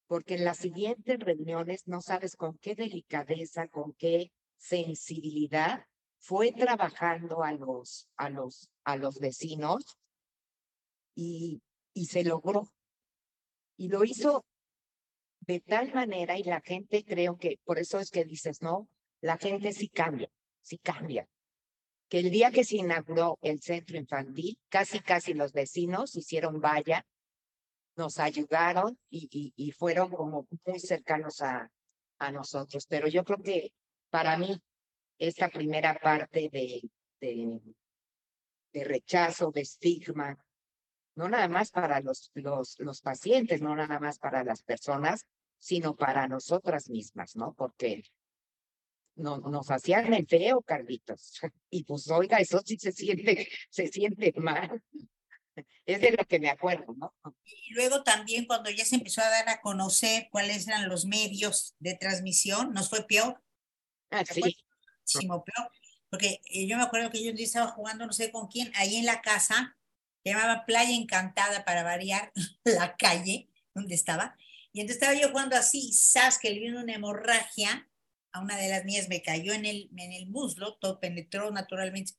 porque 0.08 0.36
en 0.36 0.46
las 0.46 0.58
siguientes 0.58 1.20
reuniones 1.20 1.88
no 1.88 2.02
sabes 2.02 2.36
con 2.36 2.58
qué 2.60 2.76
delicadeza, 2.76 3.68
con 3.68 3.94
qué 3.94 4.32
sensibilidad 4.58 5.86
fue 6.20 6.52
trabajando 6.52 7.44
a 7.44 7.52
los, 7.54 8.08
a 8.16 8.30
los, 8.30 8.70
a 8.84 8.98
los 8.98 9.20
vecinos 9.20 9.98
y, 11.16 11.62
y 11.94 12.06
se 12.08 12.24
logró. 12.24 12.70
Y 13.78 13.90
lo 13.90 14.04
hizo 14.04 14.46
de 15.42 15.60
tal 15.60 15.94
manera 15.94 16.38
y 16.38 16.44
la 16.44 16.62
gente 16.62 17.04
creo 17.04 17.38
que, 17.38 17.60
por 17.64 17.78
eso 17.78 18.00
es 18.00 18.10
que 18.10 18.26
dices, 18.26 18.62
no, 18.62 18.88
la 19.22 19.38
gente 19.38 19.74
sí 19.74 19.90
cambia, 19.90 20.30
sí 20.62 20.78
cambia. 20.78 21.28
Que 22.10 22.20
el 22.20 22.30
día 22.30 22.52
que 22.52 22.64
se 22.64 22.78
inauguró 22.78 23.38
el 23.42 23.62
centro 23.62 23.98
infantil, 23.98 24.58
casi, 24.70 25.00
casi 25.00 25.34
los 25.34 25.54
vecinos 25.54 26.16
hicieron 26.16 26.62
valla 26.62 27.06
nos 27.96 28.20
ayudaron 28.20 28.98
y, 29.10 29.54
y, 29.56 29.72
fueron 29.72 30.10
como 30.10 30.48
muy 30.66 30.80
cercanos 30.80 31.42
a, 31.42 31.70
a 32.20 32.32
nosotros. 32.32 32.86
Pero 32.88 33.08
yo 33.08 33.24
creo 33.24 33.42
que 33.42 33.72
para 34.10 34.38
mí 34.38 34.62
esta 35.18 35.50
primera 35.50 35.96
parte 35.96 36.50
de, 36.52 36.90
de, 37.20 37.62
de 38.74 38.84
rechazo, 38.84 39.52
de 39.52 39.62
estigma, 39.62 40.38
no 41.16 41.30
nada 41.30 41.48
más 41.48 41.72
para 41.72 42.02
los, 42.02 42.32
los, 42.34 42.78
los 42.80 43.02
pacientes, 43.02 43.62
no 43.62 43.76
nada 43.76 44.00
más 44.00 44.20
para 44.20 44.44
las 44.44 44.62
personas, 44.64 45.26
sino 45.58 45.96
para 45.96 46.28
nosotras 46.28 46.90
mismas, 46.90 47.36
¿no? 47.36 47.54
Porque 47.54 48.04
no, 49.16 49.38
nos 49.38 49.72
hacían 49.72 50.14
el 50.14 50.28
feo, 50.28 50.62
Carlitos. 50.62 51.40
Y 51.70 51.84
pues, 51.84 52.10
oiga, 52.10 52.38
eso 52.38 52.62
sí 52.64 52.78
se 52.78 52.92
siente, 52.92 53.48
se 53.70 53.88
siente 53.88 54.34
mal. 54.38 54.82
Es 55.86 56.02
de 56.02 56.12
lo 56.12 56.26
que 56.26 56.40
me 56.40 56.50
acuerdo, 56.50 56.94
¿no? 56.98 57.14
Y 57.44 57.74
luego 57.74 58.04
también 58.04 58.46
cuando 58.46 58.70
ya 58.70 58.86
se 58.86 58.96
empezó 58.96 59.22
a 59.22 59.30
dar 59.30 59.50
a 59.50 59.62
conocer 59.62 60.30
cuáles 60.32 60.68
eran 60.68 60.90
los 60.90 61.06
medios 61.06 61.76
de 61.80 61.96
transmisión, 61.96 62.74
nos 62.74 62.90
fue 62.90 63.06
peor. 63.06 63.42
Ah, 64.10 64.24
sí. 64.26 64.42
Muchísimo 65.02 65.44
peor. 65.44 65.72
Porque 66.10 66.42
eh, 66.46 66.68
yo 66.68 66.78
me 66.78 66.84
acuerdo 66.84 67.12
que 67.12 67.24
yo 67.24 67.30
un 67.30 67.36
día 67.36 67.46
estaba 67.46 67.72
jugando 67.72 68.06
no 68.06 68.14
sé 68.14 68.32
con 68.32 68.48
quién, 68.48 68.72
ahí 68.76 68.96
en 68.96 69.06
la 69.06 69.22
casa, 69.22 69.78
llamaba 70.24 70.66
Playa 70.66 70.96
Encantada 70.96 71.66
para 71.66 71.84
variar 71.84 72.32
la 72.64 72.96
calle 72.96 73.50
donde 73.74 73.96
estaba. 73.96 74.36
Y 74.74 74.82
entonces 74.82 75.02
estaba 75.02 75.20
yo 75.20 75.30
jugando 75.30 75.56
así, 75.56 75.94
sabes 75.94 76.38
que 76.38 76.50
le 76.50 76.60
vino 76.60 76.82
una 76.82 76.96
hemorragia, 76.96 77.88
a 78.32 78.42
una 78.42 78.58
de 78.58 78.68
las 78.68 78.84
mías 78.84 79.08
me 79.08 79.22
cayó 79.22 79.54
en 79.54 79.66
el, 79.66 79.90
en 79.96 80.12
el 80.12 80.28
muslo, 80.28 80.76
todo 80.76 81.00
penetró 81.00 81.52
naturalmente 81.52 82.14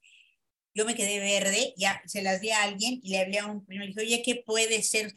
yo 0.77 0.85
me 0.85 0.95
quedé 0.95 1.19
verde, 1.19 1.73
ya 1.79 2.03
se 2.07 2.21
las 2.21 2.43
di 2.43 2.51
a 2.51 2.63
alguien 2.63 3.01
y 3.03 3.11
le 3.11 3.21
hablé 3.21 3.39
a 3.39 3.47
un 3.47 3.65
primo, 3.65 3.81
le 3.83 3.89
dije, 3.89 4.01
oye, 4.01 4.23
¿qué 4.23 4.43
puede 4.45 4.83
ser? 4.83 5.11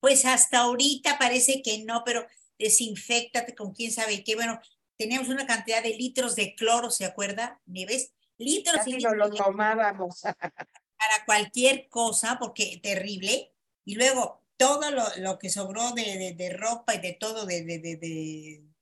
Pues 0.00 0.24
hasta 0.24 0.58
ahorita 0.58 1.18
parece 1.18 1.62
que 1.62 1.84
no, 1.84 2.02
pero 2.04 2.26
desinfectate 2.58 3.54
con 3.54 3.72
quién 3.72 3.92
sabe 3.92 4.24
qué. 4.24 4.34
Bueno, 4.34 4.60
teníamos 4.96 5.28
una 5.28 5.46
cantidad 5.46 5.84
de 5.84 5.96
litros 5.96 6.34
de 6.34 6.56
cloro, 6.56 6.90
¿se 6.90 7.04
acuerda, 7.04 7.60
Nieves? 7.64 8.12
Litros 8.38 8.84
y 8.88 8.98
lo 8.98 9.30
tomábamos. 9.30 10.22
Para 10.22 11.24
cualquier 11.26 11.88
cosa, 11.88 12.36
porque 12.40 12.80
terrible. 12.82 13.52
Y 13.84 13.94
luego 13.94 14.42
todo 14.56 14.90
lo, 14.90 15.04
lo 15.18 15.38
que 15.38 15.48
sobró 15.48 15.92
de, 15.92 16.18
de, 16.18 16.34
de, 16.34 16.50
ropa 16.50 16.96
y 16.96 17.00
de 17.00 17.12
todo 17.12 17.46
de, 17.46 17.62
de, 17.62 17.78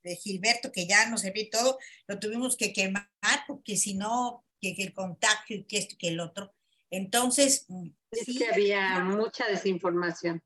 de 0.02 0.16
Gilberto, 0.16 0.72
que 0.72 0.86
ya 0.86 1.10
no 1.10 1.18
se 1.18 1.30
ve 1.30 1.48
todo, 1.52 1.78
lo 2.06 2.18
tuvimos 2.18 2.56
que 2.56 2.72
quemar, 2.72 3.10
porque 3.46 3.76
si 3.76 3.94
no, 3.94 4.46
que, 4.62 4.82
el 4.82 4.94
contagio 4.94 5.56
y 5.56 5.64
que 5.64 5.78
esto 5.78 5.96
que 5.98 6.08
el 6.08 6.20
otro. 6.20 6.54
Entonces, 6.90 7.66
mm, 7.68 7.88
es 8.10 8.38
que 8.38 8.46
había 8.46 9.00
mucha 9.00 9.46
desinformación. 9.46 10.42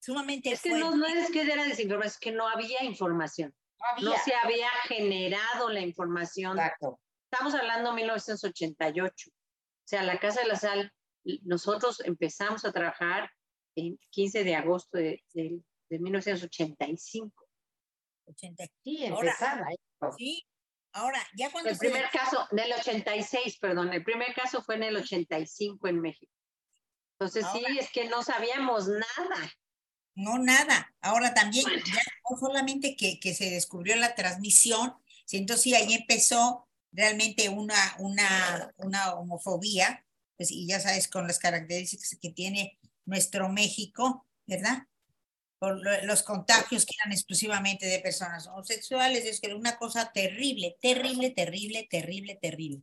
Sumamente 0.00 0.52
Es 0.52 0.62
que 0.62 0.70
no, 0.70 0.94
no, 0.96 1.06
es 1.06 1.30
que 1.30 1.42
era 1.42 1.64
desinformación, 1.64 2.12
es 2.12 2.18
que 2.18 2.32
no 2.32 2.48
había 2.48 2.84
información. 2.84 3.54
No, 4.02 4.12
se 4.24 4.34
había 4.34 4.68
generado 4.86 5.70
la 5.70 5.80
información. 5.80 6.58
Exacto. 6.58 7.00
Estamos 7.30 7.54
hablando 7.54 7.90
de 7.90 7.96
1988. 7.96 9.30
O 9.30 9.32
sea, 9.84 10.02
la 10.02 10.18
Casa 10.18 10.42
de 10.42 10.48
la 10.48 10.56
Sal, 10.56 10.92
nosotros 11.42 12.00
empezamos 12.04 12.64
a 12.64 12.72
trabajar 12.72 13.30
el 13.74 13.98
15 14.10 14.44
de 14.44 14.54
agosto 14.54 14.98
de, 14.98 15.22
de, 15.32 15.60
de 15.88 15.98
1985. 15.98 17.46
80. 18.26 18.64
Sí, 18.84 19.04
empezaba. 19.04 19.66
sí, 20.16 20.44
ahora, 20.92 21.24
ya 21.34 21.50
cuando... 21.50 21.70
El 21.70 21.78
primer 21.78 22.10
caso, 22.10 22.46
del 22.50 22.72
86, 22.72 23.58
perdón, 23.58 23.92
el 23.92 24.04
primer 24.04 24.34
caso 24.34 24.62
fue 24.62 24.76
en 24.76 24.84
el 24.84 24.96
85 24.96 25.88
en 25.88 26.00
México. 26.00 26.32
Entonces 27.18 27.46
sí, 27.52 27.64
es 27.78 27.90
que 27.90 28.08
no 28.08 28.22
sabíamos 28.22 28.88
nada. 28.88 29.52
No, 30.14 30.38
nada. 30.38 30.94
Ahora 31.00 31.34
también, 31.34 31.66
ya 31.66 32.02
no 32.30 32.38
solamente 32.38 32.96
que, 32.96 33.20
que 33.20 33.34
se 33.34 33.50
descubrió 33.50 33.96
la 33.96 34.14
transmisión, 34.14 34.94
entonces 35.30 35.62
sí, 35.62 35.74
ahí 35.74 35.94
empezó 35.94 36.68
realmente 36.92 37.48
una, 37.48 37.94
una, 37.98 38.72
una 38.76 39.14
homofobia, 39.14 40.04
pues, 40.36 40.50
y 40.50 40.66
ya 40.66 40.80
sabes, 40.80 41.08
con 41.08 41.26
las 41.26 41.38
características 41.38 42.16
que 42.20 42.30
tiene 42.30 42.78
nuestro 43.04 43.48
México, 43.48 44.26
¿verdad? 44.46 44.86
Por 45.60 45.78
los 46.06 46.22
contagios 46.22 46.86
que 46.86 46.94
eran 46.98 47.12
exclusivamente 47.12 47.84
de 47.84 47.98
personas 48.00 48.46
homosexuales, 48.46 49.26
es 49.26 49.40
que 49.40 49.48
era 49.48 49.56
una 49.56 49.76
cosa 49.76 50.10
terrible, 50.10 50.78
terrible, 50.80 51.30
terrible, 51.30 51.86
terrible, 51.88 52.38
terrible. 52.40 52.82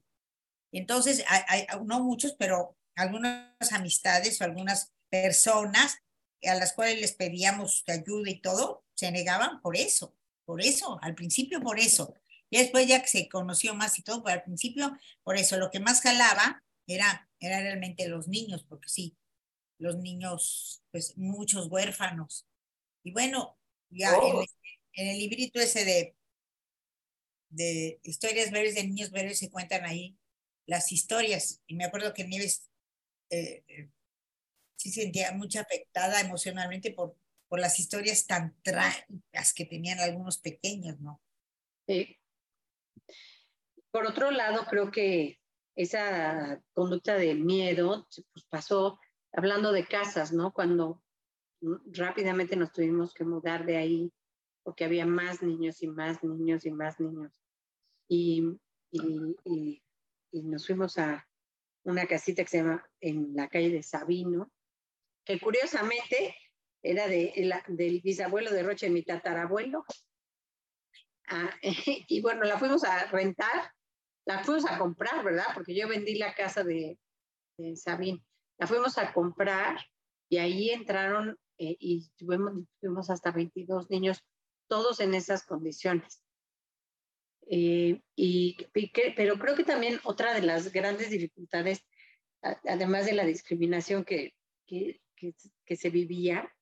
Entonces, 0.72 1.26
hay, 1.28 1.66
no 1.86 2.04
muchos, 2.04 2.36
pero 2.38 2.78
algunas 2.96 3.72
amistades 3.72 4.40
o 4.40 4.44
algunas 4.44 4.94
personas 5.10 5.98
a 6.44 6.54
las 6.54 6.74
cuales 6.74 7.02
les 7.02 7.14
pedíamos 7.14 7.84
ayuda 7.88 8.30
y 8.30 8.42
todo, 8.42 8.86
se 8.94 9.12
negaban 9.12 9.60
por 9.62 9.76
eso, 9.76 10.16
por 10.46 10.62
eso, 10.62 11.00
al 11.02 11.16
principio 11.16 11.62
por 11.62 11.80
eso. 11.80 12.14
Y 12.52 12.60
después 12.60 12.88
ya 12.88 13.02
que 13.02 13.08
se 13.08 13.28
conoció 13.28 13.74
más 13.74 13.98
y 13.98 14.04
todo, 14.04 14.24
pero 14.24 14.36
al 14.36 14.44
principio 14.44 14.96
por 15.24 15.36
eso, 15.36 15.58
lo 15.58 15.72
que 15.72 15.80
más 15.80 16.02
jalaba 16.02 16.64
era, 16.86 17.28
era 17.40 17.60
realmente 17.60 18.08
los 18.08 18.28
niños, 18.28 18.64
porque 18.70 18.88
sí, 18.88 19.18
los 19.80 19.98
niños, 19.98 20.84
pues 20.92 21.18
muchos 21.18 21.68
huérfanos, 21.72 22.46
y 23.08 23.12
bueno, 23.12 23.58
ya 23.90 24.20
oh. 24.20 24.44
en, 24.92 25.08
el 25.08 25.18
librito 25.18 25.62
ese 25.62 25.86
de, 25.86 26.16
de 27.48 28.02
historias 28.04 28.52
breves 28.52 28.76
de 28.76 28.84
niños 28.84 29.12
breves 29.12 29.40
se 29.40 29.50
cuentan 29.50 29.86
ahí 29.86 30.18
las 30.66 30.92
historias. 30.92 31.64
Y 31.68 31.76
me 31.76 31.86
acuerdo 31.86 32.14
que 32.14 32.26
Nieves 32.26 32.70
eh, 33.30 33.64
eh, 33.70 33.90
sí 34.76 34.92
sentía 34.92 35.32
mucha 35.32 35.62
afectada 35.62 36.20
emocionalmente 36.20 36.92
por, 36.92 37.16
por 37.48 37.62
las 37.62 37.80
historias 37.80 38.28
tan 38.28 38.62
trágicas 38.62 39.54
que 39.54 39.64
tenían 39.64 40.02
algunos 40.02 40.40
pequeños, 40.40 41.00
¿no? 41.00 41.22
Sí. 41.88 42.20
Por 43.90 44.06
otro 44.06 44.32
lado, 44.32 44.66
creo 44.70 44.92
que 44.92 45.40
esa 45.78 46.62
conducta 46.74 47.16
de 47.16 47.36
miedo 47.36 48.06
pues, 48.34 48.46
pasó 48.50 49.00
hablando 49.32 49.72
de 49.72 49.88
casas, 49.88 50.34
¿no? 50.34 50.52
Cuando 50.52 51.02
rápidamente 51.62 52.56
nos 52.56 52.72
tuvimos 52.72 53.14
que 53.14 53.24
mudar 53.24 53.66
de 53.66 53.78
ahí 53.78 54.14
porque 54.68 54.84
había 54.84 55.06
más 55.06 55.42
niños 55.42 55.82
y 55.82 55.88
más 55.88 56.22
niños 56.26 56.66
y 56.66 56.72
más 56.72 57.00
niños. 57.00 57.42
Y, 58.10 58.60
y, 58.92 59.82
nos 60.44 60.68
fuimos 60.68 60.98
a 60.98 61.26
una 61.84 62.06
casita 62.06 62.44
que 62.44 62.50
se 62.50 62.58
llama 62.58 62.86
en 63.00 63.34
la 63.34 63.48
calle 63.48 63.70
de 63.70 63.82
Sabino, 63.82 64.52
que 65.24 65.40
curiosamente 65.40 66.36
era 66.84 67.08
de, 67.08 67.50
del 67.68 68.02
bisabuelo 68.02 68.52
de 68.52 68.64
Roche, 68.64 68.90
mi 68.90 69.04
tatarabuelo. 69.04 69.86
Ah, 71.30 71.50
y 71.62 72.22
bueno, 72.22 72.44
la 72.44 72.60
fuimos 72.60 72.84
a 72.84 73.06
rentar, 73.06 73.72
la 74.26 74.44
fuimos 74.44 74.66
a 74.70 74.78
comprar, 74.78 75.24
¿verdad? 75.24 75.48
Porque 75.54 75.74
yo 75.74 75.88
vendí 75.88 76.16
la 76.16 76.36
casa 76.36 76.66
de, 76.66 77.00
de 77.58 77.78
Sabino. 77.78 78.22
La 78.58 78.68
fuimos 78.68 78.98
a 78.98 79.14
comprar 79.14 79.80
y 80.30 80.40
ahí 80.40 80.72
entraron 80.72 81.40
eh, 81.58 81.76
y 81.80 82.10
tuvimos, 82.18 83.10
hasta 83.10 83.32
22 83.32 83.90
niños, 83.90 84.24
todos 84.68 85.00
en 85.00 85.14
esas 85.14 85.46
condiciones. 85.46 86.22
Eh, 87.50 88.02
y, 88.16 88.58
pero 89.16 89.40
creo 89.40 89.56
que 89.56 89.64
también 89.64 90.00
otra 90.04 90.34
de 90.34 90.42
las 90.42 90.72
grandes 90.72 91.10
dificultades, 91.10 91.86
además 92.42 93.06
de 93.06 93.14
la 93.14 93.26
discriminación 93.26 94.04
que, 94.04 94.36
que, 94.66 95.02
que, 95.16 95.76
se 95.76 95.90
vivía 95.90 96.54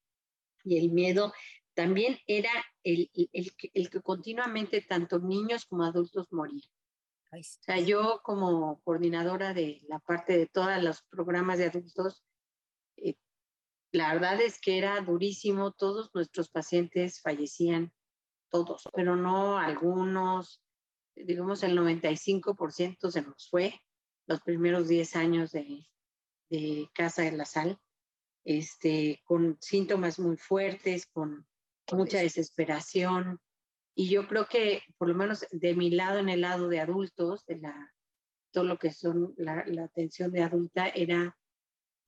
y 0.63 0.77
el 0.77 0.91
miedo, 0.91 1.33
también 1.73 2.17
era 2.27 2.51
el, 2.83 3.09
el, 3.13 3.51
el, 3.73 3.89
que 3.89 4.01
continuamente 4.01 4.81
tanto 4.81 5.19
niños 5.19 5.65
como 5.65 5.83
adultos 5.83 6.31
morían. 6.31 6.69
O 7.31 7.37
sea, 7.41 7.79
yo 7.79 8.21
como 8.23 8.79
coordinadora 8.83 9.53
de 9.53 9.81
la 9.89 9.99
parte 9.99 10.37
de 10.37 10.47
todos 10.47 10.81
los 10.81 11.01
programas 11.09 11.57
de 11.57 11.65
adultos, 11.65 12.23
la 13.95 14.13
verdad 14.13 14.41
es 14.41 14.59
que 14.59 14.77
era 14.77 14.99
durísimo, 14.99 15.71
todos 15.71 16.13
nuestros 16.13 16.49
pacientes 16.49 17.21
fallecían, 17.21 17.93
todos, 18.51 18.89
pero 18.93 19.15
no 19.15 19.57
algunos, 19.57 20.61
digamos 21.15 21.63
el 21.63 21.77
95% 21.77 23.09
se 23.09 23.21
nos 23.21 23.49
fue 23.49 23.79
los 24.27 24.41
primeros 24.41 24.89
10 24.89 25.15
años 25.15 25.51
de, 25.53 25.87
de 26.49 26.89
Casa 26.93 27.21
de 27.21 27.31
la 27.31 27.45
Sal, 27.45 27.79
este, 28.43 29.21
con 29.23 29.57
síntomas 29.61 30.19
muy 30.19 30.35
fuertes, 30.35 31.05
con 31.07 31.47
mucha 31.93 32.19
desesperación. 32.19 33.39
Y 33.95 34.09
yo 34.09 34.27
creo 34.27 34.45
que, 34.47 34.81
por 34.97 35.07
lo 35.07 35.15
menos 35.15 35.45
de 35.51 35.73
mi 35.73 35.89
lado, 35.89 36.19
en 36.19 36.27
el 36.27 36.41
lado 36.41 36.67
de 36.67 36.81
adultos, 36.81 37.45
de 37.45 37.59
la, 37.59 37.93
todo 38.51 38.65
lo 38.65 38.77
que 38.77 38.91
son 38.91 39.33
la, 39.37 39.63
la 39.67 39.85
atención 39.85 40.31
de 40.31 40.43
adulta, 40.43 40.89
era 40.89 41.37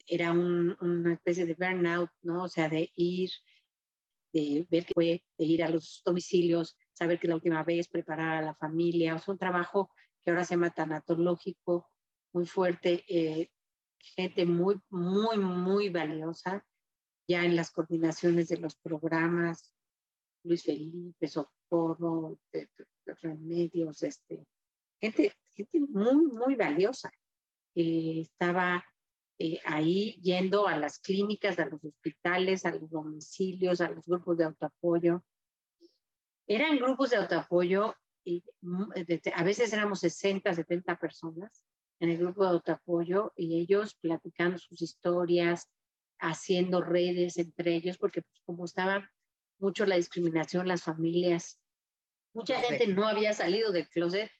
era 0.07 0.31
una 0.31 1.13
especie 1.13 1.45
de 1.45 1.53
burnout, 1.53 2.09
¿no? 2.21 2.43
O 2.43 2.47
sea, 2.47 2.69
de 2.69 2.91
ir, 2.95 3.29
de 4.33 4.65
ver 4.69 4.85
que 4.85 4.93
fue, 4.93 5.23
de 5.37 5.45
ir 5.45 5.63
a 5.63 5.69
los 5.69 6.01
domicilios, 6.05 6.77
saber 6.93 7.19
que 7.19 7.27
la 7.27 7.35
última 7.35 7.63
vez, 7.63 7.87
preparar 7.87 8.37
a 8.37 8.45
la 8.45 8.55
familia, 8.55 9.15
o 9.15 9.19
sea, 9.19 9.33
un 9.33 9.37
trabajo 9.37 9.91
que 10.23 10.31
ahora 10.31 10.45
se 10.45 10.55
llama 10.55 10.71
tanatológico, 10.71 11.89
muy 12.33 12.45
fuerte, 12.45 13.03
eh, 13.07 13.49
gente 13.99 14.45
muy, 14.45 14.79
muy, 14.89 15.37
muy 15.37 15.89
valiosa, 15.89 16.65
ya 17.27 17.43
en 17.43 17.55
las 17.55 17.71
coordinaciones 17.71 18.47
de 18.47 18.57
los 18.57 18.75
programas, 18.77 19.73
Luis 20.43 20.63
Felipe, 20.63 21.27
Socorro, 21.27 22.39
de, 22.51 22.69
Remedios, 23.21 24.03
este, 24.03 24.45
gente, 24.99 25.33
gente 25.53 25.79
muy, 25.79 26.27
muy 26.27 26.55
valiosa. 26.55 27.11
Eh, 27.75 28.21
estaba 28.21 28.83
eh, 29.39 29.59
ahí 29.65 30.19
yendo 30.21 30.67
a 30.67 30.77
las 30.77 30.99
clínicas, 30.99 31.59
a 31.59 31.65
los 31.65 31.83
hospitales, 31.83 32.65
a 32.65 32.71
los 32.71 32.89
domicilios, 32.89 33.81
a 33.81 33.89
los 33.89 34.05
grupos 34.05 34.37
de 34.37 34.45
autoapoyo. 34.45 35.23
Eran 36.47 36.77
grupos 36.77 37.11
de 37.11 37.17
autoapoyo 37.17 37.95
y 38.23 38.43
mm, 38.61 38.91
a 39.35 39.43
veces 39.43 39.71
éramos 39.73 39.99
60, 39.99 40.53
70 40.53 40.97
personas 40.97 41.63
en 41.99 42.09
el 42.09 42.17
grupo 42.17 42.43
de 42.43 42.49
autoapoyo 42.49 43.33
y 43.35 43.59
ellos 43.59 43.95
platicando 43.95 44.57
sus 44.57 44.81
historias, 44.81 45.69
haciendo 46.19 46.81
redes 46.81 47.37
entre 47.37 47.75
ellos, 47.75 47.97
porque 47.97 48.21
pues, 48.21 48.41
como 48.45 48.65
estaba 48.65 49.09
mucho 49.59 49.85
la 49.85 49.97
discriminación, 49.97 50.67
las 50.67 50.83
familias, 50.83 51.59
mucha 52.33 52.59
gente 52.59 52.87
no 52.87 53.07
había 53.07 53.33
salido 53.33 53.71
del 53.71 53.87
closet 53.89 54.31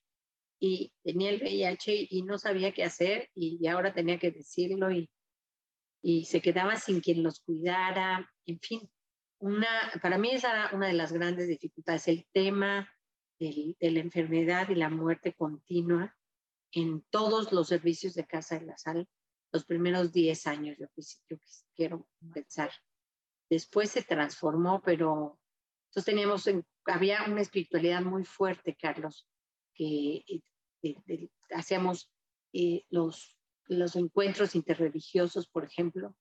y 0.60 0.94
tenía 1.04 1.30
el 1.30 1.42
VIH 1.42 2.08
y 2.10 2.24
no 2.24 2.38
sabía 2.38 2.74
qué 2.74 2.84
hacer 2.84 3.30
y 3.36 3.66
ahora 3.68 3.94
tenía 3.94 4.18
que 4.18 4.32
decirlo 4.32 4.92
y, 4.92 5.10
y 6.02 6.26
se 6.26 6.42
quedaba 6.42 6.76
sin 6.78 7.00
quien 7.00 7.24
los 7.24 7.40
cuidara, 7.42 8.32
en 8.46 8.60
fin, 8.60 8.90
una, 9.40 9.68
para 10.02 10.18
mí 10.18 10.32
esa 10.32 10.52
era 10.52 10.76
una 10.76 10.88
de 10.88 10.94
las 10.94 11.12
grandes 11.12 11.48
dificultades, 11.48 12.08
el 12.08 12.28
tema 12.32 12.90
de 13.40 13.76
la 13.80 14.00
enfermedad 14.00 14.70
y 14.70 14.76
la 14.76 14.90
muerte 14.90 15.34
continua 15.34 16.16
en 16.72 17.02
todos 17.10 17.52
los 17.52 17.68
servicios 17.68 18.16
de 18.16 18.26
Casa 18.26 18.58
de 18.58 18.66
la 18.66 18.78
Sal, 18.78 19.08
los 19.52 19.64
primeros 19.66 20.12
10 20.12 20.48
años, 20.48 20.78
yo, 20.80 20.88
yo 21.30 21.38
quiero 21.76 22.08
pensar. 22.34 22.72
Después 23.50 23.92
se 23.92 24.02
transformó, 24.02 24.82
pero 24.82 25.40
entonces 25.90 26.06
teníamos, 26.06 26.50
había 26.86 27.24
una 27.28 27.42
espiritualidad 27.42 28.02
muy 28.02 28.26
fuerte, 28.26 28.76
Carlos, 28.76 29.28
que 29.78 30.24
eh, 30.84 31.30
hacíamos 31.52 32.12
eh, 32.54 32.84
los, 32.90 33.38
los 33.68 33.96
encuentros 33.96 34.56
interreligiosos, 34.56 35.48
por 35.48 35.64
ejemplo, 35.66 36.16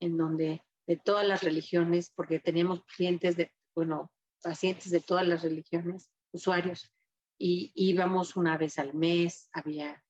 en 0.00 0.16
donde 0.16 0.62
de 0.86 0.96
todas 0.96 1.26
las 1.26 1.42
religiones, 1.42 2.12
porque 2.14 2.40
teníamos 2.40 2.84
clientes 2.84 3.36
de, 3.36 3.52
bueno, 3.74 4.12
pacientes 4.42 4.90
de 4.90 5.00
todas 5.00 5.26
las 5.26 5.42
religiones, 5.42 6.10
usuarios, 6.32 6.92
y 7.38 7.72
íbamos 7.74 8.36
una 8.36 8.56
vez 8.56 8.78
al 8.78 8.94
mes, 8.94 9.48
había 9.52 10.04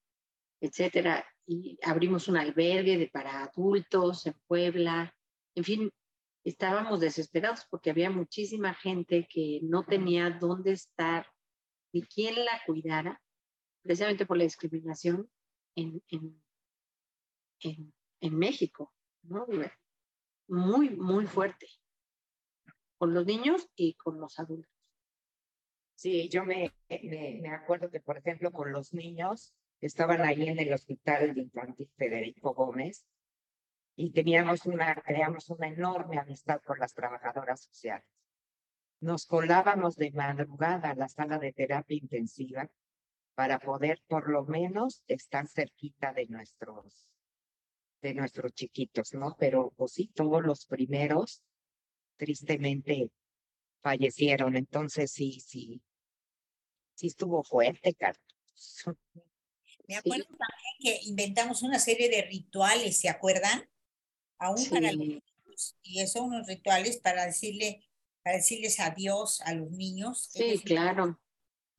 etcétera. 0.65 1.25
Y 1.47 1.79
abrimos 1.83 2.29
un 2.29 2.39
albergue 2.39 2.97
de, 2.97 3.09
para 3.09 3.45
adultos 3.45 4.27
en 4.27 4.35
Puebla. 4.47 5.15
En 5.55 5.65
fin, 5.65 5.91
estábamos 6.43 7.01
desesperados 7.01 7.67
porque 7.71 7.91
había 7.91 8.11
muchísima 8.11 8.73
gente 8.75 9.27
que 9.29 9.61
no 9.63 9.85
tenía 9.85 10.31
dónde 10.31 10.73
estar 10.73 11.27
ni 11.95 12.03
quién 12.03 12.45
la 12.45 12.61
cuidara, 12.67 13.23
precisamente 13.83 14.27
por 14.27 14.37
la 14.37 14.43
discriminación 14.45 15.31
en, 15.77 16.03
en, 16.09 16.43
en, 18.21 18.37
México, 18.37 18.93
¿no? 19.23 19.47
Muy, 20.49 20.91
muy 20.91 21.27
fuerte, 21.27 21.69
con 22.99 23.15
los 23.15 23.25
niños 23.25 23.69
y 23.77 23.95
con 23.95 24.21
los 24.21 24.39
adultos. 24.41 24.73
Sí, 25.95 26.29
yo 26.29 26.45
me, 26.45 26.75
me, 26.89 27.39
me 27.41 27.49
acuerdo 27.51 27.89
que, 27.91 28.01
por 28.01 28.19
ejemplo, 28.19 28.51
con 28.51 28.73
los 28.73 28.93
niños, 28.93 29.55
estaban 29.81 30.21
ahí 30.23 30.49
en 30.49 30.59
el 30.59 30.73
Hospital 30.73 31.39
Infantil 31.39 31.89
Federico 31.97 32.55
Gómez 32.55 33.07
y 33.95 34.11
teníamos 34.11 34.67
una, 34.67 34.97
creamos 34.97 35.49
una 35.51 35.69
enorme 35.69 36.19
amistad 36.19 36.61
con 36.63 36.81
las 36.81 36.93
trabajadoras 36.93 37.63
sociales. 37.63 38.07
Nos 39.05 39.27
colábamos 39.27 39.97
de 39.97 40.11
madrugada 40.13 40.89
a 40.91 40.95
la 40.95 41.09
sala 41.09 41.39
de 41.39 41.53
terapia 41.53 41.99
intensiva 41.99 42.71
para 43.35 43.59
poder 43.59 44.01
por 44.07 44.31
lo 44.31 44.47
menos 44.47 45.03
estar 45.09 45.47
cerquita 45.47 46.15
de 46.15 46.27
nuestros 46.29 47.07
de 48.01 48.15
nuestros 48.15 48.55
chiquitos, 48.55 49.13
¿no? 49.13 49.37
Pero 49.39 49.75
pues 49.77 49.93
sí, 49.93 50.09
todos 50.15 50.43
los 50.43 50.65
primeros 50.65 51.43
tristemente 52.17 53.11
fallecieron, 53.83 54.57
entonces 54.57 55.11
sí, 55.11 55.39
sí, 55.39 55.83
sí 56.95 57.07
estuvo 57.09 57.43
fuerte, 57.43 57.93
Carlos. 57.93 58.25
Me 59.87 59.97
acuerdo 59.97 60.25
también 60.25 60.77
que 60.81 61.09
inventamos 61.09 61.63
una 61.63 61.79
serie 61.79 62.09
de 62.09 62.23
rituales, 62.23 62.99
¿se 62.99 63.11
acuerdan? 63.11 63.69
Aún 64.39 64.65
para 64.71 64.93
los 64.93 64.99
niños, 65.07 65.77
y 65.83 66.01
eso 66.01 66.23
unos 66.23 66.47
rituales 66.47 66.99
para 67.01 67.27
decirle, 67.27 67.87
para 68.25 68.39
decirles 68.39 68.81
adiós 68.81 69.41
a 69.43 69.55
los 69.55 69.71
niños. 69.71 70.31
Sí, 70.33 70.61
claro. 70.65 71.21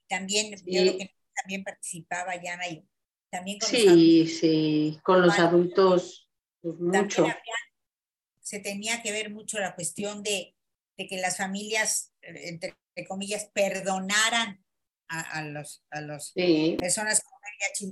También, 0.08 0.52
yo 0.66 0.98
que 0.98 1.16
también 1.42 1.64
participaba 1.64 2.36
Yana 2.36 2.68
y 2.70 2.88
también 3.32 3.60
con 3.60 3.68
sí, 3.68 3.84
los 3.84 3.88
adultos. 3.88 4.40
Sí, 4.40 5.00
con 5.04 5.22
los 5.24 5.40
adultos, 5.40 6.30
pues, 6.62 6.76
mucho. 6.80 7.26
se 8.40 8.60
tenía 8.60 9.02
que 9.02 9.12
ver 9.12 9.32
mucho 9.32 9.60
la 9.60 9.74
cuestión 9.74 10.22
de, 10.22 10.56
de 10.98 11.08
que 11.08 11.18
las 11.18 11.38
familias, 11.38 12.14
entre, 12.22 12.76
comillas, 13.08 13.50
perdonaran 13.52 14.64
a, 15.10 15.40
a 15.40 15.44
los, 15.44 15.84
a 15.90 16.02
los 16.02 16.32
personas 16.80 17.24
con 17.24 17.34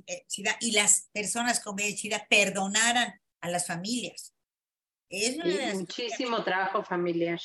VIH 0.04 0.58
y 0.62 0.72
las 0.72 1.10
personas 1.12 1.60
con 1.60 1.74
VIH 1.76 2.28
perdonaran 2.30 3.20
a 3.42 3.50
las 3.50 3.66
familias. 3.66 4.36
Es 5.10 5.38
muchísimo 5.76 6.44
trabajo 6.44 6.84
familiar. 6.84 7.40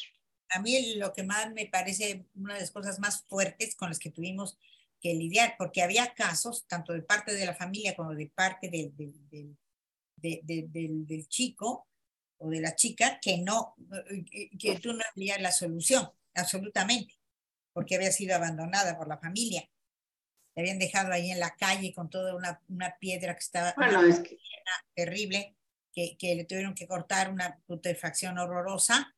A 0.51 0.61
mí 0.61 0.94
lo 0.94 1.12
que 1.12 1.22
más 1.22 1.53
me 1.53 1.66
parece 1.66 2.24
una 2.34 2.55
de 2.55 2.61
las 2.61 2.70
cosas 2.70 2.99
más 2.99 3.22
fuertes 3.24 3.74
con 3.74 3.88
las 3.88 3.99
que 3.99 4.11
tuvimos 4.11 4.59
que 5.01 5.14
lidiar, 5.14 5.55
porque 5.57 5.82
había 5.82 6.12
casos, 6.14 6.66
tanto 6.66 6.92
de 6.92 7.03
parte 7.03 7.32
de 7.34 7.46
la 7.46 7.55
familia 7.55 7.94
como 7.94 8.14
de 8.14 8.26
parte 8.26 8.68
del, 8.68 8.92
del, 8.96 9.57
del, 10.16 11.07
del 11.07 11.28
chico 11.28 11.88
o 12.38 12.51
de 12.51 12.61
la 12.61 12.74
chica, 12.74 13.18
que 13.20 13.38
no, 13.38 13.74
que 14.59 14.78
tú 14.80 14.92
no 14.92 15.03
había 15.12 15.38
la 15.38 15.53
solución, 15.53 16.11
absolutamente, 16.34 17.14
porque 17.72 17.96
había 17.96 18.12
sido 18.12 18.34
abandonada 18.36 18.96
por 18.96 19.09
la 19.09 19.18
familia. 19.18 19.68
Le 20.55 20.62
habían 20.62 20.78
dejado 20.78 21.12
ahí 21.12 21.30
en 21.30 21.40
la 21.40 21.55
calle 21.57 21.92
con 21.94 22.11
toda 22.11 22.34
una, 22.34 22.61
una 22.68 22.96
piedra 22.99 23.34
que 23.34 23.40
estaba 23.40 23.74
bueno, 23.76 24.03
es 24.03 24.20
que... 24.20 24.38
terrible, 24.94 25.57
que, 25.92 26.16
que, 26.16 26.34
le 26.34 26.44
tuvieron 26.44 26.74
que 26.74 26.88
cortar 26.88 27.30
una 27.30 27.59
putrefacción 27.66 28.38
horrorosa. 28.38 29.14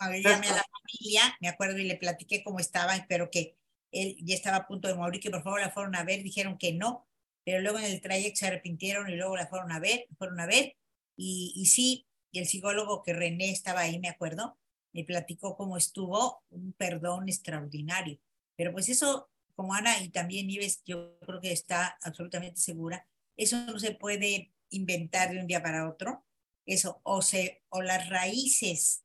Ver, 0.00 0.22
llamé 0.22 0.48
a 0.48 0.56
la 0.56 0.64
familia, 0.64 1.36
me 1.40 1.48
acuerdo 1.48 1.78
y 1.78 1.84
le 1.84 1.96
platiqué 1.96 2.42
cómo 2.42 2.58
estaba, 2.60 2.94
pero 3.08 3.30
que 3.30 3.56
él 3.92 4.16
ya 4.20 4.34
estaba 4.34 4.58
a 4.58 4.66
punto 4.66 4.88
de 4.88 4.94
morir, 4.94 5.20
que 5.20 5.30
por 5.30 5.42
favor 5.42 5.60
la 5.60 5.70
fueron 5.70 5.94
a 5.96 6.04
ver, 6.04 6.22
dijeron 6.22 6.58
que 6.58 6.72
no, 6.72 7.06
pero 7.44 7.60
luego 7.60 7.78
en 7.78 7.84
el 7.84 8.00
trayecto 8.00 8.40
se 8.40 8.46
arrepintieron 8.46 9.08
y 9.08 9.16
luego 9.16 9.36
la 9.36 9.46
fueron 9.46 9.72
a 9.72 9.78
ver, 9.78 10.06
fueron 10.18 10.40
a 10.40 10.46
ver, 10.46 10.76
y, 11.16 11.52
y 11.56 11.66
sí, 11.66 12.06
y 12.32 12.40
el 12.40 12.46
psicólogo 12.46 13.02
que 13.02 13.12
René 13.12 13.50
estaba 13.50 13.80
ahí, 13.82 13.98
me 13.98 14.08
acuerdo, 14.08 14.58
me 14.92 15.04
platicó 15.04 15.56
cómo 15.56 15.76
estuvo, 15.76 16.42
un 16.50 16.72
perdón 16.72 17.28
extraordinario. 17.28 18.18
Pero 18.56 18.72
pues 18.72 18.88
eso, 18.88 19.30
como 19.54 19.74
Ana 19.74 20.00
y 20.02 20.08
también 20.08 20.50
Ives, 20.50 20.82
yo 20.84 21.18
creo 21.20 21.40
que 21.40 21.52
está 21.52 21.98
absolutamente 22.02 22.60
segura, 22.60 23.06
eso 23.36 23.56
no 23.66 23.78
se 23.78 23.92
puede 23.92 24.52
inventar 24.70 25.30
de 25.30 25.40
un 25.40 25.46
día 25.46 25.62
para 25.62 25.88
otro. 25.88 26.24
Eso, 26.66 27.00
o, 27.04 27.20
se, 27.22 27.62
o 27.68 27.82
las 27.82 28.08
raíces 28.08 29.03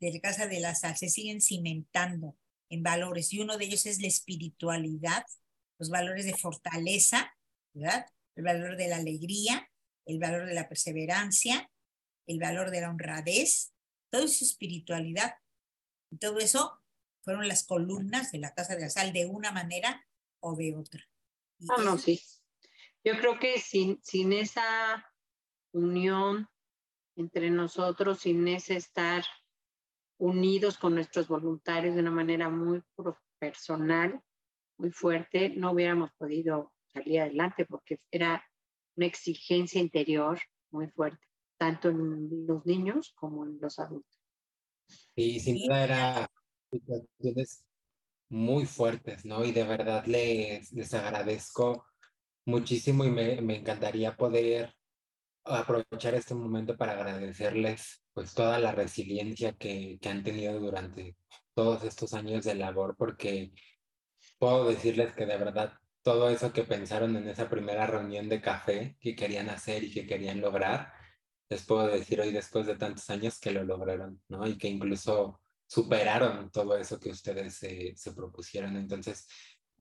de 0.00 0.12
la 0.12 0.20
Casa 0.20 0.46
de 0.46 0.60
la 0.60 0.74
Sal 0.74 0.96
se 0.96 1.08
siguen 1.08 1.40
cimentando 1.40 2.36
en 2.68 2.82
valores 2.82 3.32
y 3.32 3.40
uno 3.40 3.58
de 3.58 3.64
ellos 3.64 3.86
es 3.86 4.00
la 4.00 4.08
espiritualidad, 4.08 5.24
los 5.78 5.90
valores 5.90 6.24
de 6.24 6.36
fortaleza, 6.36 7.34
¿verdad? 7.74 8.06
El 8.36 8.44
valor 8.44 8.76
de 8.76 8.88
la 8.88 8.96
alegría, 8.96 9.68
el 10.06 10.18
valor 10.18 10.46
de 10.46 10.54
la 10.54 10.68
perseverancia, 10.68 11.70
el 12.26 12.38
valor 12.38 12.70
de 12.70 12.80
la 12.80 12.90
honradez, 12.90 13.72
todo 14.10 14.24
es 14.24 14.42
espiritualidad. 14.42 15.34
Y 16.10 16.18
todo 16.18 16.38
eso 16.38 16.80
fueron 17.22 17.48
las 17.48 17.64
columnas 17.64 18.32
de 18.32 18.38
la 18.38 18.54
Casa 18.54 18.74
de 18.74 18.82
la 18.82 18.90
Sal 18.90 19.12
de 19.12 19.26
una 19.26 19.52
manera 19.52 20.06
o 20.40 20.56
de 20.56 20.76
otra. 20.76 21.02
Ah, 21.68 21.82
no, 21.82 21.98
sí. 21.98 22.20
Yo 23.04 23.18
creo 23.18 23.38
que 23.38 23.58
sin, 23.60 24.00
sin 24.02 24.32
esa 24.32 25.04
unión 25.72 26.48
entre 27.16 27.50
nosotros, 27.50 28.20
sin 28.20 28.46
ese 28.48 28.76
estar 28.76 29.24
unidos 30.20 30.76
con 30.76 30.94
nuestros 30.94 31.28
voluntarios 31.28 31.94
de 31.94 32.00
una 32.02 32.10
manera 32.10 32.48
muy 32.50 32.82
personal, 33.38 34.20
muy 34.76 34.90
fuerte, 34.90 35.48
no 35.50 35.72
hubiéramos 35.72 36.12
podido 36.12 36.72
salir 36.92 37.20
adelante 37.20 37.64
porque 37.64 38.00
era 38.10 38.44
una 38.96 39.06
exigencia 39.06 39.80
interior 39.80 40.38
muy 40.70 40.88
fuerte, 40.88 41.26
tanto 41.58 41.88
en 41.88 42.46
los 42.46 42.64
niños 42.66 43.12
como 43.16 43.46
en 43.46 43.58
los 43.60 43.78
adultos. 43.78 44.20
Y 45.16 45.40
sin 45.40 45.66
duda 45.66 45.84
era 45.84 46.30
situaciones 46.70 47.64
muy 48.28 48.66
fuertes, 48.66 49.24
¿no? 49.24 49.44
Y 49.44 49.52
de 49.52 49.64
verdad 49.64 50.04
les, 50.04 50.70
les 50.72 50.92
agradezco 50.94 51.86
muchísimo 52.44 53.04
y 53.04 53.10
me, 53.10 53.40
me 53.40 53.56
encantaría 53.56 54.16
poder 54.16 54.74
aprovechar 55.44 56.14
este 56.14 56.34
momento 56.34 56.76
para 56.76 56.92
agradecerles 56.92 58.02
pues 58.20 58.34
toda 58.34 58.58
la 58.58 58.72
resiliencia 58.72 59.54
que, 59.54 59.98
que, 59.98 60.08
han 60.10 60.22
tenido 60.22 60.60
durante 60.60 61.16
todos 61.54 61.84
estos 61.84 62.12
años 62.12 62.44
de 62.44 62.54
labor, 62.54 62.94
porque 62.98 63.50
puedo 64.38 64.68
decirles 64.68 65.14
que 65.14 65.24
de 65.24 65.38
verdad 65.38 65.72
todo 66.02 66.28
eso 66.28 66.52
que 66.52 66.64
pensaron 66.64 67.16
en 67.16 67.26
esa 67.30 67.48
primera 67.48 67.86
reunión 67.86 68.28
de 68.28 68.42
café 68.42 68.98
que 69.00 69.16
querían 69.16 69.48
hacer 69.48 69.84
y 69.84 69.90
que 69.90 70.06
querían 70.06 70.42
lograr, 70.42 70.92
les 71.48 71.64
puedo 71.64 71.86
decir 71.86 72.20
hoy 72.20 72.30
después 72.30 72.66
de 72.66 72.76
tantos 72.76 73.08
años 73.08 73.40
que 73.40 73.52
lo 73.52 73.64
lograron, 73.64 74.20
¿no? 74.28 74.46
Y 74.46 74.58
que 74.58 74.68
incluso 74.68 75.40
superaron 75.66 76.50
todo 76.50 76.76
eso 76.76 77.00
que 77.00 77.08
ustedes 77.08 77.54
se, 77.54 77.94
se 77.96 78.12
propusieron. 78.12 78.76
Entonces, 78.76 79.26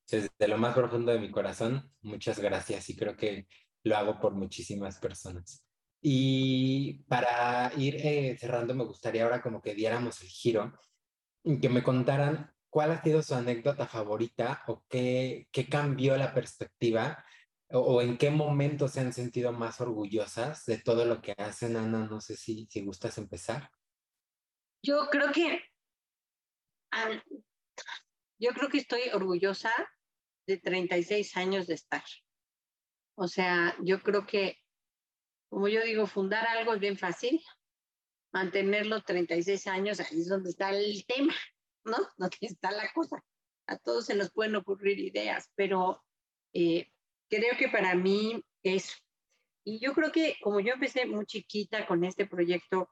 desde 0.09 0.47
lo 0.47 0.57
más 0.57 0.73
profundo 0.75 1.11
de 1.11 1.19
mi 1.19 1.29
corazón, 1.29 1.91
muchas 2.03 2.39
gracias 2.39 2.89
y 2.89 2.95
creo 2.95 3.17
que 3.17 3.47
lo 3.83 3.97
hago 3.97 4.17
por 4.17 4.33
muchísimas 4.33 4.97
personas. 4.97 5.65
Y 6.01 7.03
para 7.09 7.71
ir 7.77 7.95
eh, 7.97 8.37
cerrando, 8.39 8.73
me 8.73 8.85
gustaría 8.85 9.23
ahora 9.23 9.41
como 9.41 9.61
que 9.61 9.75
diéramos 9.75 10.21
el 10.21 10.29
giro 10.29 10.73
y 11.43 11.59
que 11.59 11.69
me 11.69 11.83
contaran 11.83 12.53
cuál 12.69 12.91
ha 12.91 13.01
sido 13.01 13.21
su 13.21 13.35
anécdota 13.35 13.87
favorita 13.87 14.63
o 14.67 14.83
qué, 14.87 15.47
qué 15.51 15.67
cambió 15.67 16.15
la 16.15 16.33
perspectiva 16.33 17.25
o, 17.71 18.01
en 18.01 18.17
qué 18.17 18.31
momento 18.31 18.87
se 18.87 18.99
han 19.01 19.13
sentido 19.13 19.51
más 19.51 19.79
orgullosas 19.79 20.65
de 20.65 20.79
todo 20.79 21.05
lo 21.05 21.21
que 21.21 21.33
hacen. 21.37 21.75
Ana, 21.75 22.07
no 22.07 22.19
sé 22.19 22.35
si, 22.35 22.67
si 22.69 22.83
gustas 22.83 23.17
empezar. 23.17 23.69
Yo 24.81 25.07
creo 25.11 25.31
que, 25.31 25.61
yo 28.39 28.51
creo 28.53 28.69
que 28.69 28.79
estoy 28.79 29.01
orgullosa 29.13 29.71
de 30.47 30.57
36 30.57 31.37
años 31.37 31.67
de 31.67 31.75
estar. 31.75 32.03
O 33.15 33.27
sea, 33.27 33.75
yo 33.83 34.01
creo 34.01 34.25
que, 34.25 34.57
como 35.49 35.67
yo 35.67 35.83
digo, 35.83 36.07
fundar 36.07 36.47
algo 36.47 36.73
es 36.73 36.79
bien 36.79 36.97
fácil. 36.97 37.43
Mantenerlo 38.31 39.01
36 39.03 39.67
años, 39.67 39.99
ahí 39.99 40.19
es 40.19 40.29
donde 40.29 40.51
está 40.51 40.69
el 40.69 41.05
tema, 41.05 41.33
¿no? 41.83 41.97
Donde 42.17 42.37
está 42.41 42.71
la 42.71 42.91
cosa. 42.93 43.23
A 43.65 43.77
todos 43.77 44.05
se 44.05 44.15
nos 44.15 44.31
pueden 44.31 44.55
ocurrir 44.55 44.99
ideas, 44.99 45.49
pero 45.55 46.03
eh, 46.53 46.91
creo 47.27 47.57
que 47.57 47.69
para 47.69 47.95
mí 47.95 48.43
es, 48.63 48.95
y 49.63 49.79
yo 49.79 49.93
creo 49.93 50.11
que 50.11 50.37
como 50.41 50.59
yo 50.59 50.73
empecé 50.73 51.05
muy 51.05 51.25
chiquita 51.25 51.87
con 51.87 52.03
este 52.03 52.27
proyecto, 52.27 52.89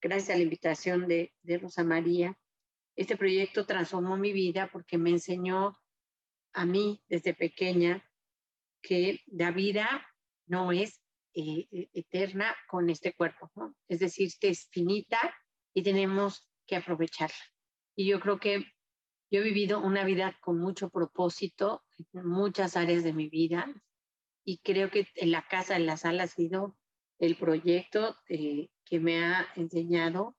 gracias 0.00 0.30
a 0.30 0.36
la 0.36 0.44
invitación 0.44 1.08
de 1.08 1.32
Rosa 1.60 1.82
María, 1.82 2.38
este 2.96 3.16
proyecto 3.16 3.66
transformó 3.66 4.16
mi 4.16 4.32
vida 4.32 4.68
porque 4.72 4.98
me 4.98 5.10
enseñó 5.10 5.76
a 6.52 6.64
mí 6.64 7.02
desde 7.08 7.34
pequeña 7.34 8.08
que 8.80 9.22
la 9.26 9.50
vida 9.50 10.06
no 10.46 10.72
es 10.72 11.03
eh, 11.34 11.68
e, 11.70 11.90
eterna 11.94 12.54
con 12.68 12.90
este 12.90 13.14
cuerpo. 13.14 13.50
Es 13.88 14.00
decir, 14.00 14.30
que 14.40 14.48
es 14.48 14.68
finita 14.70 15.18
y 15.74 15.82
tenemos 15.82 16.48
que 16.66 16.76
aprovecharla. 16.76 17.36
Y 17.96 18.06
yo 18.06 18.20
creo 18.20 18.38
que 18.38 18.64
yo 19.30 19.40
he 19.40 19.42
vivido 19.42 19.80
una 19.80 20.04
vida 20.04 20.38
con 20.40 20.58
mucho 20.58 20.90
propósito 20.90 21.82
en 22.12 22.26
muchas 22.26 22.76
áreas 22.76 23.02
de 23.02 23.12
mi 23.12 23.28
vida 23.28 23.72
y 24.44 24.58
creo 24.58 24.90
que 24.90 25.08
en 25.14 25.30
la 25.30 25.46
casa, 25.48 25.76
en 25.76 25.86
la 25.86 25.96
sala 25.96 26.24
ha 26.24 26.28
sido 26.28 26.76
el 27.18 27.36
proyecto 27.36 28.16
eh, 28.28 28.68
que 28.84 29.00
me 29.00 29.24
ha 29.24 29.48
enseñado 29.56 30.36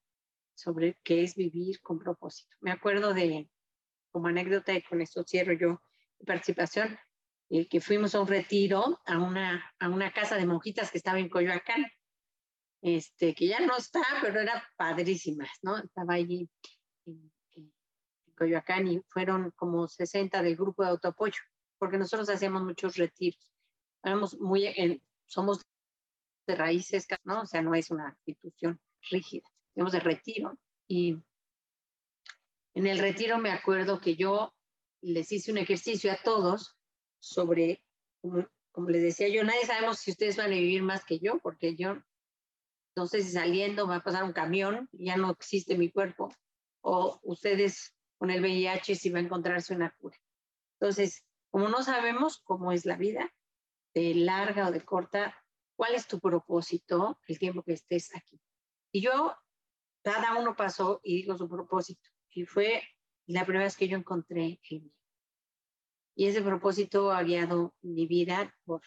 sobre 0.54 0.98
qué 1.04 1.24
es 1.24 1.36
vivir 1.36 1.82
con 1.82 2.00
propósito. 2.00 2.56
Me 2.62 2.72
acuerdo 2.72 3.14
de, 3.14 3.50
como 4.12 4.28
anécdota, 4.28 4.74
y 4.74 4.84
con 4.84 5.02
esto 5.02 5.24
cierro 5.24 5.54
yo 5.54 5.82
participación, 6.26 6.98
eh, 7.50 7.68
que 7.68 7.80
fuimos 7.80 8.16
a 8.16 8.22
un 8.22 8.28
retiro 8.28 9.00
a 9.06 9.20
una, 9.20 9.74
a 9.80 9.90
una 9.90 10.12
casa 10.12 10.36
de 10.36 10.46
monjitas 10.46 10.92
que 10.92 10.98
estaba 10.98 11.20
en 11.20 11.30
Coyoacán, 11.30 11.86
este, 12.82 13.36
que 13.36 13.48
ya 13.48 13.60
no 13.60 13.78
está, 13.78 14.04
pero 14.22 14.40
era 14.40 14.64
padrísima, 14.78 15.48
¿no? 15.62 15.78
Estaba 15.78 16.16
allí 16.16 16.50
en, 17.06 17.32
en 17.54 17.74
Coyoacán 18.36 18.88
y 18.88 19.02
fueron 19.10 19.52
como 19.52 19.88
60 19.88 20.42
del 20.42 20.56
grupo 20.56 20.84
de 20.84 20.90
autoapoyo, 20.90 21.40
porque 21.78 21.98
nosotros 21.98 22.30
hacíamos 22.30 22.64
muchos 22.64 22.96
retiros. 22.96 23.52
Éramos 24.04 24.40
muy, 24.40 24.66
en, 24.66 25.02
somos 25.26 25.62
de 26.48 26.56
raíces, 26.56 27.08
¿no? 27.24 27.42
O 27.42 27.46
sea, 27.46 27.62
no 27.62 27.76
es 27.76 27.92
una 27.92 28.18
institución 28.26 28.80
rígida, 29.10 29.48
tenemos 29.74 29.94
de 29.94 30.00
retiro. 30.00 30.58
Y 30.88 31.18
en 32.74 32.88
el 32.88 33.00
retiro 33.00 33.38
me 33.38 33.52
acuerdo 33.52 34.00
que 34.00 34.16
yo 34.16 34.54
les 35.02 35.32
hice 35.32 35.52
un 35.52 35.58
ejercicio 35.58 36.12
a 36.12 36.18
todos 36.24 36.76
sobre, 37.26 37.84
como, 38.22 38.48
como 38.72 38.90
les 38.90 39.02
decía 39.02 39.28
yo, 39.30 39.44
nadie 39.44 39.66
sabemos 39.66 39.98
si 39.98 40.12
ustedes 40.12 40.38
van 40.38 40.48
a 40.48 40.56
vivir 40.56 40.84
más 40.84 41.04
que 41.04 41.20
yo, 41.20 41.40
porque 41.40 41.76
yo 41.76 41.98
no 42.96 43.08
sé 43.08 43.24
si 43.24 43.32
saliendo 43.32 43.88
va 43.88 43.98
a 43.98 44.04
pasar 44.04 44.24
un 44.24 44.32
camión, 44.32 44.88
ya 44.94 45.18
no 45.18 45.32
existe 45.32 45.78
mi 45.78 45.92
cuerpo, 45.92 46.32
o 46.82 47.20
ustedes 47.24 47.96
con 48.18 48.30
el 48.30 48.42
VIH 48.42 48.96
si 48.96 49.10
va 49.10 49.20
a 49.20 49.24
encontrarse 49.24 49.74
una 49.74 49.92
cura. 49.98 50.18
Entonces, 50.80 51.26
como 51.50 51.68
no 51.68 51.84
sabemos 51.84 52.42
cómo 52.44 52.72
es 52.72 52.86
la 52.86 52.96
vida, 52.96 53.34
de 53.94 54.14
larga 54.14 54.68
o 54.68 54.72
de 54.72 54.86
corta, 54.86 55.36
¿cuál 55.76 55.96
es 55.96 56.08
tu 56.08 56.20
propósito 56.20 57.20
el 57.28 57.40
tiempo 57.40 57.64
que 57.64 57.74
estés 57.74 58.16
aquí? 58.16 58.40
Y 58.92 59.02
yo, 59.02 59.36
cada 60.04 60.38
uno 60.38 60.56
pasó 60.56 61.02
y 61.04 61.18
dijo 61.18 61.38
su 61.38 61.50
propósito. 61.50 62.08
Y 62.30 62.46
fue 62.46 62.84
la 63.26 63.46
primera 63.46 63.66
vez 63.66 63.76
que 63.76 63.88
yo 63.88 63.98
encontré 63.98 64.60
el 64.70 64.82
mío. 64.82 64.95
Y 66.16 66.28
ese 66.28 66.42
propósito 66.42 67.12
ha 67.12 67.22
guiado 67.24 67.74
mi 67.82 68.08
vida 68.08 68.54
por 68.64 68.82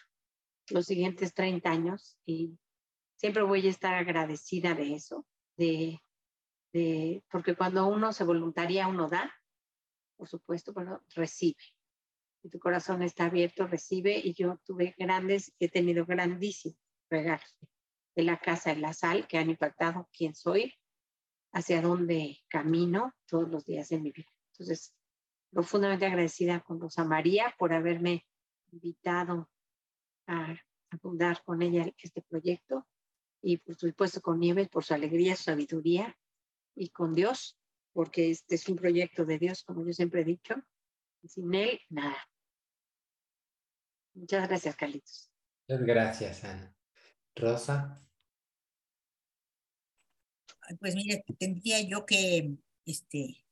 los 0.69 0.85
siguientes 0.85 1.33
30 1.33 1.69
años 1.69 2.17
y 2.25 2.57
siempre 3.15 3.43
voy 3.43 3.65
a 3.67 3.69
estar 3.69 3.93
agradecida 3.93 4.73
de 4.73 4.95
eso, 4.95 5.25
de, 5.57 6.01
de, 6.73 7.23
porque 7.31 7.55
cuando 7.55 7.87
uno 7.87 8.13
se 8.13 8.23
voluntaria, 8.23 8.87
uno 8.87 9.07
da, 9.07 9.33
por 10.17 10.27
supuesto, 10.27 10.73
pero 10.73 11.03
recibe. 11.15 11.61
Y 12.41 12.49
tu 12.49 12.59
corazón 12.59 13.03
está 13.03 13.25
abierto, 13.25 13.67
recibe, 13.67 14.17
y 14.17 14.33
yo 14.33 14.59
tuve 14.65 14.95
grandes, 14.97 15.53
he 15.59 15.69
tenido 15.69 16.05
grandísimos 16.05 16.77
regalos 17.09 17.57
de 18.15 18.23
la 18.23 18.39
casa 18.39 18.71
en 18.71 18.81
la 18.81 18.93
sal 18.93 19.27
que 19.27 19.37
han 19.37 19.49
impactado 19.49 20.09
quién 20.11 20.35
soy, 20.35 20.73
hacia 21.51 21.81
dónde 21.81 22.39
camino 22.47 23.13
todos 23.25 23.49
los 23.49 23.65
días 23.65 23.89
de 23.89 23.99
mi 23.99 24.11
vida. 24.11 24.31
Entonces, 24.53 24.93
profundamente 25.51 26.05
agradecida 26.05 26.61
con 26.61 26.79
Rosa 26.79 27.03
María 27.03 27.53
por 27.57 27.73
haberme 27.73 28.25
invitado 28.71 29.49
a, 30.27 30.55
fundar 31.01 31.43
con 31.43 31.61
ella 31.61 31.85
este 31.99 32.23
proyecto 32.23 32.87
y 33.43 33.57
por 33.57 33.75
supuesto 33.75 34.21
con 34.21 34.39
Nieves 34.39 34.69
por 34.69 34.83
su 34.83 34.95
alegría, 34.95 35.35
su 35.35 35.43
sabiduría 35.43 36.17
y 36.75 36.89
con 36.89 37.13
Dios, 37.13 37.59
porque 37.93 38.31
este 38.31 38.55
es 38.55 38.67
un 38.67 38.75
proyecto 38.75 39.23
de 39.23 39.37
Dios, 39.37 39.63
como 39.63 39.85
yo 39.85 39.93
siempre 39.93 40.21
he 40.21 40.25
dicho, 40.25 40.55
y 41.21 41.27
sin 41.27 41.53
Él, 41.53 41.79
nada. 41.89 42.17
Muchas 44.15 44.47
gracias, 44.47 44.75
Carlitos. 44.75 45.29
Muchas 45.67 45.85
gracias, 45.85 46.43
Ana. 46.43 46.75
Rosa. 47.35 48.03
Pues 50.79 50.95
mire, 50.95 51.23
tendría 51.37 51.81
yo 51.81 52.05
que 52.05 52.57
este, 52.85 53.45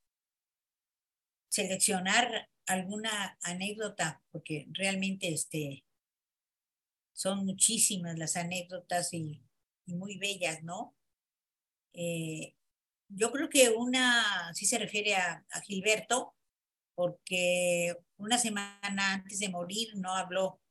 seleccionar 1.58 2.50
alguna 2.68 3.36
anécdota, 3.42 4.22
porque 4.32 4.68
realmente 4.74 5.34
este, 5.34 5.84
son 7.14 7.46
muchísimas 7.46 8.16
las 8.18 8.36
anécdotas 8.36 9.14
y, 9.14 9.44
muy 9.88 10.18
bellas, 10.18 10.64
¿no? 10.64 10.98
Eh, 11.94 12.56
yo 13.08 13.32
creo 13.32 13.50
que 13.50 13.70
una 13.70 14.54
sí 14.54 14.66
se 14.66 14.78
refiere 14.78 15.16
a, 15.16 15.46
Gilberto, 15.66 16.36
porque 16.94 17.96
una 18.18 18.38
semana 18.38 19.14
antes 19.14 19.40
de 19.40 19.50
morir 19.50 19.96
no 19.96 20.14
habló. 20.14 20.62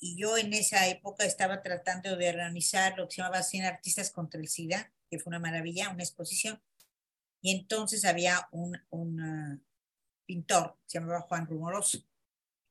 Y 0.00 0.16
yo 0.20 0.36
en 0.36 0.52
esa 0.52 0.88
época 0.88 1.24
estaba 1.24 1.62
tratando 1.62 2.16
de 2.16 2.30
organizar 2.30 2.98
lo 2.98 3.06
que 3.06 3.14
se 3.14 3.22
llamaba 3.22 3.44
100 3.44 3.64
artistas 3.64 4.10
contra 4.10 4.40
el 4.40 4.48
SIDA, 4.48 4.92
que 5.08 5.20
fue 5.20 5.30
una 5.30 5.38
maravilla, 5.38 5.90
una 5.90 6.02
exposición. 6.02 6.60
Y 7.40 7.52
entonces 7.52 8.04
había 8.04 8.48
un, 8.50 8.76
un 8.90 9.64
pintor, 10.30 10.78
se 10.86 11.00
llamaba 11.00 11.22
Juan 11.22 11.48
Rumoroso. 11.48 11.98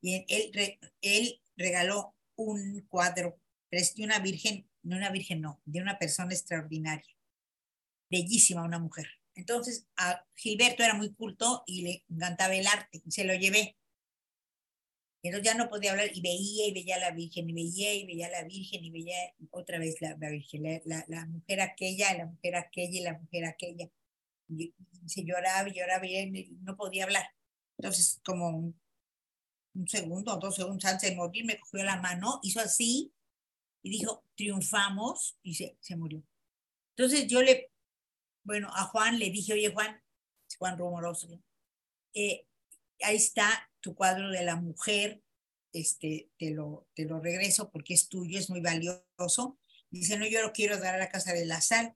Y 0.01 0.25
él, 0.29 0.79
él 1.01 1.41
regaló 1.57 2.15
un 2.37 2.87
cuadro 2.87 3.37
de 3.69 4.03
una 4.03 4.19
virgen, 4.19 4.65
no 4.81 4.95
una 4.95 5.11
virgen, 5.11 5.41
no, 5.41 5.61
de 5.65 5.81
una 5.81 5.99
persona 5.99 6.33
extraordinaria, 6.33 7.13
bellísima, 8.09 8.63
una 8.63 8.79
mujer. 8.79 9.07
Entonces, 9.35 9.87
a 9.97 10.25
Gilberto 10.35 10.83
era 10.83 10.93
muy 10.93 11.13
culto 11.13 11.63
y 11.67 11.81
le 11.81 12.05
encantaba 12.09 12.55
el 12.55 12.65
arte, 12.65 13.01
y 13.05 13.11
se 13.11 13.25
lo 13.25 13.33
llevé. 13.35 13.75
Entonces 15.21 15.51
ya 15.51 15.57
no 15.57 15.69
podía 15.69 15.91
hablar 15.91 16.09
y 16.13 16.21
veía 16.21 16.67
y 16.67 16.73
veía 16.73 16.95
a 16.95 16.99
la 16.99 17.11
Virgen, 17.11 17.49
y 17.49 17.53
veía 17.53 17.93
y 17.93 18.05
veía 18.05 18.27
a 18.27 18.31
la 18.31 18.43
Virgen, 18.43 18.85
y 18.85 18.89
veía 18.89 19.17
otra 19.51 19.77
vez 19.77 19.99
la, 19.99 20.15
Virgen, 20.15 20.81
la, 20.85 21.03
la, 21.09 21.25
mujer 21.25 21.59
aquella, 21.59 22.13
la 22.13 22.25
mujer 22.25 22.55
aquella 22.55 22.99
y 22.99 23.03
la 23.03 23.19
mujer 23.19 23.45
aquella. 23.45 23.89
Y, 24.47 24.73
se 25.07 25.25
lloraba 25.25 25.67
y 25.67 25.73
lloraba 25.73 26.05
y 26.05 26.57
no 26.61 26.77
podía 26.77 27.03
hablar. 27.03 27.25
Entonces, 27.79 28.19
como 28.25 28.49
un, 28.49 28.79
segundo 29.87 30.33
o 30.33 30.37
dos 30.37 30.55
segundos 30.55 30.83
antes 30.83 31.09
de 31.09 31.15
morir, 31.15 31.45
me 31.45 31.59
cogió 31.59 31.83
la 31.83 32.01
mano, 32.01 32.39
hizo 32.43 32.59
así 32.59 33.13
y 33.81 33.89
dijo, 33.89 34.25
triunfamos 34.35 35.39
y 35.41 35.55
se, 35.55 35.77
se 35.79 35.95
murió. 35.95 36.21
Entonces 36.97 37.27
yo 37.27 37.41
le, 37.41 37.71
bueno, 38.43 38.69
a 38.73 38.83
Juan 38.83 39.17
le 39.17 39.29
dije, 39.29 39.53
oye 39.53 39.71
Juan, 39.71 40.03
Juan 40.57 40.77
Rumoroso, 40.77 41.41
eh, 42.13 42.45
ahí 43.01 43.15
está 43.15 43.71
tu 43.79 43.95
cuadro 43.95 44.29
de 44.29 44.43
la 44.43 44.57
mujer, 44.57 45.23
este, 45.71 46.29
te 46.37 46.51
lo, 46.51 46.89
te 46.93 47.05
lo 47.05 47.21
regreso 47.21 47.71
porque 47.71 47.93
es 47.93 48.09
tuyo, 48.09 48.37
es 48.37 48.49
muy 48.49 48.59
valioso. 48.59 49.57
Dice, 49.89 50.17
no, 50.17 50.27
yo 50.27 50.41
lo 50.41 50.51
quiero 50.51 50.77
dar 50.77 50.95
a 50.95 50.99
la 50.99 51.09
casa 51.09 51.31
de 51.31 51.45
la 51.45 51.61
sal. 51.61 51.95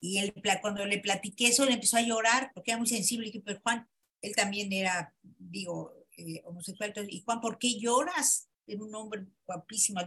Y 0.00 0.18
él, 0.18 0.32
cuando 0.62 0.86
le 0.86 0.98
platiqué 0.98 1.48
eso, 1.48 1.66
le 1.66 1.74
empezó 1.74 1.98
a 1.98 2.02
llorar 2.02 2.52
porque 2.54 2.70
era 2.70 2.78
muy 2.78 2.86
sensible. 2.86 3.26
Y 3.26 3.32
dije, 3.32 3.42
pero 3.44 3.60
Juan, 3.60 3.86
él 4.20 4.34
también 4.34 4.72
era, 4.72 5.14
digo, 5.22 5.94
eh, 6.16 6.42
homosexual. 6.44 6.92
y 7.08 7.20
Juan, 7.20 7.40
¿por 7.40 7.58
qué 7.58 7.78
lloras? 7.78 8.48
Era 8.66 8.82
un 8.82 8.94
hombre 8.94 9.26
guapísimo. 9.46 10.00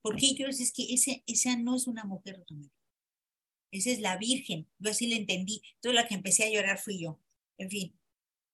¿Por 0.00 0.16
qué 0.16 0.34
lloras? 0.34 0.60
Es 0.60 0.72
que 0.72 0.92
ese, 0.92 1.22
esa 1.26 1.56
no 1.56 1.76
es 1.76 1.86
una 1.86 2.04
mujer, 2.04 2.44
esa 3.70 3.90
es 3.90 4.00
la 4.00 4.18
Virgen. 4.18 4.68
Yo 4.78 4.90
así 4.90 5.06
le 5.06 5.16
entendí. 5.16 5.62
Toda 5.80 5.94
la 5.94 6.06
que 6.06 6.14
empecé 6.14 6.44
a 6.44 6.50
llorar 6.50 6.78
fui 6.78 7.00
yo. 7.00 7.20
En 7.56 7.70
fin, 7.70 7.98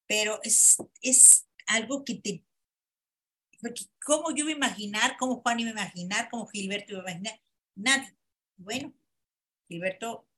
pero 0.07 0.41
es, 0.43 0.77
es 1.03 1.49
algo 1.67 2.05
que 2.05 2.15
te... 2.15 2.45
Porque 3.61 3.85
¿Cómo 4.05 4.31
yo 4.35 4.45
iba 4.45 4.53
a 4.53 4.57
imaginar? 4.57 5.17
¿Cómo 5.19 5.41
Juan 5.41 5.61
iba 5.61 5.71
a 5.71 5.73
imaginar? 5.73 6.29
¿Cómo 6.31 6.47
Gilberto 6.47 6.93
iba 6.93 7.01
a 7.01 7.11
imaginar? 7.11 7.41
Nadie. 7.75 8.17
Bueno, 8.57 8.95
Gilberto 9.69 10.29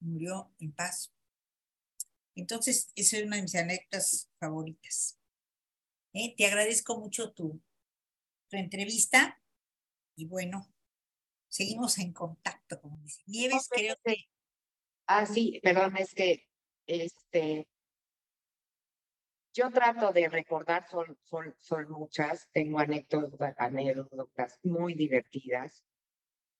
murió 0.00 0.50
en 0.58 0.72
paz. 0.72 1.13
Entonces, 2.34 2.90
esa 2.96 3.18
es 3.18 3.24
una 3.24 3.36
de 3.36 3.42
mis 3.42 3.54
anécdotas 3.54 4.30
favoritas. 4.38 5.18
¿Eh? 6.12 6.34
Te 6.36 6.46
agradezco 6.46 6.98
mucho 6.98 7.32
tu, 7.32 7.62
tu 8.48 8.56
entrevista 8.56 9.40
y 10.16 10.26
bueno, 10.26 10.72
seguimos 11.48 11.98
en 11.98 12.12
contacto, 12.12 12.80
como 12.80 12.96
dice 12.98 13.22
Nieves, 13.26 13.68
creo 13.70 13.96
que... 14.04 14.16
Ah, 15.06 15.26
sí, 15.26 15.60
perdón, 15.62 15.96
es 15.96 16.14
que 16.14 16.48
este, 16.86 17.68
yo 19.52 19.70
trato 19.70 20.12
de 20.12 20.28
recordar, 20.28 20.88
son, 20.88 21.16
son, 21.22 21.54
son 21.60 21.90
muchas, 21.90 22.48
tengo 22.52 22.78
anécdotas, 22.78 23.54
anécdotas 23.58 24.58
muy 24.62 24.94
divertidas. 24.94 25.84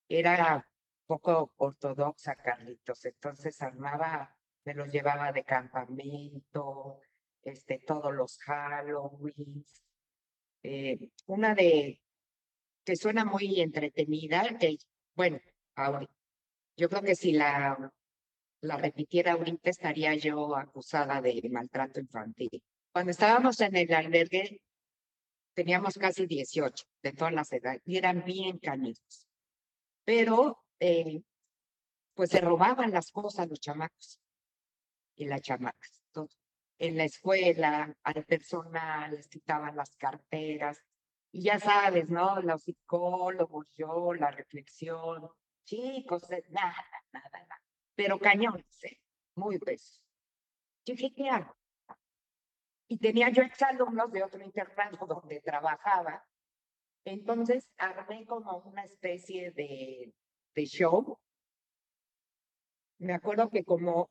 Era 0.09 0.69
poco 1.07 1.53
ortodoxa, 1.57 2.37
Carlitos, 2.37 3.05
entonces 3.05 3.61
armaba 3.63 4.37
me 4.65 4.75
los 4.75 4.91
llevaba 4.91 5.33
de 5.33 5.45
campamento, 5.45 7.01
este, 7.43 7.79
todos 7.81 8.15
los 8.15 8.39
Halloween. 8.39 9.65
Eh, 10.63 11.11
una 11.27 11.55
de, 11.55 12.01
que 12.85 12.97
suena 12.97 13.25
muy 13.25 13.61
entretenida, 13.61 14.57
que, 14.59 14.79
bueno, 15.15 15.39
ahora, 15.75 16.09
yo 16.77 16.89
creo 16.89 17.03
que 17.03 17.15
si 17.15 17.33
la, 17.33 17.93
la 18.63 18.77
repitiera 18.77 19.33
ahorita 19.33 19.71
estaría 19.71 20.15
yo 20.15 20.57
acusada 20.57 21.21
de 21.21 21.43
maltrato 21.51 22.01
infantil. 22.01 22.63
Cuando 22.93 23.11
estábamos 23.11 23.61
en 23.61 23.77
el 23.77 23.93
albergue, 23.93 24.61
teníamos 25.55 25.95
casi 25.99 26.27
18 26.27 26.85
de 27.03 27.13
todas 27.13 27.35
las 27.35 27.53
edades 27.53 27.83
y 27.85 27.99
eran 27.99 28.25
bien 28.25 28.59
canitos. 28.59 29.27
Pero, 30.05 30.65
eh, 30.81 31.23
pues 32.15 32.31
se 32.31 32.41
robaban 32.41 32.93
las 32.93 33.11
cosas 33.11 33.49
los 33.49 33.61
chamacos 33.61 34.19
y 35.17 35.27
las 35.27 35.43
chamacas. 35.43 36.01
en 36.79 36.97
la 36.97 37.05
escuela, 37.05 37.95
al 38.03 38.25
personal, 38.25 39.13
les 39.13 39.29
quitaban 39.29 39.77
las 39.77 39.95
carteras. 39.97 40.83
Y 41.31 41.43
ya 41.43 41.59
sabes, 41.59 42.09
¿no? 42.09 42.41
Los 42.43 42.63
psicólogos, 42.63 43.67
yo, 43.75 44.13
la 44.15 44.31
reflexión, 44.31 45.29
chicos, 45.65 46.29
nada, 46.51 46.75
nada, 47.13 47.31
nada. 47.33 47.63
Pero 47.95 48.19
cañones, 48.19 48.85
¿eh? 48.85 49.01
muy 49.37 49.59
besos. 49.59 50.03
Yo 50.85 50.95
dije, 50.95 51.13
¿qué 51.15 51.31
hago? 51.31 51.57
Y 52.89 52.99
tenía 52.99 53.31
yo 53.31 53.43
exalumnos 53.43 54.13
de 54.13 54.23
otro 54.23 54.43
internado 54.43 55.07
donde 55.07 55.41
trabajaba. 55.41 56.25
Entonces 57.05 57.69
armé 57.79 58.27
como 58.27 58.59
una 58.59 58.85
especie 58.85 59.51
de, 59.53 60.13
de 60.55 60.67
show. 60.67 61.19
Me 62.99 63.15
acuerdo 63.15 63.51
que 63.51 63.65
como 63.65 64.09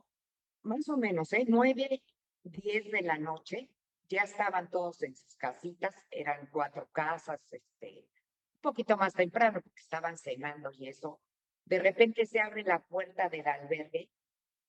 más 0.63 0.87
o 0.89 0.97
menos, 0.97 1.31
¿eh? 1.33 1.45
Nueve, 1.47 2.01
diez 2.43 2.91
de 2.91 3.01
la 3.01 3.17
noche, 3.17 3.69
ya 4.09 4.23
estaban 4.23 4.69
todos 4.69 5.01
en 5.03 5.15
sus 5.15 5.35
casitas, 5.35 5.95
eran 6.09 6.47
cuatro 6.51 6.87
casas, 6.91 7.39
este, 7.51 8.07
un 8.55 8.61
poquito 8.61 8.97
más 8.97 9.13
temprano 9.13 9.61
porque 9.61 9.79
estaban 9.79 10.17
cenando 10.17 10.71
y 10.71 10.87
eso. 10.87 11.19
De 11.65 11.79
repente 11.79 12.25
se 12.25 12.39
abre 12.39 12.63
la 12.63 12.79
puerta 12.79 13.29
del 13.29 13.47
albergue 13.47 14.09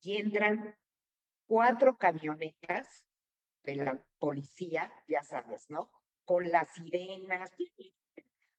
y 0.01 0.17
entran 0.17 0.77
cuatro 1.47 1.97
camionetas 1.97 3.05
de 3.63 3.77
la 3.77 4.03
policía, 4.19 4.93
ya 5.09 5.23
sabes, 5.23 5.69
¿no? 5.71 5.91
Con 6.25 6.51
las 6.51 6.69
sirenas. 6.75 7.51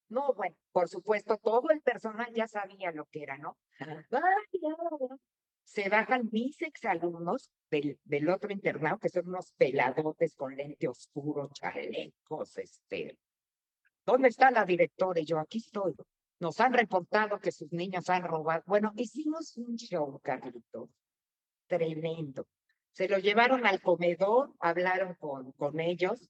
No, 0.10 0.34
bueno, 0.34 0.56
por 0.72 0.88
supuesto, 0.88 1.38
todo 1.38 1.70
el 1.72 1.82
personal 1.82 2.32
ya 2.34 2.48
sabía 2.48 2.92
lo 2.92 3.06
que 3.06 3.24
era, 3.24 3.38
¿no? 3.38 3.58
Se 5.66 5.90
bajan 5.90 6.30
mis 6.32 6.62
exalumnos 6.62 7.52
del, 7.70 8.00
del 8.06 8.30
otro 8.30 8.52
internado, 8.52 8.98
que 9.00 9.10
son 9.10 9.28
unos 9.28 9.52
peladotes 9.58 10.36
con 10.36 10.56
lente 10.56 10.88
oscuro, 10.88 11.50
chalecos, 11.52 12.58
este. 12.58 13.18
¿Dónde 14.06 14.30
está 14.30 14.52
la 14.52 14.64
directora? 14.64 15.20
Y 15.20 15.26
yo, 15.26 15.40
aquí 15.40 15.58
estoy. 15.58 15.96
Nos 16.40 16.60
han 16.60 16.74
reportado 16.74 17.40
que 17.40 17.52
sus 17.52 17.72
niños 17.74 18.10
han 18.10 18.24
robado. 18.24 18.64
Bueno, 18.68 18.94
hicimos 18.96 19.58
un 19.58 19.76
show, 19.76 20.20
Carlitos. 20.22 20.90
Tremendo. 21.68 22.48
Se 22.92 23.10
lo 23.10 23.18
llevaron 23.18 23.66
al 23.66 23.82
comedor, 23.82 24.54
hablaron 24.60 25.16
con, 25.16 25.52
con 25.54 25.80
ellos. 25.80 26.30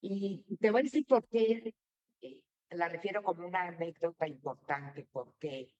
Y 0.00 0.44
te 0.60 0.70
voy 0.70 0.80
a 0.80 0.84
decir 0.84 1.04
por 1.06 1.26
qué 1.26 1.74
eh, 2.20 2.40
la 2.70 2.88
refiero 2.88 3.22
como 3.22 3.46
una 3.46 3.62
anécdota 3.64 4.28
importante, 4.28 5.06
porque 5.10 5.70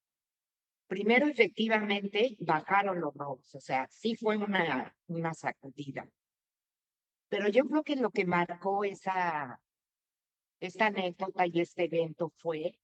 primero 0.87 1.27
efectivamente 1.27 2.37
bajaron 2.41 3.01
los 3.01 3.15
robos, 3.15 3.55
o 3.55 3.61
sea, 3.61 3.87
sí 3.89 4.17
fue 4.17 4.37
una, 4.37 4.95
una 5.07 5.35
sacudida. 5.35 6.09
Pero 7.29 7.49
yo 7.49 7.65
creo 7.65 7.83
que 7.83 7.97
lo 7.97 8.11
que 8.11 8.27
marcó 8.27 8.85
esa, 8.85 9.61
esta 10.61 10.87
anécdota 10.87 11.47
y 11.47 11.61
este 11.61 11.85
evento 11.85 12.33
fue 12.37 12.79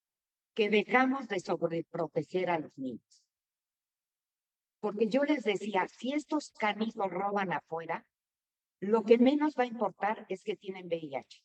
que 0.55 0.69
dejamos 0.69 1.29
de 1.29 1.41
sobreproteger 1.41 2.51
a 2.51 2.59
los 2.59 2.77
niños. 2.77 3.23
Porque 4.81 5.09
yo 5.09 5.25
les 5.25 5.45
decía, 5.45 5.87
si 5.89 6.13
estos 6.13 6.53
canijos 6.53 7.11
roban 7.11 7.53
afuera, 7.53 8.05
lo 8.81 9.03
que 9.05 9.19
menos 9.19 9.55
va 9.59 9.65
a 9.65 9.67
importar 9.67 10.25
es 10.29 10.43
que 10.43 10.57
tienen 10.57 10.87
VIH. 10.87 11.43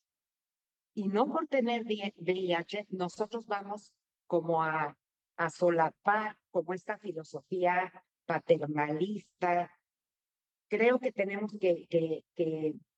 Y 0.95 1.09
no 1.09 1.27
por 1.27 1.47
tener 1.47 1.83
VIH, 1.83 2.87
nosotros 2.89 3.45
vamos 3.45 3.91
como 4.25 4.63
a, 4.63 4.97
a 5.35 5.49
solapar 5.49 6.37
como 6.55 6.73
esta 6.73 6.97
filosofía 6.97 7.91
paternalista. 8.25 9.69
Creo 10.69 10.99
que 10.99 11.11
tenemos 11.11 11.51
que, 11.59 11.85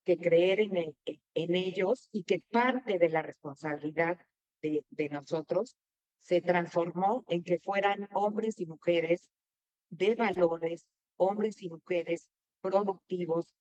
creer 0.06 0.60
en, 0.60 0.96
ellos 1.34 2.08
y 2.12 2.22
que 2.22 2.44
parte 2.52 3.00
de 3.00 3.10
la 3.10 3.24
responsabilidad 3.24 4.20
de, 4.62 4.86
de 4.92 5.10
nosotros 5.10 5.76
se 6.22 6.40
transformó 6.42 7.24
en 7.30 7.44
que 7.44 7.58
fueran 7.58 8.08
hombres 8.14 8.60
y 8.60 8.68
mujeres 8.68 9.28
de 9.90 10.14
valores, 10.14 10.86
hombres 11.16 11.60
y 11.64 11.70
mujeres 11.70 12.30
productivos, 12.62 13.56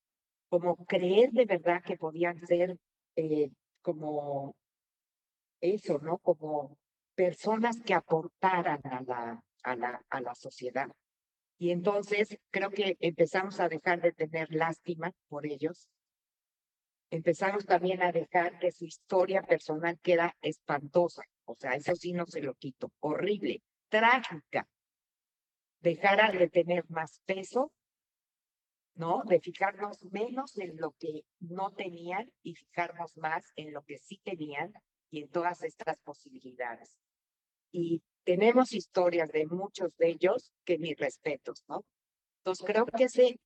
como 0.50 0.76
creer 0.84 1.30
de 1.30 1.46
verdad 1.46 1.82
que 1.82 1.96
podían 1.96 2.38
ser 2.46 2.76
eh, 3.16 3.50
como 3.80 4.54
eso, 5.62 5.98
¿no? 6.00 6.18
Como 6.18 6.76
personas 7.14 7.80
que 7.80 7.94
aportaran 7.94 8.80
a 8.84 9.00
la, 9.00 9.45
a 9.66 9.76
la, 9.76 10.02
a 10.08 10.20
la 10.20 10.34
sociedad. 10.34 10.88
Y 11.58 11.70
entonces 11.70 12.38
creo 12.50 12.70
que 12.70 12.96
empezamos 13.00 13.60
a 13.60 13.68
dejar 13.68 14.00
de 14.00 14.12
tener 14.12 14.52
lástima 14.52 15.12
por 15.28 15.46
ellos. 15.46 15.88
Empezamos 17.10 17.66
también 17.66 18.02
a 18.02 18.12
dejar 18.12 18.58
que 18.58 18.72
su 18.72 18.84
historia 18.84 19.42
personal 19.42 19.98
queda 20.00 20.36
espantosa. 20.40 21.22
O 21.44 21.54
sea, 21.54 21.74
eso 21.74 21.94
sí 21.94 22.12
no 22.12 22.26
se 22.26 22.42
lo 22.42 22.54
quito. 22.54 22.92
Horrible, 23.00 23.62
trágica 23.88 24.66
dejara 25.80 26.32
de 26.32 26.48
tener 26.48 26.84
más 26.88 27.20
peso, 27.26 27.72
¿no? 28.94 29.22
De 29.24 29.40
fijarnos 29.40 30.02
menos 30.10 30.58
en 30.58 30.76
lo 30.78 30.92
que 30.98 31.22
no 31.38 31.70
tenían 31.72 32.30
y 32.42 32.54
fijarnos 32.54 33.16
más 33.16 33.52
en 33.56 33.72
lo 33.72 33.82
que 33.82 33.98
sí 33.98 34.20
tenían 34.24 34.72
y 35.10 35.22
en 35.22 35.28
todas 35.28 35.62
estas 35.62 35.98
posibilidades. 36.00 36.96
Y 37.70 38.02
tenemos 38.26 38.72
historias 38.72 39.30
de 39.30 39.46
muchos 39.46 39.96
de 39.96 40.08
ellos 40.08 40.52
que 40.64 40.78
mis 40.78 40.98
respetos, 40.98 41.62
¿no? 41.68 41.84
Entonces 42.40 42.66
creo 42.66 42.84
que 42.84 43.04
ese 43.04 43.38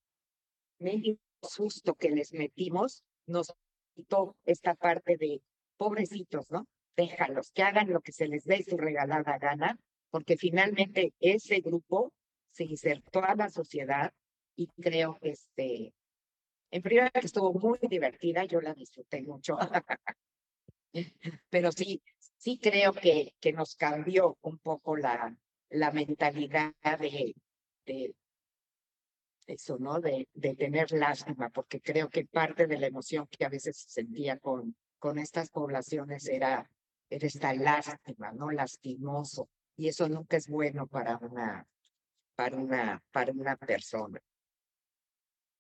susto 1.43 1.95
que 1.95 2.11
les 2.11 2.33
metimos 2.33 3.05
nos 3.27 3.53
quitó 3.95 4.37
esta 4.47 4.75
parte 4.75 5.19
de 5.19 5.43
pobrecitos, 5.77 6.51
¿no? 6.51 6.67
Déjalos, 6.97 7.51
que 7.53 7.63
hagan 7.63 7.93
lo 7.93 8.01
que 8.01 8.13
se 8.13 8.27
les 8.27 8.45
dé 8.45 8.63
su 8.63 8.79
regalada 8.79 9.39
gana, 9.39 9.79
porque 10.11 10.39
finalmente 10.39 11.13
ese 11.21 11.61
grupo 11.61 12.13
se 12.51 12.65
insertó 12.65 13.23
a 13.23 13.35
la 13.35 13.51
sociedad 13.51 14.13
y 14.57 14.67
creo 14.69 15.19
que 15.21 15.31
este, 15.31 15.93
en 16.71 16.83
primera 16.83 17.11
que 17.11 17.27
estuvo 17.27 17.53
muy 17.53 17.79
divertida, 17.83 18.45
yo 18.45 18.63
la 18.63 18.73
disfruté 18.73 19.23
mucho, 19.23 19.59
pero 21.51 21.71
sí, 21.71 22.03
sí 22.41 22.59
creo 22.59 22.95
que, 22.95 23.35
que 23.39 23.53
nos 23.53 23.77
cambió 23.77 24.39
un 24.41 24.59
poco 24.59 24.97
la, 24.97 25.37
la 25.69 25.91
mentalidad 25.93 26.73
de, 26.99 27.37
de 27.85 28.15
eso, 29.47 29.77
¿no? 29.79 30.01
De, 30.01 30.27
de 30.33 30.55
tener 30.55 30.91
lástima, 30.93 31.51
porque 31.51 31.83
creo 31.83 32.09
que 32.09 32.25
parte 32.25 32.67
de 32.67 32.79
la 32.79 32.87
emoción 32.87 33.27
que 33.31 33.45
a 33.45 33.51
veces 33.51 33.77
se 33.77 33.91
sentía 33.91 34.39
con, 34.39 34.75
con 34.99 35.19
estas 35.19 35.51
poblaciones 35.51 36.29
era, 36.29 36.69
era 37.11 37.27
esta 37.27 37.53
lástima, 37.53 38.33
¿no? 38.33 38.51
Lastimoso. 38.51 39.51
Y 39.77 39.89
eso 39.89 40.09
nunca 40.09 40.39
es 40.39 40.49
bueno 40.49 40.87
para 40.87 41.19
una, 41.19 41.67
para 42.37 42.57
una, 42.57 43.03
para 43.13 43.33
una 43.33 43.57
persona. 43.57 44.19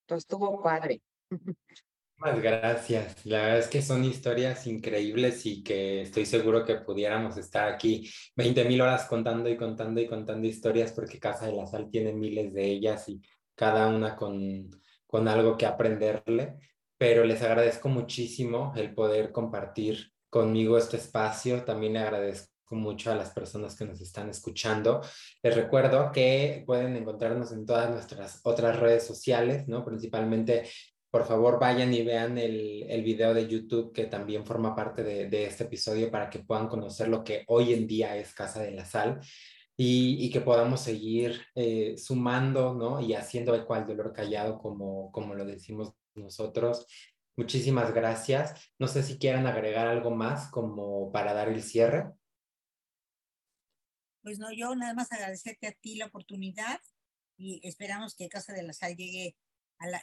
Entonces 0.05 0.25
estuvo 0.25 0.63
padre. 0.63 1.03
Muchas 2.21 2.43
gracias. 2.43 3.25
La 3.25 3.39
verdad 3.39 3.59
es 3.61 3.69
que 3.69 3.81
son 3.81 4.05
historias 4.05 4.67
increíbles 4.67 5.47
y 5.47 5.63
que 5.63 6.03
estoy 6.03 6.27
seguro 6.27 6.67
que 6.67 6.75
pudiéramos 6.77 7.39
estar 7.39 7.67
aquí 7.67 8.11
20 8.37 8.67
mil 8.67 8.83
horas 8.83 9.07
contando 9.07 9.49
y 9.49 9.57
contando 9.57 10.03
y 10.03 10.07
contando 10.07 10.47
historias 10.47 10.93
porque 10.93 11.19
Casa 11.19 11.47
de 11.47 11.55
la 11.55 11.67
Sal 11.67 11.89
tiene 11.91 12.13
miles 12.13 12.53
de 12.53 12.65
ellas 12.67 13.09
y 13.09 13.23
cada 13.55 13.89
una 13.89 14.17
con, 14.17 14.69
con 15.07 15.29
algo 15.29 15.57
que 15.57 15.65
aprenderle. 15.65 16.57
Pero 16.99 17.25
les 17.25 17.41
agradezco 17.41 17.89
muchísimo 17.89 18.75
el 18.77 18.93
poder 18.95 19.33
compartir 19.33 20.13
conmigo 20.29 20.77
este 20.77 20.99
espacio. 20.99 21.65
También 21.65 21.95
le 21.95 22.01
agradezco 22.01 22.51
mucho 22.77 23.11
a 23.11 23.15
las 23.15 23.31
personas 23.31 23.75
que 23.75 23.87
nos 23.87 24.01
están 24.01 24.29
escuchando. 24.29 25.01
Les 25.43 25.55
recuerdo 25.55 26.13
que 26.13 26.65
pueden 26.67 26.97
encontrarnos 26.97 27.53
en 27.53 27.65
todas 27.65 27.91
nuestras 27.91 28.41
otras 28.45 28.79
redes 28.79 29.07
sociales, 29.07 29.67
¿no? 29.69 29.85
Principalmente, 29.85 30.69
por 31.11 31.27
favor, 31.27 31.59
vayan 31.59 31.93
y 31.93 32.03
vean 32.03 32.39
el, 32.39 32.85
el 32.89 33.03
video 33.03 33.35
de 33.35 33.49
YouTube 33.49 33.93
que 33.93 34.05
también 34.05 34.47
forma 34.47 34.77
parte 34.77 35.03
de, 35.03 35.29
de, 35.29 35.45
este 35.47 35.65
episodio 35.65 36.11
para 36.11 36.31
que 36.31 36.39
puedan 36.39 36.69
conocer 36.69 37.09
lo 37.09 37.25
que 37.25 37.45
hoy 37.49 37.75
en 37.75 37.87
día 37.87 38.17
es 38.17 38.33
Casa 38.33 38.63
de 38.63 38.71
la 38.71 38.85
Sal. 38.85 39.21
Y, 39.77 40.25
y 40.25 40.31
que 40.31 40.43
podamos 40.43 40.83
seguir 40.83 41.41
eh, 41.55 41.97
sumando, 41.97 42.75
¿no? 42.75 43.01
Y 43.01 43.15
haciendo 43.15 43.55
eco 43.55 43.73
al 43.73 43.87
dolor 43.87 44.13
callado, 44.13 44.59
como, 44.59 45.11
como 45.11 45.35
lo 45.35 45.47
decimos 45.47 45.95
nosotros. 46.15 46.87
Muchísimas 47.35 47.95
gracias. 47.95 48.71
No 48.79 48.87
sé 48.87 49.03
si 49.03 49.19
quieran 49.19 49.47
agregar 49.47 49.89
algo 49.89 50.11
más 50.11 50.51
como 50.51 51.11
para 51.11 51.33
dar 51.33 51.49
el 51.49 51.63
cierre. 51.63 52.13
Pues 54.23 54.39
no, 54.39 54.53
yo 54.53 54.75
nada 54.77 54.93
más 54.93 55.11
agradecerte 55.13 55.67
a 55.67 55.73
ti 55.73 55.97
la 55.97 56.07
oportunidad 56.07 56.79
y 57.39 57.67
esperamos 57.67 58.15
que 58.15 58.29
Casa 58.29 58.53
de 58.53 58.63
la 58.63 58.75
Sal 58.75 58.95
llegue 58.95 59.35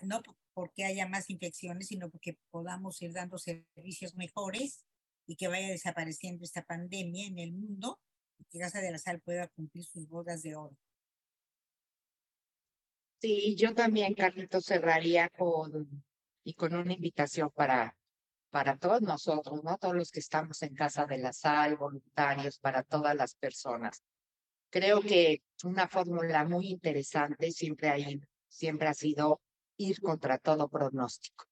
no 0.03 0.21
porque 0.53 0.85
haya 0.85 1.07
más 1.07 1.29
infecciones, 1.29 1.87
sino 1.87 2.09
porque 2.09 2.37
podamos 2.49 3.01
ir 3.01 3.13
dando 3.13 3.37
servicios 3.37 4.15
mejores 4.15 4.85
y 5.27 5.35
que 5.35 5.47
vaya 5.47 5.67
desapareciendo 5.67 6.43
esta 6.43 6.63
pandemia 6.63 7.27
en 7.27 7.37
el 7.37 7.53
mundo 7.53 7.99
y 8.39 8.45
que 8.45 8.59
Casa 8.59 8.81
de 8.81 8.91
la 8.91 8.97
Sal 8.97 9.21
pueda 9.21 9.47
cumplir 9.49 9.85
sus 9.85 10.07
bodas 10.07 10.41
de 10.41 10.55
oro. 10.55 10.75
Sí, 13.19 13.55
yo 13.55 13.73
también, 13.73 14.13
Carlito, 14.13 14.61
cerraría 14.61 15.29
con 15.29 16.03
y 16.43 16.53
con 16.53 16.73
una 16.75 16.93
invitación 16.93 17.51
para, 17.51 17.95
para 18.49 18.77
todos 18.77 19.01
nosotros, 19.01 19.63
¿no? 19.63 19.77
Todos 19.77 19.95
los 19.95 20.11
que 20.11 20.21
estamos 20.21 20.61
en 20.63 20.73
Casa 20.75 21.05
de 21.05 21.17
la 21.17 21.33
Sal, 21.33 21.75
voluntarios, 21.75 22.57
para 22.59 22.83
todas 22.83 23.15
las 23.15 23.35
personas. 23.35 24.01
Creo 24.69 25.01
que 25.01 25.41
una 25.63 25.87
fórmula 25.87 26.45
muy 26.45 26.69
interesante 26.69 27.51
siempre, 27.51 27.89
hay, 27.89 28.21
siempre 28.47 28.87
ha 28.87 28.93
sido 28.93 29.41
ir 29.77 29.99
contra 30.01 30.37
todo 30.37 30.67
pronóstico. 30.67 31.45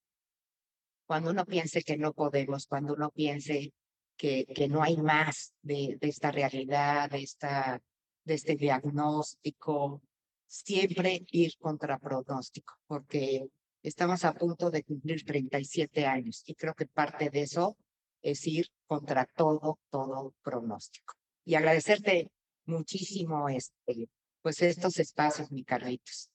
Cuando 1.06 1.30
uno 1.30 1.44
piense 1.44 1.82
que 1.82 1.96
no 1.96 2.12
podemos, 2.12 2.66
cuando 2.66 2.94
uno 2.94 3.10
piense 3.10 3.72
que, 4.16 4.44
que 4.46 4.68
no 4.68 4.82
hay 4.82 4.96
más 4.96 5.54
de, 5.62 5.96
de 6.00 6.08
esta 6.08 6.32
realidad, 6.32 7.10
de, 7.10 7.22
esta, 7.22 7.80
de 8.24 8.34
este 8.34 8.56
diagnóstico, 8.56 10.02
siempre 10.46 11.24
ir 11.30 11.56
contra 11.58 11.98
pronóstico, 11.98 12.74
porque 12.86 13.48
estamos 13.82 14.24
a 14.24 14.32
punto 14.32 14.70
de 14.70 14.82
cumplir 14.82 15.24
37 15.24 16.06
años 16.06 16.42
y 16.46 16.54
creo 16.54 16.74
que 16.74 16.86
parte 16.86 17.30
de 17.30 17.42
eso 17.42 17.76
es 18.22 18.46
ir 18.46 18.66
contra 18.86 19.26
todo, 19.26 19.78
todo 19.90 20.34
pronóstico. 20.42 21.14
Y 21.44 21.54
agradecerte 21.54 22.30
muchísimo 22.64 23.48
este, 23.48 24.08
pues 24.42 24.62
estos 24.62 24.98
espacios, 24.98 25.52
mi 25.52 25.64
Carlitos. 25.64 26.30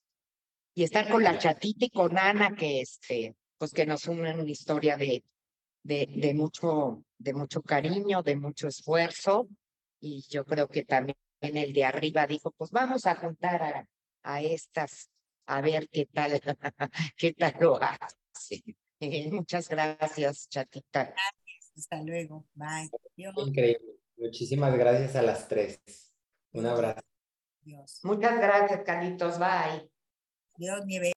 Y 0.74 0.84
estar 0.84 1.08
con 1.10 1.22
la 1.22 1.38
chatita 1.38 1.84
y 1.84 1.90
con 1.90 2.18
Ana, 2.18 2.54
que 2.54 2.80
este, 2.80 3.34
pues 3.58 3.72
que 3.72 3.86
nos 3.86 4.06
unen 4.06 4.40
una 4.40 4.50
historia 4.50 4.96
de, 4.96 5.22
de, 5.82 6.06
de, 6.06 6.34
mucho, 6.34 7.04
de 7.18 7.34
mucho 7.34 7.62
cariño, 7.62 8.22
de 8.22 8.36
mucho 8.36 8.68
esfuerzo. 8.68 9.48
Y 10.00 10.24
yo 10.30 10.44
creo 10.44 10.68
que 10.68 10.84
también 10.84 11.16
el 11.40 11.72
de 11.72 11.84
arriba 11.84 12.26
dijo, 12.26 12.52
pues 12.52 12.70
vamos 12.70 13.06
a 13.06 13.16
juntar 13.16 13.62
a, 13.62 13.86
a 14.22 14.42
estas 14.42 15.10
a 15.46 15.60
ver 15.60 15.88
qué 15.88 16.06
tal, 16.06 16.40
qué 17.16 17.32
tal 17.34 17.54
lo 17.60 17.78
hace. 17.82 18.62
Muchas 19.30 19.68
gracias, 19.68 20.48
chatita. 20.48 21.04
Gracias, 21.04 21.72
hasta 21.76 22.02
luego. 22.02 22.46
Bye. 22.54 22.90
Increíble. 23.16 23.98
Muchísimas 24.16 24.74
gracias 24.76 25.16
a 25.16 25.22
las 25.22 25.48
tres. 25.48 25.80
Un 26.52 26.66
abrazo. 26.66 27.02
Dios. 27.62 28.00
Muchas 28.04 28.38
gracias, 28.38 28.82
Carlitos. 28.84 29.38
Bye. 29.38 29.91
Dios, 30.56 30.84
nieve. 30.86 31.12